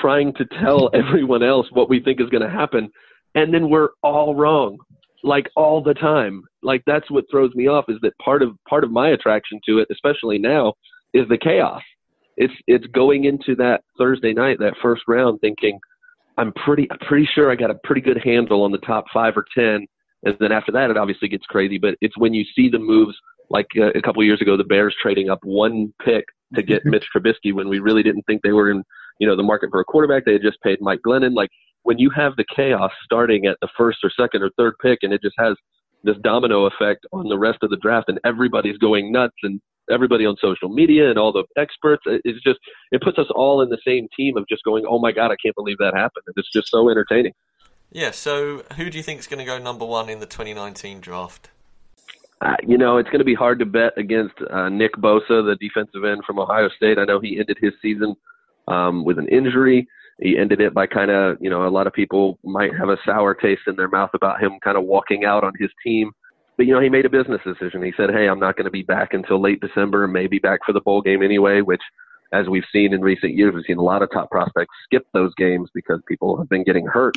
trying 0.00 0.32
to 0.34 0.44
tell 0.60 0.90
everyone 0.94 1.42
else 1.42 1.66
what 1.72 1.88
we 1.88 2.00
think 2.00 2.20
is 2.20 2.28
going 2.28 2.42
to 2.42 2.50
happen, 2.50 2.90
and 3.34 3.52
then 3.52 3.70
we're 3.70 3.90
all 4.02 4.34
wrong, 4.34 4.78
like 5.22 5.48
all 5.56 5.82
the 5.82 5.94
time. 5.94 6.42
Like 6.62 6.82
that's 6.86 7.10
what 7.10 7.24
throws 7.30 7.54
me 7.54 7.68
off 7.68 7.86
is 7.88 7.98
that 8.02 8.16
part 8.18 8.42
of 8.42 8.50
part 8.68 8.84
of 8.84 8.90
my 8.90 9.10
attraction 9.10 9.60
to 9.66 9.78
it, 9.78 9.88
especially 9.90 10.38
now, 10.38 10.74
is 11.14 11.26
the 11.28 11.38
chaos 11.38 11.82
it's 12.38 12.54
it's 12.68 12.86
going 12.86 13.24
into 13.24 13.54
that 13.56 13.82
Thursday 13.98 14.32
night, 14.32 14.58
that 14.60 14.74
first 14.80 15.02
round, 15.08 15.40
thinking 15.40 15.78
I'm 16.38 16.52
pretty 16.64 16.88
I'm 16.90 16.98
pretty 17.06 17.28
sure 17.34 17.50
I 17.50 17.56
got 17.56 17.70
a 17.70 17.78
pretty 17.84 18.00
good 18.00 18.18
handle 18.24 18.62
on 18.62 18.70
the 18.70 18.78
top 18.78 19.06
five 19.12 19.36
or 19.36 19.44
ten, 19.54 19.86
and 20.22 20.36
then 20.38 20.52
after 20.52 20.72
that 20.72 20.88
it 20.88 20.96
obviously 20.96 21.28
gets 21.28 21.44
crazy. 21.46 21.78
But 21.78 21.96
it's 22.00 22.16
when 22.16 22.32
you 22.32 22.44
see 22.54 22.68
the 22.70 22.78
moves 22.78 23.16
like 23.50 23.66
uh, 23.76 23.90
a 23.94 24.02
couple 24.02 24.22
of 24.22 24.26
years 24.26 24.40
ago, 24.40 24.56
the 24.56 24.64
Bears 24.64 24.94
trading 25.00 25.30
up 25.30 25.40
one 25.42 25.92
pick 26.04 26.24
to 26.54 26.62
get 26.62 26.82
Mitch 26.84 27.06
Trubisky 27.14 27.52
when 27.52 27.68
we 27.68 27.78
really 27.78 28.02
didn't 28.02 28.22
think 28.22 28.42
they 28.42 28.52
were 28.52 28.70
in 28.70 28.82
you 29.18 29.26
know 29.26 29.36
the 29.36 29.42
market 29.42 29.70
for 29.70 29.80
a 29.80 29.84
quarterback. 29.84 30.24
They 30.24 30.32
had 30.32 30.42
just 30.42 30.60
paid 30.62 30.78
Mike 30.80 31.00
Glennon. 31.06 31.34
Like 31.34 31.50
when 31.82 31.98
you 31.98 32.10
have 32.10 32.36
the 32.36 32.44
chaos 32.54 32.90
starting 33.04 33.46
at 33.46 33.56
the 33.60 33.68
first 33.76 33.98
or 34.02 34.10
second 34.10 34.42
or 34.42 34.50
third 34.56 34.74
pick, 34.82 35.00
and 35.02 35.12
it 35.12 35.22
just 35.22 35.36
has 35.38 35.56
this 36.04 36.16
domino 36.22 36.66
effect 36.66 37.06
on 37.12 37.28
the 37.28 37.38
rest 37.38 37.58
of 37.62 37.70
the 37.70 37.76
draft, 37.76 38.08
and 38.08 38.20
everybody's 38.24 38.78
going 38.78 39.10
nuts 39.12 39.36
and 39.42 39.60
everybody 39.90 40.26
on 40.26 40.36
social 40.40 40.68
media 40.68 41.08
and 41.08 41.18
all 41.18 41.32
the 41.32 41.44
experts. 41.56 42.02
It's 42.06 42.42
just 42.42 42.58
it 42.92 43.02
puts 43.02 43.18
us 43.18 43.26
all 43.34 43.62
in 43.62 43.68
the 43.70 43.78
same 43.86 44.06
team 44.16 44.36
of 44.36 44.46
just 44.48 44.62
going, 44.64 44.84
oh 44.88 44.98
my 44.98 45.12
god, 45.12 45.30
I 45.30 45.36
can't 45.42 45.56
believe 45.56 45.78
that 45.78 45.94
happened. 45.94 46.24
And 46.26 46.34
it's 46.36 46.52
just 46.52 46.68
so 46.70 46.88
entertaining. 46.88 47.32
Yeah. 47.90 48.10
So 48.10 48.64
who 48.76 48.90
do 48.90 48.98
you 48.98 49.02
think 49.02 49.20
is 49.20 49.26
going 49.26 49.38
to 49.38 49.44
go 49.44 49.58
number 49.58 49.84
one 49.84 50.08
in 50.08 50.20
the 50.20 50.26
2019 50.26 51.00
draft? 51.00 51.50
Uh, 52.40 52.56
you 52.66 52.78
know, 52.78 52.98
it's 52.98 53.08
going 53.08 53.18
to 53.18 53.24
be 53.24 53.34
hard 53.34 53.58
to 53.58 53.66
bet 53.66 53.92
against 53.96 54.34
uh, 54.50 54.68
Nick 54.68 54.92
Bosa, 54.94 55.44
the 55.44 55.56
defensive 55.60 56.04
end 56.04 56.22
from 56.24 56.38
Ohio 56.38 56.68
State. 56.76 56.98
I 56.98 57.04
know 57.04 57.20
he 57.20 57.38
ended 57.38 57.58
his 57.60 57.72
season 57.82 58.14
um, 58.68 59.04
with 59.04 59.18
an 59.18 59.28
injury. 59.28 59.88
He 60.20 60.38
ended 60.38 60.60
it 60.60 60.74
by 60.74 60.86
kind 60.86 61.10
of, 61.10 61.38
you 61.40 61.50
know, 61.50 61.66
a 61.66 61.70
lot 61.70 61.86
of 61.86 61.92
people 61.92 62.38
might 62.44 62.76
have 62.76 62.88
a 62.88 62.96
sour 63.04 63.34
taste 63.34 63.62
in 63.66 63.76
their 63.76 63.88
mouth 63.88 64.10
about 64.14 64.42
him 64.42 64.58
kind 64.62 64.76
of 64.76 64.84
walking 64.84 65.24
out 65.24 65.44
on 65.44 65.52
his 65.58 65.70
team 65.84 66.12
but 66.58 66.66
you 66.66 66.74
know, 66.74 66.80
he 66.80 66.88
made 66.90 67.06
a 67.06 67.08
business 67.08 67.40
decision. 67.44 67.82
He 67.82 67.92
said, 67.96 68.10
"Hey, 68.10 68.28
I'm 68.28 68.40
not 68.40 68.56
going 68.56 68.64
to 68.64 68.70
be 68.70 68.82
back 68.82 69.14
until 69.14 69.40
late 69.40 69.60
December, 69.60 70.06
maybe 70.08 70.40
back 70.40 70.58
for 70.66 70.72
the 70.72 70.80
bowl 70.80 71.00
game 71.00 71.22
anyway." 71.22 71.60
Which, 71.60 71.80
as 72.32 72.48
we've 72.48 72.64
seen 72.72 72.92
in 72.92 73.00
recent 73.00 73.34
years, 73.34 73.54
we've 73.54 73.64
seen 73.64 73.78
a 73.78 73.82
lot 73.82 74.02
of 74.02 74.10
top 74.10 74.28
prospects 74.28 74.74
skip 74.84 75.06
those 75.14 75.32
games 75.36 75.70
because 75.72 76.00
people 76.08 76.36
have 76.36 76.48
been 76.48 76.64
getting 76.64 76.84
hurt 76.84 77.14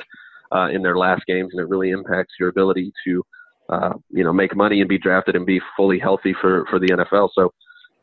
uh, 0.55 0.67
in 0.71 0.83
their 0.83 0.95
last 0.95 1.25
games, 1.25 1.49
and 1.53 1.59
it 1.59 1.67
really 1.67 1.89
impacts 1.89 2.35
your 2.39 2.49
ability 2.49 2.93
to, 3.03 3.25
uh, 3.71 3.93
you 4.09 4.23
know, 4.23 4.33
make 4.33 4.55
money 4.55 4.81
and 4.81 4.89
be 4.89 4.97
drafted 4.97 5.35
and 5.35 5.45
be 5.45 5.61
fully 5.75 5.99
healthy 5.99 6.35
for 6.39 6.65
for 6.69 6.79
the 6.79 6.89
NFL. 6.89 7.29
So. 7.33 7.53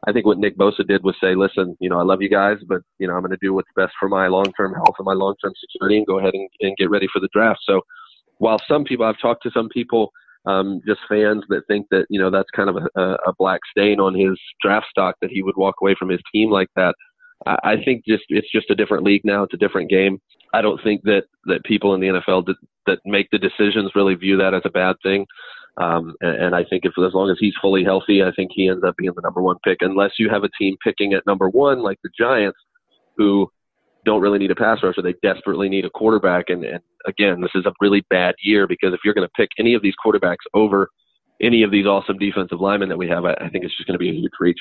I 0.06 0.12
think 0.12 0.26
what 0.26 0.38
Nick 0.38 0.56
Bosa 0.56 0.86
did 0.86 1.02
was 1.02 1.16
say, 1.20 1.34
listen, 1.34 1.76
you 1.80 1.90
know, 1.90 1.98
I 1.98 2.04
love 2.04 2.22
you 2.22 2.28
guys, 2.28 2.58
but, 2.68 2.82
you 3.00 3.08
know, 3.08 3.14
I'm 3.14 3.20
going 3.20 3.32
to 3.32 3.38
do 3.42 3.52
what's 3.52 3.68
best 3.74 3.92
for 3.98 4.08
my 4.08 4.28
long 4.28 4.46
term 4.56 4.72
health 4.72 4.94
and 4.96 5.04
my 5.04 5.12
long 5.12 5.34
term 5.42 5.52
security 5.58 5.96
and 5.98 6.06
go 6.06 6.20
ahead 6.20 6.34
and, 6.34 6.48
and 6.60 6.76
get 6.76 6.88
ready 6.88 7.08
for 7.12 7.18
the 7.18 7.28
draft. 7.32 7.58
So 7.64 7.80
while 8.36 8.62
some 8.68 8.84
people, 8.84 9.06
I've 9.06 9.20
talked 9.20 9.42
to 9.42 9.50
some 9.50 9.68
people 9.68 10.12
um, 10.46 10.80
just 10.86 11.00
fans 11.08 11.44
that 11.48 11.66
think 11.66 11.86
that 11.90 12.06
you 12.08 12.20
know 12.20 12.30
that's 12.30 12.50
kind 12.54 12.70
of 12.70 12.76
a, 12.76 13.00
a 13.26 13.34
black 13.38 13.60
stain 13.70 14.00
on 14.00 14.14
his 14.14 14.38
draft 14.62 14.86
stock 14.90 15.16
that 15.20 15.30
he 15.30 15.42
would 15.42 15.56
walk 15.56 15.76
away 15.80 15.94
from 15.98 16.08
his 16.08 16.20
team 16.32 16.50
like 16.50 16.68
that. 16.76 16.94
I, 17.46 17.76
think 17.84 18.04
just 18.06 18.24
it's 18.30 18.50
just 18.50 18.70
a 18.70 18.74
different 18.74 19.04
league 19.04 19.20
now. 19.24 19.44
It's 19.44 19.54
a 19.54 19.58
different 19.58 19.90
game. 19.90 20.20
I 20.52 20.60
don't 20.60 20.82
think 20.82 21.02
that 21.02 21.24
that 21.44 21.64
people 21.64 21.94
in 21.94 22.00
the 22.00 22.08
NFL 22.08 22.46
that, 22.46 22.56
that 22.86 22.98
make 23.04 23.28
the 23.30 23.38
decisions 23.38 23.92
really 23.94 24.14
view 24.14 24.36
that 24.38 24.54
as 24.54 24.62
a 24.64 24.70
bad 24.70 24.96
thing. 25.02 25.26
Um, 25.80 26.14
and, 26.20 26.36
and 26.36 26.54
I 26.54 26.64
think 26.64 26.84
if 26.84 26.92
as 26.98 27.14
long 27.14 27.30
as 27.30 27.36
he's 27.38 27.54
fully 27.60 27.84
healthy, 27.84 28.22
I 28.22 28.32
think 28.34 28.50
he 28.52 28.68
ends 28.68 28.84
up 28.84 28.96
being 28.96 29.12
the 29.14 29.22
number 29.22 29.40
one 29.40 29.56
pick. 29.64 29.78
Unless 29.80 30.12
you 30.18 30.28
have 30.28 30.44
a 30.44 30.48
team 30.58 30.76
picking 30.82 31.12
at 31.12 31.26
number 31.26 31.48
one, 31.48 31.80
like 31.80 31.98
the 32.02 32.10
Giants, 32.18 32.58
who 33.16 33.50
don't 34.04 34.20
really 34.20 34.38
need 34.38 34.50
a 34.50 34.56
pass 34.56 34.78
rusher. 34.82 35.02
They 35.02 35.14
desperately 35.22 35.68
need 35.68 35.84
a 35.84 35.90
quarterback. 35.90 36.46
And, 36.48 36.64
and 36.64 36.80
again, 37.06 37.40
this 37.40 37.50
is 37.54 37.66
a 37.66 37.72
really 37.80 38.04
bad 38.10 38.34
year 38.42 38.66
because 38.66 38.92
if 38.92 39.00
you're 39.04 39.14
going 39.14 39.26
to 39.26 39.32
pick 39.36 39.50
any 39.58 39.74
of 39.74 39.82
these 39.82 39.94
quarterbacks 40.04 40.46
over 40.54 40.88
any 41.40 41.62
of 41.62 41.70
these 41.70 41.86
awesome 41.86 42.18
defensive 42.18 42.60
linemen 42.60 42.88
that 42.88 42.98
we 42.98 43.08
have, 43.08 43.24
I, 43.24 43.34
I 43.34 43.48
think 43.48 43.64
it's 43.64 43.76
just 43.76 43.86
going 43.86 43.94
to 43.94 43.98
be 43.98 44.10
a 44.10 44.14
huge 44.14 44.32
reach. 44.40 44.58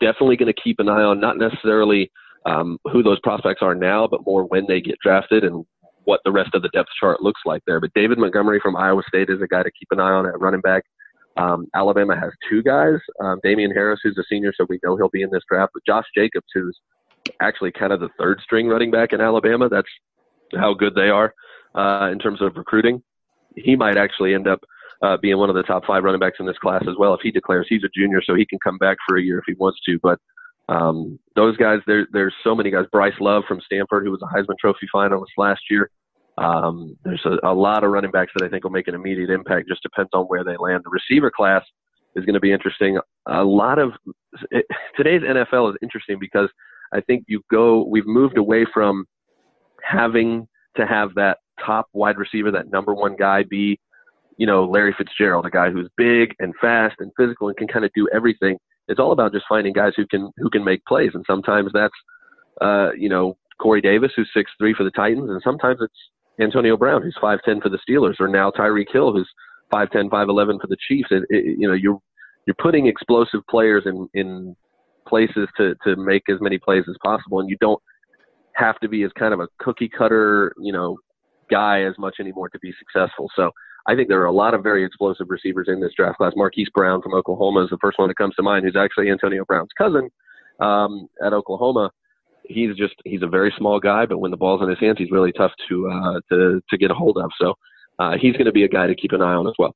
definitely 0.00 0.36
going 0.36 0.52
to 0.52 0.62
keep 0.62 0.78
an 0.78 0.88
eye 0.88 1.02
on 1.02 1.20
not 1.20 1.38
necessarily 1.38 2.10
um, 2.46 2.78
who 2.92 3.02
those 3.02 3.20
prospects 3.20 3.62
are 3.62 3.74
now, 3.74 4.06
but 4.06 4.24
more 4.26 4.44
when 4.44 4.66
they 4.66 4.80
get 4.80 4.98
drafted 5.02 5.44
and 5.44 5.64
what 6.10 6.20
the 6.24 6.32
rest 6.32 6.50
of 6.54 6.62
the 6.62 6.68
depth 6.70 6.88
chart 6.98 7.22
looks 7.22 7.40
like 7.46 7.62
there. 7.68 7.78
But 7.78 7.94
David 7.94 8.18
Montgomery 8.18 8.58
from 8.60 8.74
Iowa 8.74 9.02
State 9.06 9.30
is 9.30 9.40
a 9.40 9.46
guy 9.46 9.62
to 9.62 9.70
keep 9.70 9.86
an 9.92 10.00
eye 10.00 10.10
on 10.10 10.26
at 10.26 10.40
running 10.40 10.60
back. 10.60 10.82
Um, 11.36 11.68
Alabama 11.72 12.18
has 12.18 12.32
two 12.50 12.64
guys, 12.64 12.98
um, 13.22 13.38
Damien 13.44 13.70
Harris, 13.70 14.00
who's 14.02 14.18
a 14.18 14.24
senior, 14.28 14.52
so 14.56 14.66
we 14.68 14.80
know 14.82 14.96
he'll 14.96 15.08
be 15.08 15.22
in 15.22 15.30
this 15.30 15.44
draft, 15.48 15.70
but 15.72 15.86
Josh 15.86 16.06
Jacobs, 16.16 16.48
who's 16.52 16.76
actually 17.40 17.70
kind 17.70 17.92
of 17.92 18.00
the 18.00 18.08
third 18.18 18.40
string 18.42 18.66
running 18.66 18.90
back 18.90 19.12
in 19.12 19.20
Alabama. 19.20 19.68
That's 19.68 19.88
how 20.56 20.74
good 20.74 20.96
they 20.96 21.10
are 21.10 21.32
uh, 21.76 22.08
in 22.10 22.18
terms 22.18 22.42
of 22.42 22.56
recruiting. 22.56 23.00
He 23.54 23.76
might 23.76 23.96
actually 23.96 24.34
end 24.34 24.48
up 24.48 24.58
uh, 25.02 25.16
being 25.16 25.38
one 25.38 25.48
of 25.48 25.54
the 25.54 25.62
top 25.62 25.84
five 25.86 26.02
running 26.02 26.18
backs 26.18 26.38
in 26.40 26.46
this 26.46 26.58
class 26.58 26.82
as 26.88 26.96
well 26.98 27.14
if 27.14 27.20
he 27.22 27.30
declares 27.30 27.66
he's 27.68 27.84
a 27.84 27.88
junior, 27.96 28.20
so 28.20 28.34
he 28.34 28.44
can 28.44 28.58
come 28.64 28.78
back 28.78 28.96
for 29.06 29.16
a 29.16 29.22
year 29.22 29.38
if 29.38 29.44
he 29.46 29.54
wants 29.54 29.78
to. 29.86 30.00
But 30.02 30.18
um, 30.68 31.20
those 31.36 31.56
guys, 31.56 31.78
there, 31.86 32.08
there's 32.12 32.34
so 32.42 32.56
many 32.56 32.72
guys. 32.72 32.86
Bryce 32.90 33.14
Love 33.20 33.44
from 33.46 33.60
Stanford, 33.64 34.04
who 34.04 34.10
was 34.10 34.22
a 34.22 34.36
Heisman 34.36 34.58
Trophy 34.60 34.88
finalist 34.92 35.36
last 35.38 35.62
year. 35.70 35.90
Um, 36.40 36.96
there's 37.04 37.24
a, 37.26 37.36
a 37.46 37.52
lot 37.52 37.84
of 37.84 37.90
running 37.90 38.10
backs 38.10 38.32
that 38.34 38.44
I 38.44 38.48
think 38.48 38.64
will 38.64 38.70
make 38.70 38.88
an 38.88 38.94
immediate 38.94 39.30
impact. 39.30 39.68
Just 39.68 39.82
depends 39.82 40.10
on 40.14 40.24
where 40.24 40.42
they 40.42 40.56
land. 40.56 40.82
The 40.84 40.90
receiver 40.90 41.30
class 41.30 41.62
is 42.16 42.24
going 42.24 42.34
to 42.34 42.40
be 42.40 42.50
interesting. 42.50 42.98
A 43.26 43.44
lot 43.44 43.78
of 43.78 43.92
it, 44.50 44.64
today's 44.96 45.22
NFL 45.22 45.70
is 45.70 45.76
interesting 45.82 46.18
because 46.18 46.48
I 46.92 47.00
think 47.02 47.24
you 47.28 47.42
go. 47.50 47.84
We've 47.84 48.06
moved 48.06 48.38
away 48.38 48.66
from 48.72 49.04
having 49.82 50.48
to 50.76 50.86
have 50.86 51.14
that 51.16 51.38
top 51.64 51.88
wide 51.92 52.16
receiver, 52.16 52.50
that 52.50 52.70
number 52.70 52.94
one 52.94 53.16
guy, 53.16 53.42
be 53.42 53.78
you 54.38 54.46
know 54.46 54.64
Larry 54.64 54.94
Fitzgerald, 54.96 55.44
a 55.44 55.50
guy 55.50 55.70
who's 55.70 55.90
big 55.98 56.34
and 56.38 56.54
fast 56.58 56.96
and 57.00 57.12
physical 57.18 57.48
and 57.48 57.56
can 57.56 57.68
kind 57.68 57.84
of 57.84 57.90
do 57.94 58.08
everything. 58.14 58.56
It's 58.88 58.98
all 58.98 59.12
about 59.12 59.32
just 59.32 59.44
finding 59.46 59.74
guys 59.74 59.92
who 59.94 60.06
can 60.06 60.30
who 60.38 60.48
can 60.48 60.64
make 60.64 60.84
plays, 60.86 61.10
and 61.12 61.24
sometimes 61.26 61.70
that's 61.74 61.94
uh, 62.62 62.92
you 62.96 63.10
know 63.10 63.36
Corey 63.60 63.82
Davis, 63.82 64.12
who's 64.16 64.30
six 64.34 64.50
three 64.58 64.72
for 64.72 64.84
the 64.84 64.90
Titans, 64.90 65.28
and 65.28 65.42
sometimes 65.44 65.80
it's 65.82 65.92
Antonio 66.38 66.76
Brown, 66.76 67.02
who's 67.02 67.16
five 67.20 67.38
ten 67.44 67.60
for 67.60 67.68
the 67.68 67.78
Steelers, 67.88 68.20
or 68.20 68.28
now 68.28 68.50
Tyreek 68.50 68.92
Hill, 68.92 69.12
who's 69.12 69.28
five 69.70 69.90
ten, 69.90 70.08
five 70.10 70.28
eleven 70.28 70.58
for 70.58 70.66
the 70.66 70.76
Chiefs. 70.88 71.08
It, 71.10 71.24
it, 71.30 71.58
you 71.58 71.66
know, 71.68 71.74
you're 71.74 71.98
you're 72.46 72.56
putting 72.58 72.86
explosive 72.86 73.40
players 73.48 73.84
in 73.86 74.08
in 74.14 74.56
places 75.06 75.48
to 75.56 75.74
to 75.84 75.96
make 75.96 76.22
as 76.28 76.40
many 76.40 76.58
plays 76.58 76.84
as 76.88 76.96
possible, 77.02 77.40
and 77.40 77.50
you 77.50 77.56
don't 77.60 77.82
have 78.54 78.78
to 78.80 78.88
be 78.88 79.02
as 79.02 79.10
kind 79.18 79.32
of 79.32 79.40
a 79.40 79.48
cookie 79.58 79.88
cutter, 79.88 80.52
you 80.60 80.72
know, 80.72 80.96
guy 81.50 81.82
as 81.82 81.94
much 81.98 82.16
anymore 82.20 82.48
to 82.48 82.58
be 82.60 82.72
successful. 82.78 83.30
So 83.36 83.50
I 83.86 83.94
think 83.94 84.08
there 84.08 84.20
are 84.20 84.26
a 84.26 84.32
lot 84.32 84.54
of 84.54 84.62
very 84.62 84.84
explosive 84.84 85.28
receivers 85.30 85.68
in 85.68 85.80
this 85.80 85.92
draft 85.96 86.18
class. 86.18 86.32
Marquise 86.36 86.68
Brown 86.74 87.00
from 87.00 87.14
Oklahoma 87.14 87.64
is 87.64 87.70
the 87.70 87.78
first 87.80 87.98
one 87.98 88.08
that 88.08 88.16
comes 88.16 88.34
to 88.36 88.42
mind, 88.42 88.64
who's 88.64 88.76
actually 88.76 89.10
Antonio 89.10 89.44
Brown's 89.44 89.70
cousin 89.78 90.10
um, 90.60 91.08
at 91.24 91.32
Oklahoma 91.32 91.90
he's 92.50 92.76
just 92.76 92.94
he's 93.04 93.22
a 93.22 93.26
very 93.26 93.52
small 93.56 93.80
guy, 93.80 94.06
but 94.06 94.18
when 94.18 94.30
the 94.30 94.36
ball's 94.36 94.62
in 94.62 94.68
his 94.68 94.78
hands, 94.78 94.98
he's 94.98 95.10
really 95.10 95.32
tough 95.32 95.52
to 95.68 95.88
uh, 95.88 96.20
to 96.30 96.62
to 96.68 96.78
get 96.78 96.90
a 96.90 96.94
hold 96.94 97.16
of. 97.16 97.30
So 97.40 97.54
uh, 97.98 98.16
he's 98.20 98.32
going 98.32 98.46
to 98.46 98.52
be 98.52 98.64
a 98.64 98.68
guy 98.68 98.86
to 98.86 98.94
keep 98.94 99.12
an 99.12 99.22
eye 99.22 99.34
on 99.34 99.46
as 99.46 99.54
well. 99.58 99.74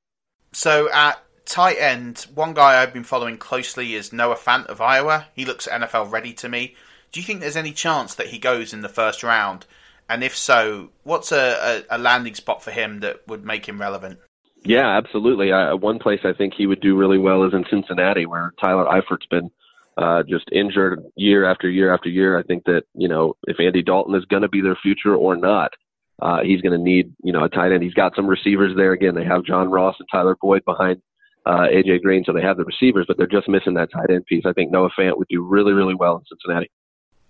So 0.53 0.91
at 0.93 1.23
tight 1.47 1.79
end, 1.79 2.27
one 2.35 2.55
guy 2.55 2.83
I've 2.83 2.93
been 2.93 3.05
following 3.05 3.39
closely 3.39 3.95
is 3.95 4.13
Noah 4.13 4.37
Fant 4.37 4.67
of 4.67 4.81
Iowa. 4.81 5.27
He 5.35 5.45
looks 5.45 5.67
NFL 5.67 6.11
ready 6.11 6.33
to 6.35 6.49
me. 6.49 6.75
Do 7.13 7.21
you 7.21 7.27
think 7.27 7.41
there's 7.41 7.57
any 7.57 7.73
chance 7.73 8.15
that 8.17 8.29
he 8.29 8.39
goes 8.39 8.73
in 8.73 8.83
the 8.83 8.89
first 8.89 9.23
round? 9.23 9.67
And 10.09 10.23
if 10.23 10.37
so, 10.37 10.91
what's 11.03 11.33
a, 11.33 11.85
a, 11.91 11.97
a 11.97 11.99
landing 11.99 12.35
spot 12.35 12.63
for 12.63 12.71
him 12.71 13.01
that 13.01 13.27
would 13.27 13.45
make 13.45 13.67
him 13.67 13.81
relevant? 13.81 14.19
Yeah, 14.65 14.97
absolutely. 14.97 15.53
I, 15.53 15.75
one 15.75 15.99
place 15.99 16.21
I 16.25 16.33
think 16.33 16.55
he 16.55 16.67
would 16.67 16.81
do 16.81 16.97
really 16.97 17.19
well 17.19 17.45
is 17.45 17.55
in 17.55 17.65
Cincinnati, 17.71 18.27
where 18.27 18.53
Tyler 18.61 18.85
Eifert's 18.87 19.27
been 19.27 19.51
uh, 19.97 20.23
just 20.23 20.45
injured 20.53 21.01
year 21.17 21.45
after 21.45 21.69
year 21.69 21.93
after 21.93 22.09
year. 22.09 22.39
I 22.39 22.43
think 22.43 22.65
that 22.65 22.85
you 22.95 23.09
know 23.09 23.37
if 23.47 23.61
Andy 23.61 23.83
Dalton 23.83 24.15
is 24.15 24.25
going 24.25 24.43
to 24.43 24.49
be 24.49 24.61
their 24.61 24.77
future 24.77 25.15
or 25.15 25.37
not, 25.37 25.73
uh, 26.21 26.41
he's 26.43 26.61
going 26.61 26.77
to 26.77 26.83
need 26.85 27.15
you 27.23 27.33
know 27.33 27.45
a 27.45 27.49
tight 27.49 27.73
end. 27.73 27.83
He's 27.83 27.95
got 27.95 28.15
some 28.17 28.27
receivers 28.27 28.77
there. 28.77 28.93
Again, 28.93 29.15
they 29.15 29.25
have 29.25 29.45
John 29.45 29.71
Ross 29.71 29.97
and 29.99 30.09
Tyler 30.11 30.37
Boyd 30.41 30.65
behind 30.65 31.01
uh, 31.47 31.67
AJ 31.73 32.03
Green, 32.03 32.25
so 32.25 32.33
they 32.33 32.43
have 32.43 32.57
the 32.57 32.65
receivers, 32.65 33.05
but 33.07 33.17
they're 33.17 33.27
just 33.27 33.49
missing 33.49 33.75
that 33.75 33.93
tight 33.93 34.11
end 34.11 34.27
piece. 34.27 34.45
I 34.47 34.53
think 34.53 34.71
Noah 34.71 34.91
Fant 34.99 35.17
would 35.19 35.29
do 35.29 35.43
really 35.43 35.73
really 35.73 35.95
well 35.95 36.17
in 36.17 36.25
Cincinnati. 36.29 36.71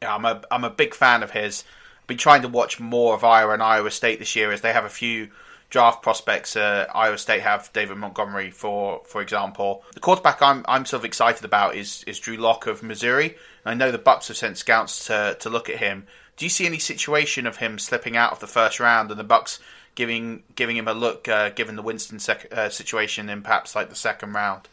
Yeah, 0.02 0.14
I'm 0.14 0.24
a 0.24 0.42
I'm 0.50 0.64
a 0.64 0.70
big 0.70 0.94
fan 0.94 1.22
of 1.22 1.32
his. 1.32 1.64
I've 2.00 2.06
been 2.06 2.18
trying 2.18 2.42
to 2.42 2.48
watch 2.48 2.78
more 2.80 3.14
of 3.14 3.24
Iowa 3.24 3.54
and 3.54 3.62
Iowa 3.62 3.90
State 3.90 4.18
this 4.18 4.36
year 4.36 4.52
as 4.52 4.60
they 4.60 4.72
have 4.72 4.84
a 4.84 4.90
few 4.90 5.30
draft 5.74 6.02
prospects. 6.02 6.54
Uh, 6.54 6.86
Iowa 6.94 7.18
State 7.18 7.42
have 7.42 7.68
David 7.72 7.96
Montgomery, 7.96 8.52
for 8.52 9.02
for 9.04 9.20
example. 9.20 9.82
The 9.94 10.00
quarterback 10.00 10.40
I'm 10.40 10.64
I'm 10.68 10.86
sort 10.86 11.00
of 11.00 11.04
excited 11.04 11.44
about 11.44 11.74
is 11.74 12.04
is 12.06 12.20
Drew 12.20 12.36
Lock 12.36 12.68
of 12.68 12.84
Missouri. 12.84 13.36
I 13.66 13.74
know 13.74 13.90
the 13.90 13.98
Bucks 13.98 14.28
have 14.28 14.36
sent 14.36 14.56
scouts 14.56 15.06
to 15.06 15.36
to 15.40 15.50
look 15.50 15.68
at 15.68 15.78
him. 15.78 16.06
Do 16.36 16.46
you 16.46 16.50
see 16.50 16.64
any 16.64 16.78
situation 16.78 17.44
of 17.48 17.56
him 17.56 17.80
slipping 17.80 18.16
out 18.16 18.30
of 18.30 18.38
the 18.38 18.46
first 18.46 18.78
round 18.78 19.10
and 19.10 19.18
the 19.18 19.24
Bucks 19.24 19.58
giving 19.96 20.44
giving 20.54 20.76
him 20.76 20.86
a 20.86 20.94
look, 20.94 21.26
uh, 21.26 21.50
given 21.50 21.74
the 21.74 21.82
Winston 21.82 22.20
sec- 22.20 22.54
uh, 22.56 22.68
situation 22.68 23.28
in 23.28 23.42
perhaps 23.42 23.74
like 23.74 23.88
the 23.90 23.96
second 23.96 24.32
round? 24.32 24.68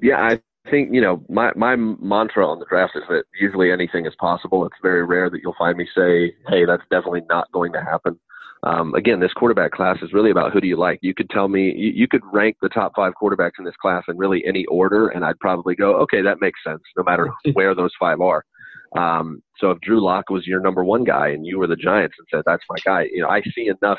Yeah, 0.00 0.22
I 0.22 0.40
think 0.70 0.94
you 0.94 1.00
know 1.00 1.24
my 1.28 1.50
my 1.56 1.74
mantra 1.74 2.46
on 2.46 2.60
the 2.60 2.66
draft 2.66 2.92
is 2.94 3.02
that 3.08 3.24
usually 3.40 3.72
anything 3.72 4.06
is 4.06 4.14
possible. 4.20 4.64
It's 4.64 4.76
very 4.80 5.04
rare 5.04 5.28
that 5.28 5.40
you'll 5.42 5.56
find 5.58 5.76
me 5.76 5.88
say, 5.92 6.36
"Hey, 6.46 6.66
that's 6.66 6.84
definitely 6.88 7.22
not 7.28 7.50
going 7.50 7.72
to 7.72 7.80
happen." 7.82 8.20
Um, 8.64 8.94
again, 8.94 9.18
this 9.18 9.32
quarterback 9.32 9.72
class 9.72 9.98
is 10.02 10.12
really 10.12 10.30
about 10.30 10.52
who 10.52 10.60
do 10.60 10.68
you 10.68 10.76
like. 10.76 11.00
You 11.02 11.14
could 11.14 11.28
tell 11.30 11.48
me, 11.48 11.74
you, 11.76 11.92
you 11.94 12.08
could 12.08 12.22
rank 12.32 12.56
the 12.62 12.68
top 12.68 12.92
five 12.94 13.12
quarterbacks 13.20 13.58
in 13.58 13.64
this 13.64 13.74
class 13.80 14.04
in 14.08 14.16
really 14.16 14.44
any 14.46 14.64
order, 14.66 15.08
and 15.08 15.24
I'd 15.24 15.38
probably 15.40 15.74
go, 15.74 15.96
okay, 16.02 16.22
that 16.22 16.40
makes 16.40 16.60
sense, 16.64 16.82
no 16.96 17.02
matter 17.02 17.28
where 17.54 17.74
those 17.74 17.90
five 17.98 18.20
are. 18.20 18.44
Um, 18.96 19.42
so 19.58 19.70
if 19.70 19.80
Drew 19.80 20.04
Lock 20.04 20.30
was 20.30 20.46
your 20.46 20.60
number 20.60 20.84
one 20.84 21.02
guy 21.02 21.28
and 21.28 21.46
you 21.46 21.58
were 21.58 21.66
the 21.66 21.76
Giants 21.76 22.14
and 22.18 22.28
said, 22.30 22.42
that's 22.46 22.62
my 22.68 22.76
guy, 22.84 23.08
you 23.12 23.22
know, 23.22 23.28
I 23.28 23.42
see 23.54 23.68
enough 23.68 23.98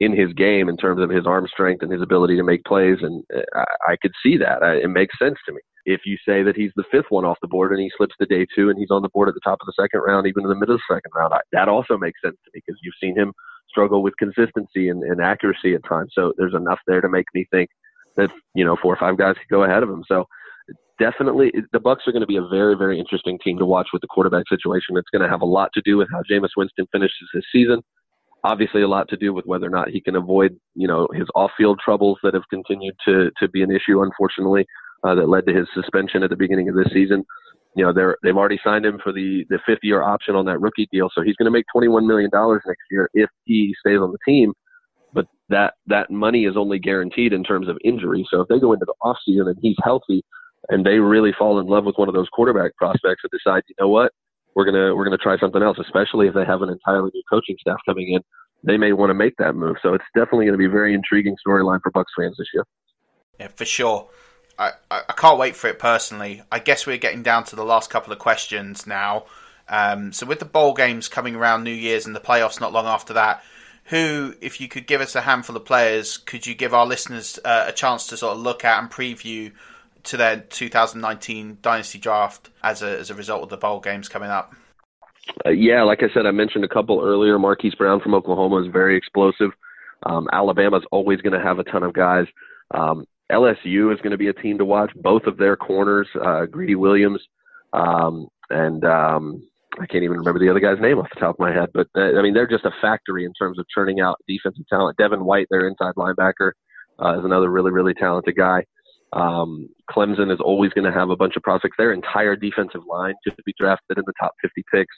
in 0.00 0.14
his 0.14 0.32
game 0.34 0.68
in 0.68 0.76
terms 0.76 1.00
of 1.00 1.10
his 1.10 1.26
arm 1.26 1.46
strength 1.46 1.82
and 1.82 1.92
his 1.92 2.02
ability 2.02 2.36
to 2.36 2.42
make 2.42 2.64
plays, 2.64 2.98
and 3.00 3.24
uh, 3.34 3.40
I, 3.54 3.92
I 3.92 3.96
could 4.02 4.12
see 4.22 4.36
that. 4.36 4.62
I, 4.62 4.74
it 4.74 4.90
makes 4.90 5.18
sense 5.18 5.38
to 5.46 5.52
me. 5.52 5.60
If 5.84 6.02
you 6.04 6.16
say 6.26 6.42
that 6.42 6.56
he's 6.56 6.72
the 6.76 6.84
fifth 6.92 7.06
one 7.08 7.24
off 7.24 7.38
the 7.40 7.48
board 7.48 7.72
and 7.72 7.80
he 7.80 7.90
slips 7.96 8.14
to 8.20 8.26
day 8.26 8.46
two 8.54 8.68
and 8.68 8.78
he's 8.78 8.90
on 8.90 9.02
the 9.02 9.08
board 9.08 9.28
at 9.28 9.34
the 9.34 9.40
top 9.42 9.58
of 9.60 9.66
the 9.66 9.74
second 9.80 10.00
round, 10.00 10.26
even 10.26 10.44
in 10.44 10.48
the 10.48 10.54
middle 10.54 10.74
of 10.74 10.80
the 10.86 10.94
second 10.94 11.10
round, 11.14 11.32
I, 11.32 11.40
that 11.52 11.68
also 11.68 11.96
makes 11.96 12.20
sense 12.22 12.36
to 12.44 12.50
me 12.54 12.62
because 12.64 12.78
you've 12.82 12.94
seen 13.00 13.16
him 13.16 13.32
struggle 13.72 14.02
with 14.02 14.14
consistency 14.18 14.88
and, 14.88 15.02
and 15.02 15.20
accuracy 15.20 15.74
at 15.74 15.84
times. 15.88 16.12
So 16.14 16.32
there's 16.36 16.54
enough 16.54 16.78
there 16.86 17.00
to 17.00 17.08
make 17.08 17.26
me 17.34 17.46
think 17.50 17.70
that 18.16 18.30
you 18.54 18.64
know 18.64 18.76
four 18.80 18.92
or 18.92 18.98
five 18.98 19.16
guys 19.16 19.34
could 19.34 19.50
go 19.50 19.64
ahead 19.64 19.82
of 19.82 19.88
him. 19.88 20.04
So 20.06 20.26
definitely 20.98 21.50
the 21.72 21.80
Bucks 21.80 22.04
are 22.06 22.12
going 22.12 22.20
to 22.20 22.26
be 22.26 22.36
a 22.36 22.46
very 22.46 22.76
very 22.76 22.98
interesting 22.98 23.38
team 23.42 23.58
to 23.58 23.66
watch 23.66 23.88
with 23.92 24.02
the 24.02 24.08
quarterback 24.08 24.44
situation. 24.48 24.96
It's 24.96 25.10
going 25.10 25.22
to 25.22 25.28
have 25.28 25.42
a 25.42 25.46
lot 25.46 25.70
to 25.74 25.82
do 25.84 25.96
with 25.96 26.08
how 26.12 26.22
Jameis 26.30 26.56
Winston 26.56 26.86
finishes 26.92 27.28
his 27.32 27.44
season. 27.50 27.82
Obviously, 28.44 28.82
a 28.82 28.88
lot 28.88 29.08
to 29.08 29.16
do 29.16 29.32
with 29.32 29.46
whether 29.46 29.66
or 29.66 29.70
not 29.70 29.88
he 29.88 30.00
can 30.00 30.16
avoid 30.16 30.56
you 30.74 30.86
know 30.86 31.08
his 31.14 31.26
off-field 31.34 31.80
troubles 31.82 32.18
that 32.22 32.34
have 32.34 32.48
continued 32.50 32.94
to 33.06 33.30
to 33.40 33.48
be 33.48 33.62
an 33.62 33.70
issue, 33.70 34.02
unfortunately, 34.02 34.66
uh, 35.04 35.14
that 35.14 35.28
led 35.28 35.46
to 35.46 35.54
his 35.54 35.66
suspension 35.74 36.22
at 36.22 36.30
the 36.30 36.36
beginning 36.36 36.68
of 36.68 36.74
this 36.74 36.92
season 36.92 37.24
you 37.74 37.84
know 37.84 37.92
they're 37.92 38.16
they've 38.22 38.36
already 38.36 38.60
signed 38.62 38.84
him 38.84 38.98
for 39.02 39.12
the 39.12 39.44
the 39.48 39.58
fifth 39.66 39.80
year 39.82 40.02
option 40.02 40.34
on 40.34 40.44
that 40.46 40.60
rookie 40.60 40.88
deal, 40.92 41.08
so 41.14 41.22
he's 41.22 41.36
going 41.36 41.46
to 41.46 41.50
make 41.50 41.64
twenty 41.72 41.88
one 41.88 42.06
million 42.06 42.30
dollars 42.30 42.62
next 42.66 42.82
year 42.90 43.08
if 43.14 43.30
he 43.44 43.74
stays 43.80 43.98
on 43.98 44.12
the 44.12 44.18
team. 44.26 44.52
But 45.12 45.26
that 45.48 45.74
that 45.86 46.10
money 46.10 46.44
is 46.44 46.56
only 46.56 46.78
guaranteed 46.78 47.32
in 47.32 47.44
terms 47.44 47.68
of 47.68 47.78
injury. 47.84 48.26
So 48.30 48.40
if 48.40 48.48
they 48.48 48.58
go 48.58 48.72
into 48.72 48.84
the 48.84 48.94
off 49.02 49.18
season 49.24 49.48
and 49.48 49.56
he's 49.60 49.76
healthy, 49.82 50.22
and 50.68 50.84
they 50.84 50.98
really 50.98 51.32
fall 51.38 51.58
in 51.60 51.66
love 51.66 51.84
with 51.84 51.96
one 51.96 52.08
of 52.08 52.14
those 52.14 52.28
quarterback 52.32 52.76
prospects 52.76 53.22
and 53.24 53.30
decide, 53.30 53.62
you 53.68 53.74
know 53.80 53.88
what, 53.88 54.12
we're 54.54 54.64
gonna 54.64 54.94
we're 54.94 55.04
gonna 55.04 55.18
try 55.18 55.38
something 55.38 55.62
else, 55.62 55.78
especially 55.80 56.28
if 56.28 56.34
they 56.34 56.44
have 56.44 56.62
an 56.62 56.68
entirely 56.68 57.10
new 57.14 57.22
coaching 57.30 57.56
staff 57.60 57.78
coming 57.86 58.12
in. 58.12 58.20
They 58.64 58.76
may 58.76 58.92
want 58.92 59.10
to 59.10 59.14
make 59.14 59.34
that 59.38 59.54
move. 59.54 59.76
So 59.82 59.94
it's 59.94 60.04
definitely 60.14 60.44
going 60.44 60.52
to 60.52 60.58
be 60.58 60.66
a 60.66 60.70
very 60.70 60.94
intriguing 60.94 61.34
storyline 61.44 61.80
for 61.82 61.90
Bucks 61.90 62.12
fans 62.16 62.36
this 62.38 62.46
year. 62.54 62.64
Yeah, 63.40 63.48
for 63.48 63.64
sure. 63.64 64.08
I, 64.58 64.72
I 64.90 65.14
can't 65.16 65.38
wait 65.38 65.56
for 65.56 65.68
it 65.68 65.78
personally. 65.78 66.42
I 66.50 66.58
guess 66.58 66.86
we're 66.86 66.98
getting 66.98 67.22
down 67.22 67.44
to 67.44 67.56
the 67.56 67.64
last 67.64 67.90
couple 67.90 68.12
of 68.12 68.18
questions 68.18 68.86
now. 68.86 69.24
Um, 69.68 70.12
so 70.12 70.26
with 70.26 70.38
the 70.38 70.44
bowl 70.44 70.74
games 70.74 71.08
coming 71.08 71.34
around 71.34 71.64
New 71.64 71.70
Year's 71.72 72.06
and 72.06 72.14
the 72.14 72.20
playoffs 72.20 72.60
not 72.60 72.72
long 72.72 72.86
after 72.86 73.14
that, 73.14 73.42
who, 73.84 74.34
if 74.40 74.60
you 74.60 74.68
could 74.68 74.86
give 74.86 75.00
us 75.00 75.16
a 75.16 75.22
handful 75.22 75.56
of 75.56 75.64
players, 75.64 76.18
could 76.18 76.46
you 76.46 76.54
give 76.54 76.74
our 76.74 76.86
listeners 76.86 77.38
uh, 77.44 77.64
a 77.68 77.72
chance 77.72 78.06
to 78.08 78.16
sort 78.16 78.36
of 78.36 78.42
look 78.42 78.64
at 78.64 78.78
and 78.78 78.90
preview 78.90 79.52
to 80.04 80.16
their 80.16 80.40
2019 80.40 81.58
dynasty 81.62 81.98
draft 81.98 82.50
as 82.62 82.82
a 82.82 82.98
as 82.98 83.10
a 83.10 83.14
result 83.14 83.42
of 83.42 83.48
the 83.48 83.56
bowl 83.56 83.80
games 83.80 84.08
coming 84.08 84.30
up? 84.30 84.54
Uh, 85.46 85.50
yeah, 85.50 85.82
like 85.82 86.02
I 86.02 86.12
said, 86.12 86.26
I 86.26 86.32
mentioned 86.32 86.64
a 86.64 86.68
couple 86.68 87.00
earlier. 87.02 87.38
Marquise 87.38 87.74
Brown 87.74 88.00
from 88.00 88.14
Oklahoma 88.14 88.62
is 88.62 88.72
very 88.72 88.96
explosive. 88.96 89.50
Um, 90.04 90.28
Alabama's 90.32 90.84
always 90.90 91.20
going 91.20 91.38
to 91.38 91.44
have 91.44 91.58
a 91.58 91.64
ton 91.64 91.84
of 91.84 91.92
guys. 91.92 92.26
Um, 92.72 93.06
LSU 93.30 93.92
is 93.92 94.00
going 94.00 94.10
to 94.12 94.18
be 94.18 94.28
a 94.28 94.32
team 94.32 94.58
to 94.58 94.64
watch. 94.64 94.90
Both 94.96 95.24
of 95.24 95.36
their 95.36 95.56
corners, 95.56 96.08
uh, 96.22 96.46
Greedy 96.46 96.74
Williams, 96.74 97.20
um, 97.72 98.28
and 98.50 98.84
um, 98.84 99.42
I 99.80 99.86
can't 99.86 100.04
even 100.04 100.18
remember 100.18 100.38
the 100.38 100.50
other 100.50 100.60
guy's 100.60 100.80
name 100.80 100.98
off 100.98 101.08
the 101.14 101.20
top 101.20 101.36
of 101.36 101.40
my 101.40 101.52
head. 101.52 101.70
But 101.72 101.88
uh, 101.96 102.18
I 102.18 102.22
mean, 102.22 102.34
they're 102.34 102.46
just 102.46 102.64
a 102.64 102.72
factory 102.80 103.24
in 103.24 103.32
terms 103.34 103.58
of 103.58 103.66
churning 103.74 104.00
out 104.00 104.16
defensive 104.28 104.66
talent. 104.68 104.98
Devin 104.98 105.24
White, 105.24 105.46
their 105.50 105.66
inside 105.66 105.94
linebacker, 105.96 106.52
uh, 107.02 107.18
is 107.18 107.24
another 107.24 107.50
really, 107.50 107.70
really 107.70 107.94
talented 107.94 108.36
guy. 108.36 108.64
Um, 109.14 109.68
Clemson 109.90 110.32
is 110.32 110.40
always 110.40 110.72
going 110.72 110.90
to 110.90 110.98
have 110.98 111.10
a 111.10 111.16
bunch 111.16 111.36
of 111.36 111.42
prospects. 111.42 111.76
Their 111.78 111.92
entire 111.92 112.36
defensive 112.36 112.82
line 112.88 113.14
to 113.26 113.34
be 113.44 113.54
drafted 113.58 113.98
in 113.98 114.04
the 114.06 114.12
top 114.20 114.32
50 114.42 114.62
picks. 114.72 114.94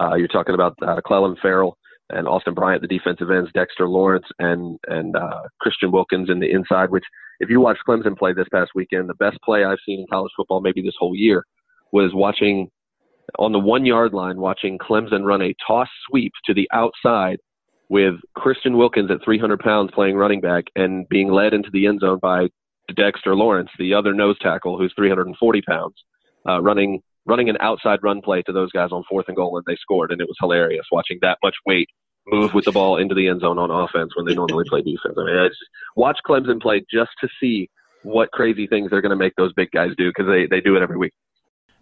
Uh, 0.00 0.14
you're 0.14 0.28
talking 0.28 0.54
about 0.54 0.74
uh, 0.82 1.00
Clelin 1.06 1.36
Ferrell 1.40 1.76
and 2.10 2.26
Austin 2.26 2.54
Bryant, 2.54 2.82
the 2.82 2.88
defensive 2.88 3.30
ends, 3.30 3.50
Dexter 3.54 3.88
Lawrence, 3.88 4.26
and 4.38 4.78
and 4.88 5.16
uh, 5.16 5.42
Christian 5.60 5.92
Wilkins 5.92 6.30
in 6.30 6.40
the 6.40 6.50
inside. 6.50 6.90
Which, 6.90 7.04
if 7.40 7.50
you 7.50 7.60
watch 7.60 7.78
Clemson 7.86 8.16
play 8.16 8.32
this 8.32 8.48
past 8.52 8.70
weekend, 8.74 9.08
the 9.08 9.14
best 9.14 9.38
play 9.44 9.64
I've 9.64 9.78
seen 9.84 10.00
in 10.00 10.06
college 10.10 10.32
football, 10.36 10.60
maybe 10.60 10.82
this 10.82 10.96
whole 10.98 11.14
year, 11.14 11.44
was 11.92 12.12
watching 12.14 12.70
on 13.38 13.52
the 13.52 13.58
one 13.58 13.84
yard 13.84 14.12
line, 14.14 14.38
watching 14.38 14.78
Clemson 14.78 15.24
run 15.24 15.42
a 15.42 15.54
toss 15.66 15.88
sweep 16.08 16.32
to 16.46 16.54
the 16.54 16.68
outside 16.72 17.38
with 17.88 18.14
Christian 18.34 18.76
Wilkins 18.76 19.10
at 19.10 19.24
300 19.24 19.60
pounds 19.60 19.90
playing 19.94 20.16
running 20.16 20.40
back 20.40 20.64
and 20.76 21.08
being 21.08 21.30
led 21.30 21.54
into 21.54 21.70
the 21.72 21.86
end 21.86 22.00
zone 22.00 22.18
by 22.20 22.48
Dexter 22.94 23.34
Lawrence, 23.34 23.70
the 23.78 23.94
other 23.94 24.14
nose 24.14 24.36
tackle, 24.40 24.78
who's 24.78 24.92
340 24.96 25.62
pounds, 25.62 25.94
uh, 26.48 26.60
running 26.60 27.02
running 27.28 27.48
an 27.48 27.58
outside 27.60 28.00
run 28.02 28.22
play 28.22 28.42
to 28.42 28.52
those 28.52 28.72
guys 28.72 28.90
on 28.90 29.04
fourth 29.08 29.26
and 29.28 29.36
goal, 29.36 29.56
and 29.56 29.64
they 29.66 29.76
scored, 29.76 30.10
and 30.10 30.20
it 30.20 30.26
was 30.26 30.36
hilarious 30.40 30.86
watching 30.90 31.18
that 31.22 31.38
much 31.42 31.54
weight 31.66 31.88
move 32.26 32.54
with 32.54 32.64
the 32.64 32.72
ball 32.72 32.96
into 32.98 33.14
the 33.14 33.28
end 33.28 33.40
zone 33.40 33.58
on 33.58 33.70
offense 33.70 34.14
when 34.16 34.26
they 34.26 34.34
normally 34.34 34.64
play 34.68 34.82
defense. 34.82 35.14
I 35.16 35.24
mean, 35.24 35.36
I 35.36 35.48
just 35.48 35.60
watch 35.96 36.18
Clemson 36.26 36.60
play 36.60 36.84
just 36.90 37.10
to 37.20 37.28
see 37.40 37.70
what 38.02 38.30
crazy 38.32 38.66
things 38.66 38.90
they're 38.90 39.00
going 39.00 39.10
to 39.10 39.16
make 39.16 39.34
those 39.36 39.52
big 39.52 39.70
guys 39.70 39.90
do 39.96 40.10
because 40.10 40.26
they 40.26 40.46
they 40.46 40.60
do 40.60 40.76
it 40.76 40.82
every 40.82 40.96
week. 40.96 41.12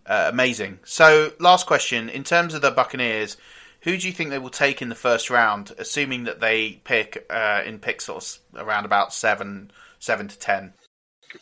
Uh, 0.07 0.29
amazing. 0.33 0.79
So, 0.85 1.33
last 1.41 1.67
question 1.67 2.09
in 2.09 2.25
terms 2.25 2.55
of 2.55 2.63
the 2.63 2.71
Buccaneers. 2.71 3.37
Who 3.83 3.97
do 3.97 4.09
you 4.09 4.13
think 4.13 4.31
they 4.31 4.41
will 4.41 4.51
take 4.51 4.83
in 4.83 4.89
the 4.89 4.97
first 4.97 5.31
round, 5.31 5.73
assuming 5.79 6.25
that 6.25 6.41
they 6.41 6.81
pick 6.83 7.25
uh, 7.31 7.63
in 7.65 7.79
pick 7.79 8.01
sort 8.01 8.25
of 8.25 8.67
around 8.67 8.85
about 8.85 9.15
seven, 9.15 9.71
seven 10.01 10.27
to 10.27 10.37
ten? 10.37 10.73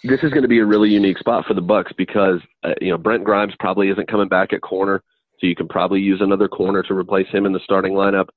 This 0.03 0.20
is 0.22 0.30
going 0.30 0.43
to 0.43 0.49
be 0.49 0.59
a 0.59 0.64
really 0.66 0.89
unique 0.91 1.18
spot 1.18 1.45
for 1.47 1.55
the 1.55 1.61
Bucks 1.61 1.93
because 1.97 2.41
uh, 2.62 2.74
you 2.80 2.91
know 2.91 2.99
Brent 2.99 3.24
Grimes 3.24 3.55
probably 3.59 3.89
isn't 3.89 4.11
coming 4.11 4.28
back 4.28 4.53
at 4.53 4.61
corner, 4.62 5.03
so 5.39 5.47
you 5.47 5.57
can 5.57 5.68
probably 5.68 6.01
use 6.01 6.20
another 6.20 6.49
corner 6.49 6.82
to 6.82 6.95
replace 6.95 7.28
him 7.28 7.47
in 7.47 7.53
the 7.53 7.61
starting 7.64 7.95
lineup. 7.95 8.28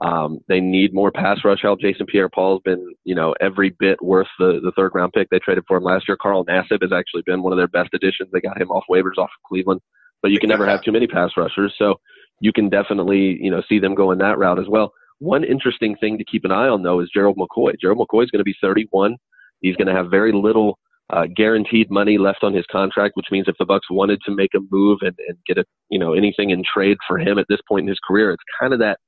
Um, 0.00 0.40
they 0.48 0.60
need 0.60 0.92
more 0.92 1.12
pass 1.12 1.38
rush 1.44 1.62
help. 1.62 1.80
Jason 1.80 2.06
Pierre-Paul's 2.06 2.62
been 2.64 2.94
you 3.04 3.14
know 3.14 3.34
every 3.40 3.74
bit 3.78 4.02
worth 4.02 4.26
the 4.38 4.60
the 4.62 4.72
third 4.76 4.92
round 4.94 5.12
pick 5.12 5.28
they 5.30 5.38
traded 5.38 5.64
for 5.68 5.76
him 5.76 5.84
last 5.84 6.08
year. 6.08 6.16
Carl 6.20 6.44
Nassib 6.44 6.82
has 6.82 6.92
actually 6.92 7.22
been 7.24 7.42
one 7.42 7.52
of 7.52 7.58
their 7.58 7.68
best 7.68 7.90
additions. 7.94 8.30
They 8.32 8.40
got 8.40 8.60
him 8.60 8.70
off 8.70 8.84
waivers 8.90 9.18
off 9.18 9.30
of 9.30 9.48
Cleveland, 9.48 9.80
but 10.22 10.30
you 10.30 10.40
can 10.40 10.48
never 10.48 10.66
have 10.66 10.82
too 10.82 10.92
many 10.92 11.06
pass 11.06 11.30
rushers, 11.36 11.74
so 11.78 12.00
you 12.40 12.52
can 12.52 12.68
definitely 12.68 13.38
you 13.40 13.50
know 13.50 13.62
see 13.68 13.78
them 13.78 13.94
going 13.94 14.18
that 14.18 14.38
route 14.38 14.58
as 14.58 14.68
well. 14.68 14.92
One 15.20 15.44
interesting 15.44 15.96
thing 15.96 16.18
to 16.18 16.24
keep 16.24 16.44
an 16.44 16.52
eye 16.52 16.68
on 16.68 16.82
though 16.82 17.00
is 17.00 17.10
Gerald 17.14 17.36
McCoy. 17.36 17.74
Gerald 17.80 17.98
McCoy 17.98 18.24
is 18.24 18.30
going 18.30 18.40
to 18.40 18.44
be 18.44 18.56
31. 18.60 19.16
He's 19.60 19.76
going 19.76 19.86
to 19.86 19.94
have 19.94 20.10
very 20.10 20.32
little 20.32 20.78
uh, 21.10 21.26
guaranteed 21.36 21.90
money 21.90 22.18
left 22.18 22.42
on 22.42 22.54
his 22.54 22.64
contract, 22.70 23.12
which 23.14 23.26
means 23.30 23.46
if 23.48 23.56
the 23.58 23.66
Bucks 23.66 23.90
wanted 23.90 24.20
to 24.24 24.34
make 24.34 24.54
a 24.54 24.60
move 24.70 24.98
and, 25.02 25.14
and 25.28 25.36
get 25.46 25.58
a 25.58 25.64
you 25.90 25.98
know 25.98 26.14
anything 26.14 26.50
in 26.50 26.62
trade 26.62 26.96
for 27.06 27.18
him 27.18 27.38
at 27.38 27.46
this 27.48 27.60
point 27.68 27.84
in 27.84 27.88
his 27.88 27.98
career, 28.06 28.30
it's 28.30 28.42
kind 28.58 28.72
of 28.72 28.78
that 28.78 28.98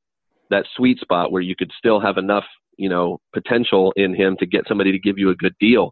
that 0.51 0.67
sweet 0.77 0.99
spot 1.01 1.33
where 1.33 1.43
you 1.43 1.57
could 1.57 1.71
still 1.77 2.01
have 2.01 2.19
enough 2.19 2.45
you 2.77 2.89
know 2.89 3.19
potential 3.33 3.93
in 3.97 4.15
him 4.15 4.37
to 4.39 4.47
get 4.47 4.69
somebody 4.69 4.93
to 4.93 4.99
give 4.99 5.19
you 5.19 5.31
a 5.31 5.37
good 5.37 5.55
deal, 5.59 5.91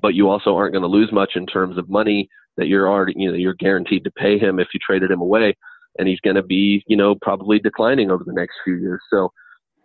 but 0.00 0.14
you 0.14 0.28
also 0.28 0.56
aren't 0.56 0.72
going 0.72 0.82
to 0.82 0.88
lose 0.88 1.10
much 1.12 1.32
in 1.34 1.46
terms 1.46 1.76
of 1.76 1.88
money 1.88 2.28
that 2.56 2.68
you're 2.68 2.88
already 2.88 3.14
you 3.16 3.30
know 3.30 3.36
you're 3.36 3.54
guaranteed 3.54 4.04
to 4.04 4.10
pay 4.12 4.38
him 4.38 4.60
if 4.60 4.68
you 4.72 4.80
traded 4.84 5.10
him 5.10 5.20
away, 5.20 5.54
and 5.98 6.06
he's 6.06 6.20
going 6.20 6.36
to 6.36 6.44
be 6.44 6.84
you 6.86 6.96
know 6.96 7.16
probably 7.20 7.58
declining 7.58 8.10
over 8.10 8.22
the 8.24 8.32
next 8.32 8.54
few 8.64 8.76
years. 8.76 9.00
So 9.12 9.32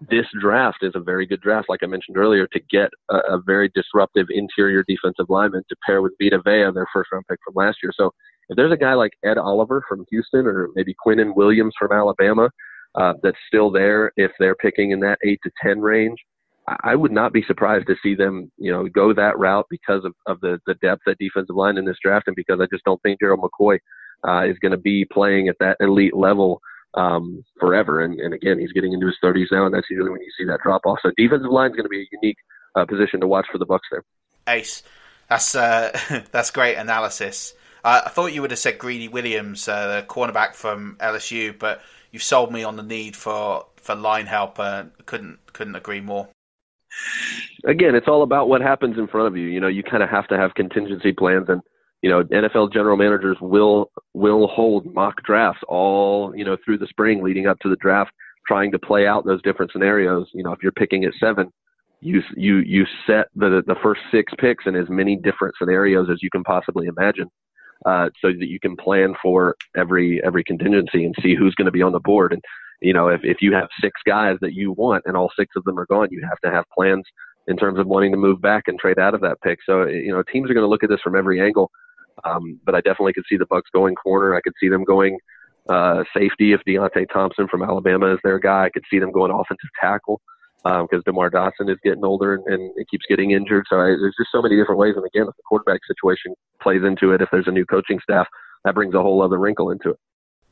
this 0.09 0.25
draft 0.41 0.79
is 0.81 0.91
a 0.95 0.99
very 0.99 1.25
good 1.25 1.41
draft, 1.41 1.69
like 1.69 1.81
I 1.83 1.87
mentioned 1.87 2.17
earlier, 2.17 2.47
to 2.47 2.59
get 2.69 2.89
a, 3.09 3.15
a 3.35 3.41
very 3.45 3.71
disruptive 3.73 4.27
interior 4.29 4.83
defensive 4.87 5.27
lineman 5.29 5.63
to 5.69 5.75
pair 5.85 6.01
with 6.01 6.13
Vita 6.21 6.41
Vea, 6.43 6.71
their 6.73 6.87
first 6.93 7.11
round 7.11 7.25
pick 7.29 7.39
from 7.45 7.53
last 7.55 7.77
year. 7.81 7.91
So 7.95 8.11
if 8.49 8.55
there's 8.55 8.71
a 8.71 8.77
guy 8.77 8.93
like 8.93 9.11
Ed 9.23 9.37
Oliver 9.37 9.83
from 9.87 10.05
Houston 10.09 10.45
or 10.45 10.69
maybe 10.75 10.95
Quinnen 11.05 11.35
Williams 11.35 11.73
from 11.79 11.91
Alabama 11.91 12.49
uh, 12.95 13.13
that's 13.23 13.37
still 13.47 13.71
there, 13.71 14.11
if 14.17 14.31
they're 14.39 14.55
picking 14.55 14.91
in 14.91 14.99
that 14.99 15.17
eight 15.25 15.39
to 15.43 15.51
ten 15.63 15.79
range, 15.79 16.17
I 16.83 16.95
would 16.95 17.11
not 17.11 17.31
be 17.31 17.43
surprised 17.43 17.87
to 17.87 17.95
see 18.01 18.15
them, 18.15 18.51
you 18.57 18.71
know, 18.71 18.87
go 18.87 19.13
that 19.13 19.37
route 19.37 19.67
because 19.69 20.03
of, 20.03 20.13
of 20.25 20.41
the, 20.41 20.59
the 20.65 20.73
depth 20.75 21.03
at 21.07 21.17
defensive 21.19 21.55
line 21.55 21.77
in 21.77 21.85
this 21.85 21.97
draft, 22.03 22.27
and 22.27 22.35
because 22.35 22.59
I 22.59 22.65
just 22.71 22.83
don't 22.85 23.01
think 23.03 23.19
Gerald 23.19 23.39
McCoy 23.39 23.77
uh, 24.27 24.45
is 24.49 24.57
going 24.59 24.71
to 24.71 24.77
be 24.77 25.05
playing 25.05 25.47
at 25.47 25.57
that 25.59 25.77
elite 25.79 26.15
level 26.15 26.59
um, 26.95 27.43
forever. 27.59 28.03
And, 28.03 28.19
and 28.19 28.33
again, 28.33 28.59
he's 28.59 28.71
getting 28.71 28.93
into 28.93 29.07
his 29.07 29.17
30s 29.23 29.47
now, 29.51 29.65
and 29.65 29.73
that's 29.73 29.89
usually 29.89 30.09
when 30.09 30.21
you 30.21 30.31
see 30.37 30.45
that 30.45 30.59
drop 30.63 30.81
off. 30.85 30.99
So 31.01 31.11
defensive 31.17 31.51
line 31.51 31.71
is 31.71 31.75
going 31.75 31.85
to 31.85 31.89
be 31.89 32.01
a 32.01 32.07
unique 32.11 32.37
uh, 32.75 32.85
position 32.85 33.19
to 33.21 33.27
watch 33.27 33.45
for 33.51 33.57
the 33.57 33.65
Bucks 33.65 33.87
there. 33.91 34.03
Ace, 34.47 34.83
that's 35.29 35.55
uh, 35.55 35.97
that's 36.31 36.51
great 36.51 36.75
analysis. 36.75 37.53
Uh, 37.83 38.01
I 38.05 38.09
thought 38.09 38.33
you 38.33 38.41
would 38.41 38.51
have 38.51 38.59
said 38.59 38.79
Greedy 38.79 39.07
Williams, 39.07 39.67
uh, 39.67 40.01
the 40.01 40.07
cornerback 40.07 40.55
from 40.55 40.97
LSU, 40.99 41.57
but 41.57 41.81
you've 42.11 42.23
sold 42.23 42.51
me 42.51 42.63
on 42.63 42.77
the 42.77 42.83
need 42.83 43.15
for, 43.15 43.67
for 43.75 43.93
line 43.93 44.25
help. 44.25 44.59
Uh, 44.59 44.85
couldn't 45.05 45.39
couldn't 45.53 45.75
agree 45.75 46.01
more. 46.01 46.27
Again, 47.65 47.93
it's 47.93 48.07
all 48.07 48.23
about 48.23 48.47
what 48.47 48.61
happens 48.61 48.97
in 48.97 49.07
front 49.07 49.27
of 49.27 49.37
you. 49.37 49.47
You 49.47 49.59
know, 49.59 49.67
you 49.67 49.83
kind 49.83 50.01
of 50.01 50.09
have 50.09 50.27
to 50.29 50.37
have 50.37 50.55
contingency 50.55 51.11
plans 51.11 51.47
and 51.49 51.61
you 52.05 52.11
know, 52.11 52.23
NFL 52.25 52.71
general 52.71 52.97
managers 52.97 53.35
will 53.41 53.89
will 54.13 54.45
hold 54.45 54.85
mock 54.93 55.23
drafts 55.23 55.63
all 55.67 56.31
you 56.35 56.45
know 56.45 56.55
through 56.63 56.77
the 56.77 56.85
spring 56.85 57.23
leading 57.23 57.47
up 57.47 57.57
to 57.61 57.67
the 57.67 57.75
draft, 57.77 58.11
trying 58.47 58.71
to 58.73 58.77
play 58.77 59.07
out 59.07 59.25
those 59.25 59.41
different 59.41 59.71
scenarios. 59.71 60.27
You 60.31 60.43
know, 60.43 60.51
if 60.51 60.59
you're 60.61 60.71
picking 60.71 61.03
at 61.03 61.13
seven, 61.19 61.51
you 62.01 62.21
you 62.37 62.57
you 62.57 62.85
set 63.07 63.25
the 63.35 63.63
the 63.65 63.75
first 63.81 64.01
six 64.11 64.31
picks 64.37 64.67
in 64.67 64.75
as 64.75 64.85
many 64.87 65.15
different 65.15 65.55
scenarios 65.57 66.07
as 66.11 66.21
you 66.21 66.29
can 66.29 66.43
possibly 66.43 66.85
imagine, 66.85 67.27
uh, 67.87 68.09
so 68.21 68.27
that 68.27 68.49
you 68.49 68.59
can 68.59 68.75
plan 68.75 69.15
for 69.19 69.55
every 69.75 70.23
every 70.23 70.43
contingency 70.43 71.05
and 71.05 71.15
see 71.23 71.33
who's 71.33 71.55
going 71.55 71.65
to 71.65 71.71
be 71.71 71.81
on 71.81 71.91
the 71.91 71.99
board. 71.99 72.33
And 72.33 72.41
you 72.83 72.93
know, 72.93 73.07
if 73.07 73.21
if 73.23 73.37
you 73.41 73.51
have 73.53 73.67
six 73.81 73.99
guys 74.05 74.37
that 74.41 74.53
you 74.53 74.73
want 74.73 75.05
and 75.07 75.17
all 75.17 75.31
six 75.35 75.55
of 75.55 75.63
them 75.63 75.79
are 75.79 75.87
gone, 75.87 76.09
you 76.11 76.21
have 76.29 76.39
to 76.45 76.51
have 76.51 76.65
plans 76.77 77.05
in 77.47 77.57
terms 77.57 77.79
of 77.79 77.87
wanting 77.87 78.11
to 78.11 78.17
move 78.17 78.39
back 78.43 78.65
and 78.67 78.77
trade 78.77 78.99
out 78.99 79.15
of 79.15 79.21
that 79.21 79.41
pick. 79.41 79.57
So 79.65 79.87
you 79.87 80.11
know, 80.11 80.21
teams 80.21 80.51
are 80.51 80.53
going 80.53 80.63
to 80.63 80.69
look 80.69 80.83
at 80.83 80.89
this 80.91 81.01
from 81.03 81.15
every 81.15 81.41
angle. 81.41 81.71
Um, 82.23 82.59
but 82.65 82.75
I 82.75 82.81
definitely 82.81 83.13
could 83.13 83.25
see 83.29 83.37
the 83.37 83.45
Bucks 83.45 83.69
going 83.73 83.95
corner. 83.95 84.35
I 84.35 84.41
could 84.41 84.53
see 84.59 84.69
them 84.69 84.83
going 84.83 85.17
uh, 85.69 86.03
safety 86.15 86.53
if 86.53 86.61
Deionte 86.67 87.07
Thompson 87.11 87.47
from 87.47 87.63
Alabama 87.63 88.13
is 88.13 88.19
their 88.23 88.39
guy. 88.39 88.65
I 88.65 88.69
could 88.69 88.83
see 88.89 88.99
them 88.99 89.11
going 89.11 89.31
offensive 89.31 89.69
tackle 89.79 90.21
because 90.63 90.87
um, 90.93 91.03
DeMar 91.05 91.29
Dotson 91.29 91.69
is 91.69 91.77
getting 91.83 92.03
older 92.03 92.33
and, 92.33 92.43
and 92.47 92.71
it 92.75 92.87
keeps 92.89 93.05
getting 93.07 93.31
injured. 93.31 93.65
So 93.69 93.77
I, 93.77 93.85
there's 93.85 94.15
just 94.17 94.31
so 94.31 94.41
many 94.41 94.55
different 94.55 94.79
ways. 94.79 94.93
And 94.95 95.05
again, 95.05 95.27
if 95.27 95.35
the 95.35 95.43
quarterback 95.47 95.81
situation 95.85 96.33
plays 96.59 96.81
into 96.83 97.11
it, 97.11 97.21
if 97.21 97.29
there's 97.31 97.47
a 97.47 97.51
new 97.51 97.65
coaching 97.65 97.99
staff, 98.01 98.27
that 98.63 98.73
brings 98.73 98.95
a 98.95 99.01
whole 99.01 99.21
other 99.21 99.37
wrinkle 99.37 99.69
into 99.69 99.91
it. 99.91 99.97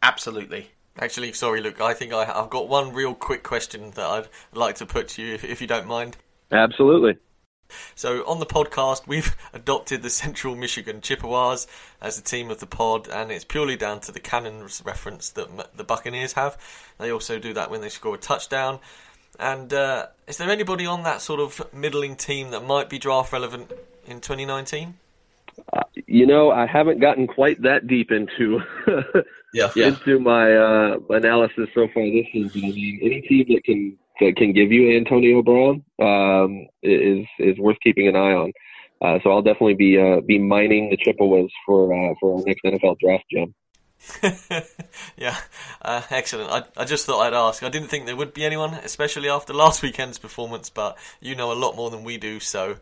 Absolutely. 0.03 0.69
Actually, 0.99 1.33
sorry, 1.33 1.61
Luke. 1.61 1.81
I 1.81 1.95
think 1.95 2.13
I, 2.13 2.25
have 2.25 2.51
got 2.51 2.69
one 2.69 2.93
real 2.93 3.15
quick 3.15 3.41
question 3.41 3.91
that 3.91 4.05
I'd 4.05 4.27
like 4.53 4.75
to 4.75 4.85
put 4.85 5.07
to 5.09 5.23
you, 5.23 5.33
if, 5.33 5.43
if 5.43 5.61
you 5.61 5.67
don't 5.67 5.87
mind. 5.87 6.17
Absolutely. 6.51 7.17
So 7.95 8.25
on 8.25 8.39
the 8.39 8.45
podcast, 8.45 9.07
we've 9.07 9.35
adopted 9.53 10.01
the 10.01 10.09
Central 10.09 10.55
Michigan 10.55 11.01
Chippewas 11.01 11.67
as 12.01 12.15
the 12.15 12.23
team 12.23 12.49
of 12.51 12.59
the 12.59 12.65
pod, 12.65 13.07
and 13.07 13.31
it's 13.31 13.45
purely 13.45 13.75
down 13.75 13.99
to 14.01 14.11
the 14.11 14.19
cannons 14.19 14.81
reference 14.85 15.29
that 15.31 15.75
the 15.77 15.83
Buccaneers 15.83 16.33
have. 16.33 16.57
They 16.97 17.11
also 17.11 17.39
do 17.39 17.53
that 17.53 17.69
when 17.69 17.81
they 17.81 17.89
score 17.89 18.15
a 18.15 18.17
touchdown. 18.17 18.79
And 19.39 19.73
uh, 19.73 20.07
is 20.27 20.37
there 20.37 20.49
anybody 20.49 20.85
on 20.85 21.03
that 21.03 21.21
sort 21.21 21.39
of 21.39 21.73
middling 21.73 22.15
team 22.15 22.51
that 22.51 22.63
might 22.63 22.89
be 22.89 22.99
draft 22.99 23.33
relevant 23.33 23.71
in 24.05 24.21
2019? 24.21 24.95
Uh, 25.71 25.81
You 26.07 26.25
know, 26.25 26.51
I 26.51 26.65
haven't 26.65 26.99
gotten 26.99 27.27
quite 27.27 27.61
that 27.61 27.87
deep 27.87 28.11
into 28.11 28.61
yeah. 29.53 29.69
into 29.75 30.19
my 30.19 30.53
uh, 30.55 30.97
analysis 31.09 31.69
so 31.73 31.87
far 31.93 32.03
this 32.03 32.27
season. 32.31 32.61
I 32.63 32.71
mean, 32.71 32.99
any 33.01 33.21
team 33.21 33.45
that 33.49 33.63
can 33.63 33.97
that 34.19 34.35
can 34.37 34.53
give 34.53 34.71
you 34.71 34.95
Antonio 34.95 35.41
Brown 35.41 35.83
um, 35.99 36.67
is 36.81 37.25
is 37.39 37.57
worth 37.57 37.77
keeping 37.83 38.07
an 38.07 38.15
eye 38.15 38.33
on. 38.33 38.51
Uh, 39.01 39.19
so 39.23 39.31
I'll 39.31 39.41
definitely 39.41 39.75
be 39.75 39.99
uh, 39.99 40.21
be 40.21 40.39
mining 40.39 40.89
the 40.89 40.97
Chippewas 40.97 41.51
for 41.65 41.93
uh, 41.93 42.13
for 42.19 42.37
our 42.37 42.43
next 42.45 42.63
NFL 42.63 42.99
draft, 42.99 43.25
Jim. 43.29 43.53
yeah, 45.17 45.37
uh, 45.81 46.01
excellent. 46.09 46.51
I, 46.51 46.81
I 46.81 46.85
just 46.85 47.05
thought 47.05 47.21
I'd 47.21 47.33
ask. 47.33 47.63
I 47.63 47.69
didn't 47.69 47.87
think 47.87 48.05
there 48.05 48.15
would 48.15 48.33
be 48.33 48.45
anyone, 48.45 48.73
especially 48.75 49.29
after 49.29 49.53
last 49.53 49.81
weekend's 49.81 50.17
performance, 50.17 50.69
but 50.69 50.97
you 51.21 51.35
know 51.35 51.51
a 51.51 51.53
lot 51.53 51.75
more 51.75 51.89
than 51.89 52.03
we 52.03 52.17
do, 52.17 52.39
so 52.39 52.77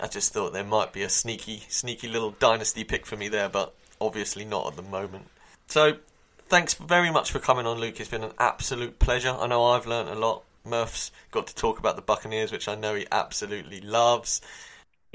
I 0.00 0.06
just 0.06 0.32
thought 0.32 0.52
there 0.52 0.64
might 0.64 0.92
be 0.92 1.02
a 1.02 1.08
sneaky, 1.08 1.64
sneaky 1.68 2.08
little 2.08 2.30
dynasty 2.30 2.84
pick 2.84 3.04
for 3.04 3.16
me 3.16 3.28
there, 3.28 3.48
but 3.48 3.74
obviously 4.00 4.44
not 4.44 4.68
at 4.68 4.76
the 4.76 4.82
moment. 4.82 5.26
So, 5.66 5.98
thanks 6.48 6.74
very 6.74 7.10
much 7.10 7.30
for 7.30 7.40
coming 7.40 7.66
on, 7.66 7.78
Luke. 7.78 7.98
It's 8.00 8.08
been 8.08 8.24
an 8.24 8.32
absolute 8.38 8.98
pleasure. 8.98 9.36
I 9.38 9.46
know 9.48 9.64
I've 9.64 9.86
learnt 9.86 10.08
a 10.08 10.14
lot. 10.14 10.44
Murph's 10.64 11.10
got 11.30 11.46
to 11.46 11.54
talk 11.54 11.78
about 11.78 11.96
the 11.96 12.02
Buccaneers, 12.02 12.52
which 12.52 12.68
I 12.68 12.74
know 12.74 12.94
he 12.94 13.06
absolutely 13.10 13.80
loves. 13.80 14.40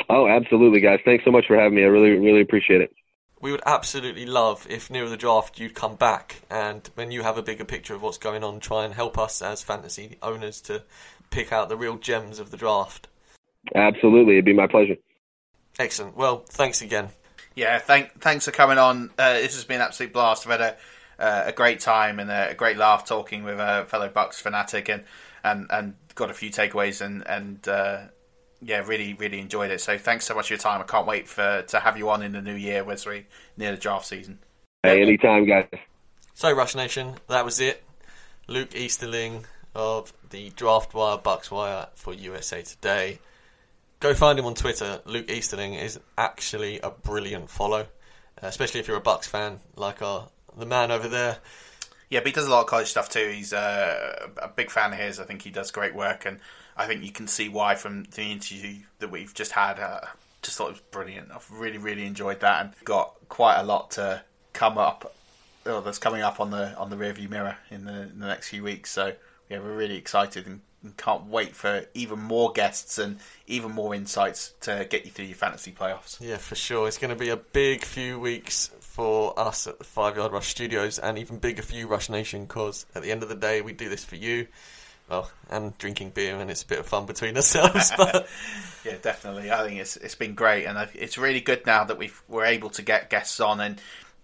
Oh, 0.10 0.28
absolutely, 0.28 0.82
guys. 0.82 1.00
Thanks 1.06 1.24
so 1.24 1.32
much 1.32 1.46
for 1.48 1.58
having 1.58 1.76
me. 1.76 1.84
I 1.84 1.88
really, 1.88 2.12
really 2.12 2.42
appreciate 2.42 2.82
it. 2.82 2.94
We 3.40 3.52
would 3.52 3.62
absolutely 3.66 4.26
love 4.26 4.66
if 4.70 4.90
near 4.90 5.10
the 5.10 5.18
draft 5.18 5.60
you'd 5.60 5.76
come 5.76 5.96
back 5.96 6.42
and 6.50 6.90
when 6.96 7.12
you 7.12 7.24
have 7.24 7.38
a 7.38 7.44
bigger 7.44 7.66
picture 7.66 7.94
of 7.94 8.02
what's 8.02 8.18
going 8.18 8.44
on, 8.44 8.62
try 8.62 8.86
and 8.86 8.94
help 8.94 9.18
us 9.18 9.42
as 9.42 9.62
fantasy 9.62 10.18
owners 10.22 10.62
to 10.62 10.84
pick 11.30 11.52
out 11.52 11.68
the 11.68 11.76
real 11.76 11.98
gems 11.98 12.40
of 12.40 12.52
the 12.52 12.58
draft. 12.58 13.10
Absolutely, 13.76 14.34
it'd 14.36 14.46
be 14.46 14.54
my 14.54 14.68
pleasure. 14.68 14.96
Excellent. 15.78 16.16
Well, 16.16 16.46
thanks 16.48 16.82
again. 16.82 17.10
Yeah, 17.56 17.80
thank, 17.80 18.20
thanks 18.22 18.46
for 18.46 18.52
coming 18.52 18.78
on. 18.78 19.12
Uh, 19.18 19.34
this 19.34 19.56
has 19.56 19.66
been 19.66 19.82
an 19.82 19.88
absolute 19.88 20.14
blast. 20.14 20.48
I've 20.48 20.60
had 20.60 20.62
a, 20.62 21.22
uh, 21.22 21.44
a 21.48 21.52
great 21.52 21.82
time 21.82 22.20
and 22.20 22.32
a, 22.32 22.52
a, 22.52 22.54
great 22.56 22.78
laugh 22.78 23.06
talking 23.06 23.44
with 23.44 23.60
a 23.60 23.86
fellow 23.90 24.10
Bucks 24.10 24.40
fanatic 24.40 24.90
and, 24.90 25.04
and, 25.44 25.68
and 25.70 25.96
got 26.16 26.30
a 26.30 26.34
few 26.34 26.50
takeaways 26.50 27.02
and, 27.02 27.26
and 27.28 27.68
uh, 27.68 28.02
yeah, 28.62 28.84
really, 28.86 29.14
really 29.14 29.40
enjoyed 29.40 29.72
it. 29.72 29.82
So 29.82 29.98
thanks 29.98 30.26
so 30.26 30.36
much 30.36 30.48
for 30.48 30.54
your 30.54 30.60
time. 30.60 30.82
I 30.82 30.86
can't 30.86 31.08
wait 31.08 31.28
for 31.28 31.64
to 31.64 31.80
have 31.80 31.98
you 31.98 32.10
on 32.10 32.24
in 32.24 32.32
the 32.32 32.42
new 32.42 32.56
year 32.56 32.90
as 32.90 33.06
we 33.06 33.26
near 33.58 33.72
the 33.72 33.78
draft 33.78 34.06
season. 34.06 34.40
Hey, 34.84 35.02
anytime, 35.02 35.46
guys. 35.46 35.68
So, 36.34 36.52
Rush 36.52 36.76
Nation, 36.76 37.16
that 37.28 37.46
was 37.46 37.60
it. 37.60 37.84
Luke 38.48 38.76
Easterling 38.76 39.46
of 39.76 40.12
the 40.30 40.50
Draft 40.52 40.94
Wire 40.94 41.18
Bucks 41.18 41.50
Wire 41.50 41.88
for 41.96 42.14
USA 42.14 42.62
Today. 42.62 43.20
Go 44.00 44.14
find 44.14 44.38
him 44.38 44.46
on 44.46 44.56
Twitter. 44.56 45.00
Luke 45.06 45.30
Easterling 45.30 45.76
is 45.76 46.00
actually 46.18 46.80
a 46.82 46.90
brilliant 46.90 47.50
follow, 47.50 47.82
uh, 47.82 47.86
especially 48.48 48.82
if 48.82 48.88
you're 48.88 48.98
a 48.98 49.02
Bucks 49.02 49.28
fan 49.28 49.60
like 49.76 50.02
our 50.02 50.28
the 50.58 50.66
man 50.66 50.92
over 50.92 51.08
there. 51.08 51.38
Yeah, 52.14 52.20
but 52.20 52.28
he 52.28 52.34
does 52.34 52.46
a 52.46 52.52
lot 52.52 52.62
of 52.62 52.68
college 52.68 52.90
stuff 52.90 53.10
too. 53.10 53.28
He's 53.34 53.54
uh, 53.54 54.30
a 54.38 54.48
big 54.48 54.70
fan 54.70 54.94
of 54.94 55.00
his. 55.00 55.20
I 55.20 55.24
think 55.24 55.42
he 55.42 55.50
does 55.50 55.72
great 55.72 55.96
work, 55.96 56.28
and 56.28 56.40
I 56.78 56.86
think 56.86 57.04
you 57.04 57.12
can 57.12 57.26
see 57.26 57.50
why 57.50 57.74
from 57.74 58.04
the 58.04 58.22
interview 58.22 58.84
that 59.00 59.10
we've 59.10 59.34
just 59.34 59.52
had. 59.52 59.80
Uh, 59.80 60.02
just 60.44 60.56
thought 60.56 60.68
it 60.68 60.74
was 60.74 60.82
brilliant. 60.92 61.32
I've 61.34 61.50
really, 61.50 61.80
really 61.80 62.06
enjoyed 62.06 62.42
that, 62.42 62.62
and 62.62 62.74
got 62.84 63.16
quite 63.30 63.58
a 63.60 63.64
lot 63.64 63.90
to 63.92 64.22
come 64.54 64.78
up. 64.78 65.16
Oh, 65.66 65.82
that's 65.82 65.98
coming 65.98 66.22
up 66.22 66.40
on 66.40 66.52
the 66.52 66.78
on 66.78 66.92
the 66.92 66.98
rearview 66.98 67.32
mirror 67.32 67.58
in 67.72 67.86
the, 67.86 68.04
in 68.04 68.20
the 68.20 68.28
next 68.28 68.50
few 68.50 68.62
weeks. 68.62 68.92
So 68.92 69.14
yeah, 69.50 69.58
we're 69.58 69.76
really 69.76 69.98
excited 69.98 70.46
and, 70.46 70.62
and 70.84 70.96
can't 70.96 71.26
wait 71.26 71.56
for 71.56 71.84
even 71.96 72.20
more 72.20 72.52
guests 72.52 73.00
and 73.00 73.18
even 73.48 73.72
more 73.72 73.96
insights 73.96 74.54
to 74.62 74.86
get 74.88 75.06
you 75.06 75.10
through 75.10 75.26
your 75.26 75.36
fantasy 75.36 75.72
playoffs. 75.72 76.22
Yeah, 76.22 76.38
for 76.38 76.54
sure. 76.54 76.88
It's 76.88 77.00
going 77.00 77.10
to 77.10 77.20
be 77.20 77.30
a 77.30 77.38
big 77.38 77.84
few 77.84 78.20
weeks 78.20 78.70
for 78.94 79.38
us 79.40 79.66
at 79.66 79.80
the 79.80 79.84
Five 79.84 80.18
Yard 80.18 80.32
Rush 80.32 80.48
Studios, 80.48 81.00
and 81.00 81.18
even 81.18 81.40
bigger 81.40 81.64
for 81.64 81.74
you, 81.74 81.88
Rush 81.88 82.10
Nation, 82.10 82.46
because 82.46 82.86
at 82.94 83.02
the 83.02 83.12
end 83.12 83.24
of 83.24 83.30
the 83.30 83.36
day, 83.36 83.62
we 83.62 83.74
do 83.74 83.90
this 83.90 84.06
for 84.06 84.16
you 84.16 84.48
well, 85.10 85.30
and 85.50 85.78
drinking 85.78 86.12
beer, 86.12 86.38
and 86.38 86.50
it's 86.50 86.64
a 86.64 86.68
bit 86.68 86.80
of 86.80 86.86
fun 86.86 87.06
between 87.06 87.36
ourselves. 87.36 87.92
But 87.96 88.28
yeah, 88.86 88.96
definitely, 89.02 89.52
I 89.52 89.66
think 89.66 89.80
it's 89.80 89.98
it's 89.98 90.16
been 90.16 90.36
great, 90.36 90.66
and 90.66 90.90
it's 90.94 91.18
really 91.18 91.42
good 91.42 91.66
now 91.66 91.84
that 91.86 91.98
we 91.98 92.12
we're 92.28 92.46
able 92.46 92.70
to 92.72 92.82
get 92.82 93.10
guests 93.10 93.40
on 93.40 93.60
and 93.60 93.82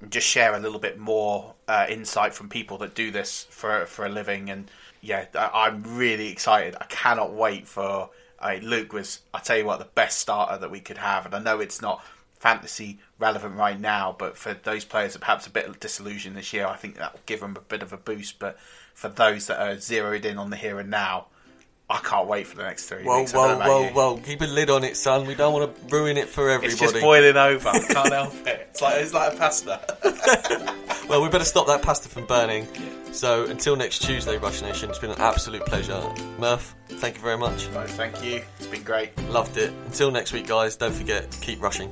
just 0.09 0.27
share 0.27 0.53
a 0.53 0.59
little 0.59 0.79
bit 0.79 0.97
more 0.97 1.53
uh, 1.67 1.85
insight 1.89 2.33
from 2.33 2.47
people 2.47 2.77
that 2.79 2.95
do 2.95 3.11
this 3.11 3.47
for 3.49 3.85
for 3.85 4.05
a 4.05 4.09
living. 4.09 4.49
And 4.49 4.69
yeah, 5.01 5.25
I'm 5.35 5.83
really 5.97 6.29
excited. 6.29 6.75
I 6.79 6.85
cannot 6.85 7.33
wait 7.33 7.67
for. 7.67 8.09
Uh, 8.41 8.57
Luke 8.61 8.93
was, 8.93 9.19
I 9.33 9.39
tell 9.39 9.57
you 9.57 9.65
what, 9.65 9.79
the 9.79 9.85
best 9.95 10.19
starter 10.19 10.57
that 10.59 10.71
we 10.71 10.79
could 10.79 10.97
have, 10.97 11.25
and 11.25 11.35
I 11.35 11.39
know 11.39 11.59
it's 11.59 11.81
not 11.81 12.01
fantasy 12.39 12.99
relevant 13.19 13.55
right 13.55 13.79
now, 13.79 14.15
but 14.17 14.37
for 14.37 14.53
those 14.53 14.85
players 14.85 15.13
that 15.13 15.19
perhaps 15.19 15.45
a 15.45 15.49
bit 15.49 15.79
disillusioned 15.79 16.35
this 16.35 16.53
year, 16.53 16.65
I 16.65 16.75
think 16.75 16.95
that 16.95 17.13
will 17.13 17.21
give 17.25 17.41
them 17.41 17.55
a 17.55 17.61
bit 17.61 17.83
of 17.83 17.93
a 17.93 17.97
boost. 17.97 18.39
But 18.39 18.57
for 18.93 19.09
those 19.09 19.47
that 19.47 19.59
are 19.59 19.79
zeroed 19.79 20.25
in 20.25 20.37
on 20.37 20.49
the 20.49 20.55
here 20.55 20.79
and 20.79 20.89
now, 20.89 21.27
I 21.89 21.97
can't 21.97 22.27
wait 22.27 22.45
for 22.45 22.55
the 22.55 22.63
next 22.63 22.85
three 22.85 23.03
whoa, 23.03 23.21
weeks. 23.21 23.33
Whoa, 23.33 23.57
whoa, 23.57 23.87
you. 23.87 23.89
whoa! 23.89 24.17
Keep 24.17 24.41
a 24.41 24.45
lid 24.45 24.69
on 24.69 24.83
it, 24.83 24.95
son. 24.95 25.25
We 25.25 25.33
don't 25.33 25.53
want 25.53 25.75
to 25.75 25.95
ruin 25.95 26.17
it 26.17 26.29
for 26.29 26.49
everybody. 26.49 26.73
It's 26.73 26.79
just 26.79 27.01
boiling 27.01 27.35
over. 27.35 27.69
I 27.69 27.79
can't 27.89 28.13
help 28.13 28.33
it. 28.47 28.67
It's 28.69 28.81
like 28.81 29.01
it's 29.01 29.13
like 29.13 29.33
a 29.33 29.37
pasta. 29.37 30.75
well, 31.09 31.21
we 31.21 31.29
better 31.29 31.43
stop 31.43 31.65
that 31.67 31.81
pasta 31.81 32.07
from 32.07 32.25
burning. 32.27 32.67
So 33.11 33.45
until 33.45 33.75
next 33.75 34.03
Tuesday, 34.03 34.37
Rush 34.37 34.61
Nation, 34.61 34.91
it's 34.91 34.99
been 34.99 35.09
an 35.09 35.19
absolute 35.19 35.65
pleasure. 35.65 35.99
Murph, 36.37 36.75
thank 36.87 37.15
you 37.15 37.21
very 37.23 37.39
much. 37.39 37.67
No, 37.71 37.83
thank 37.87 38.23
you. 38.23 38.43
It's 38.59 38.67
been 38.67 38.83
great. 38.83 39.17
Loved 39.27 39.57
it. 39.57 39.73
Until 39.87 40.11
next 40.11 40.31
week, 40.31 40.45
guys. 40.45 40.75
Don't 40.75 40.93
forget, 40.93 41.35
keep 41.41 41.59
rushing. 41.59 41.91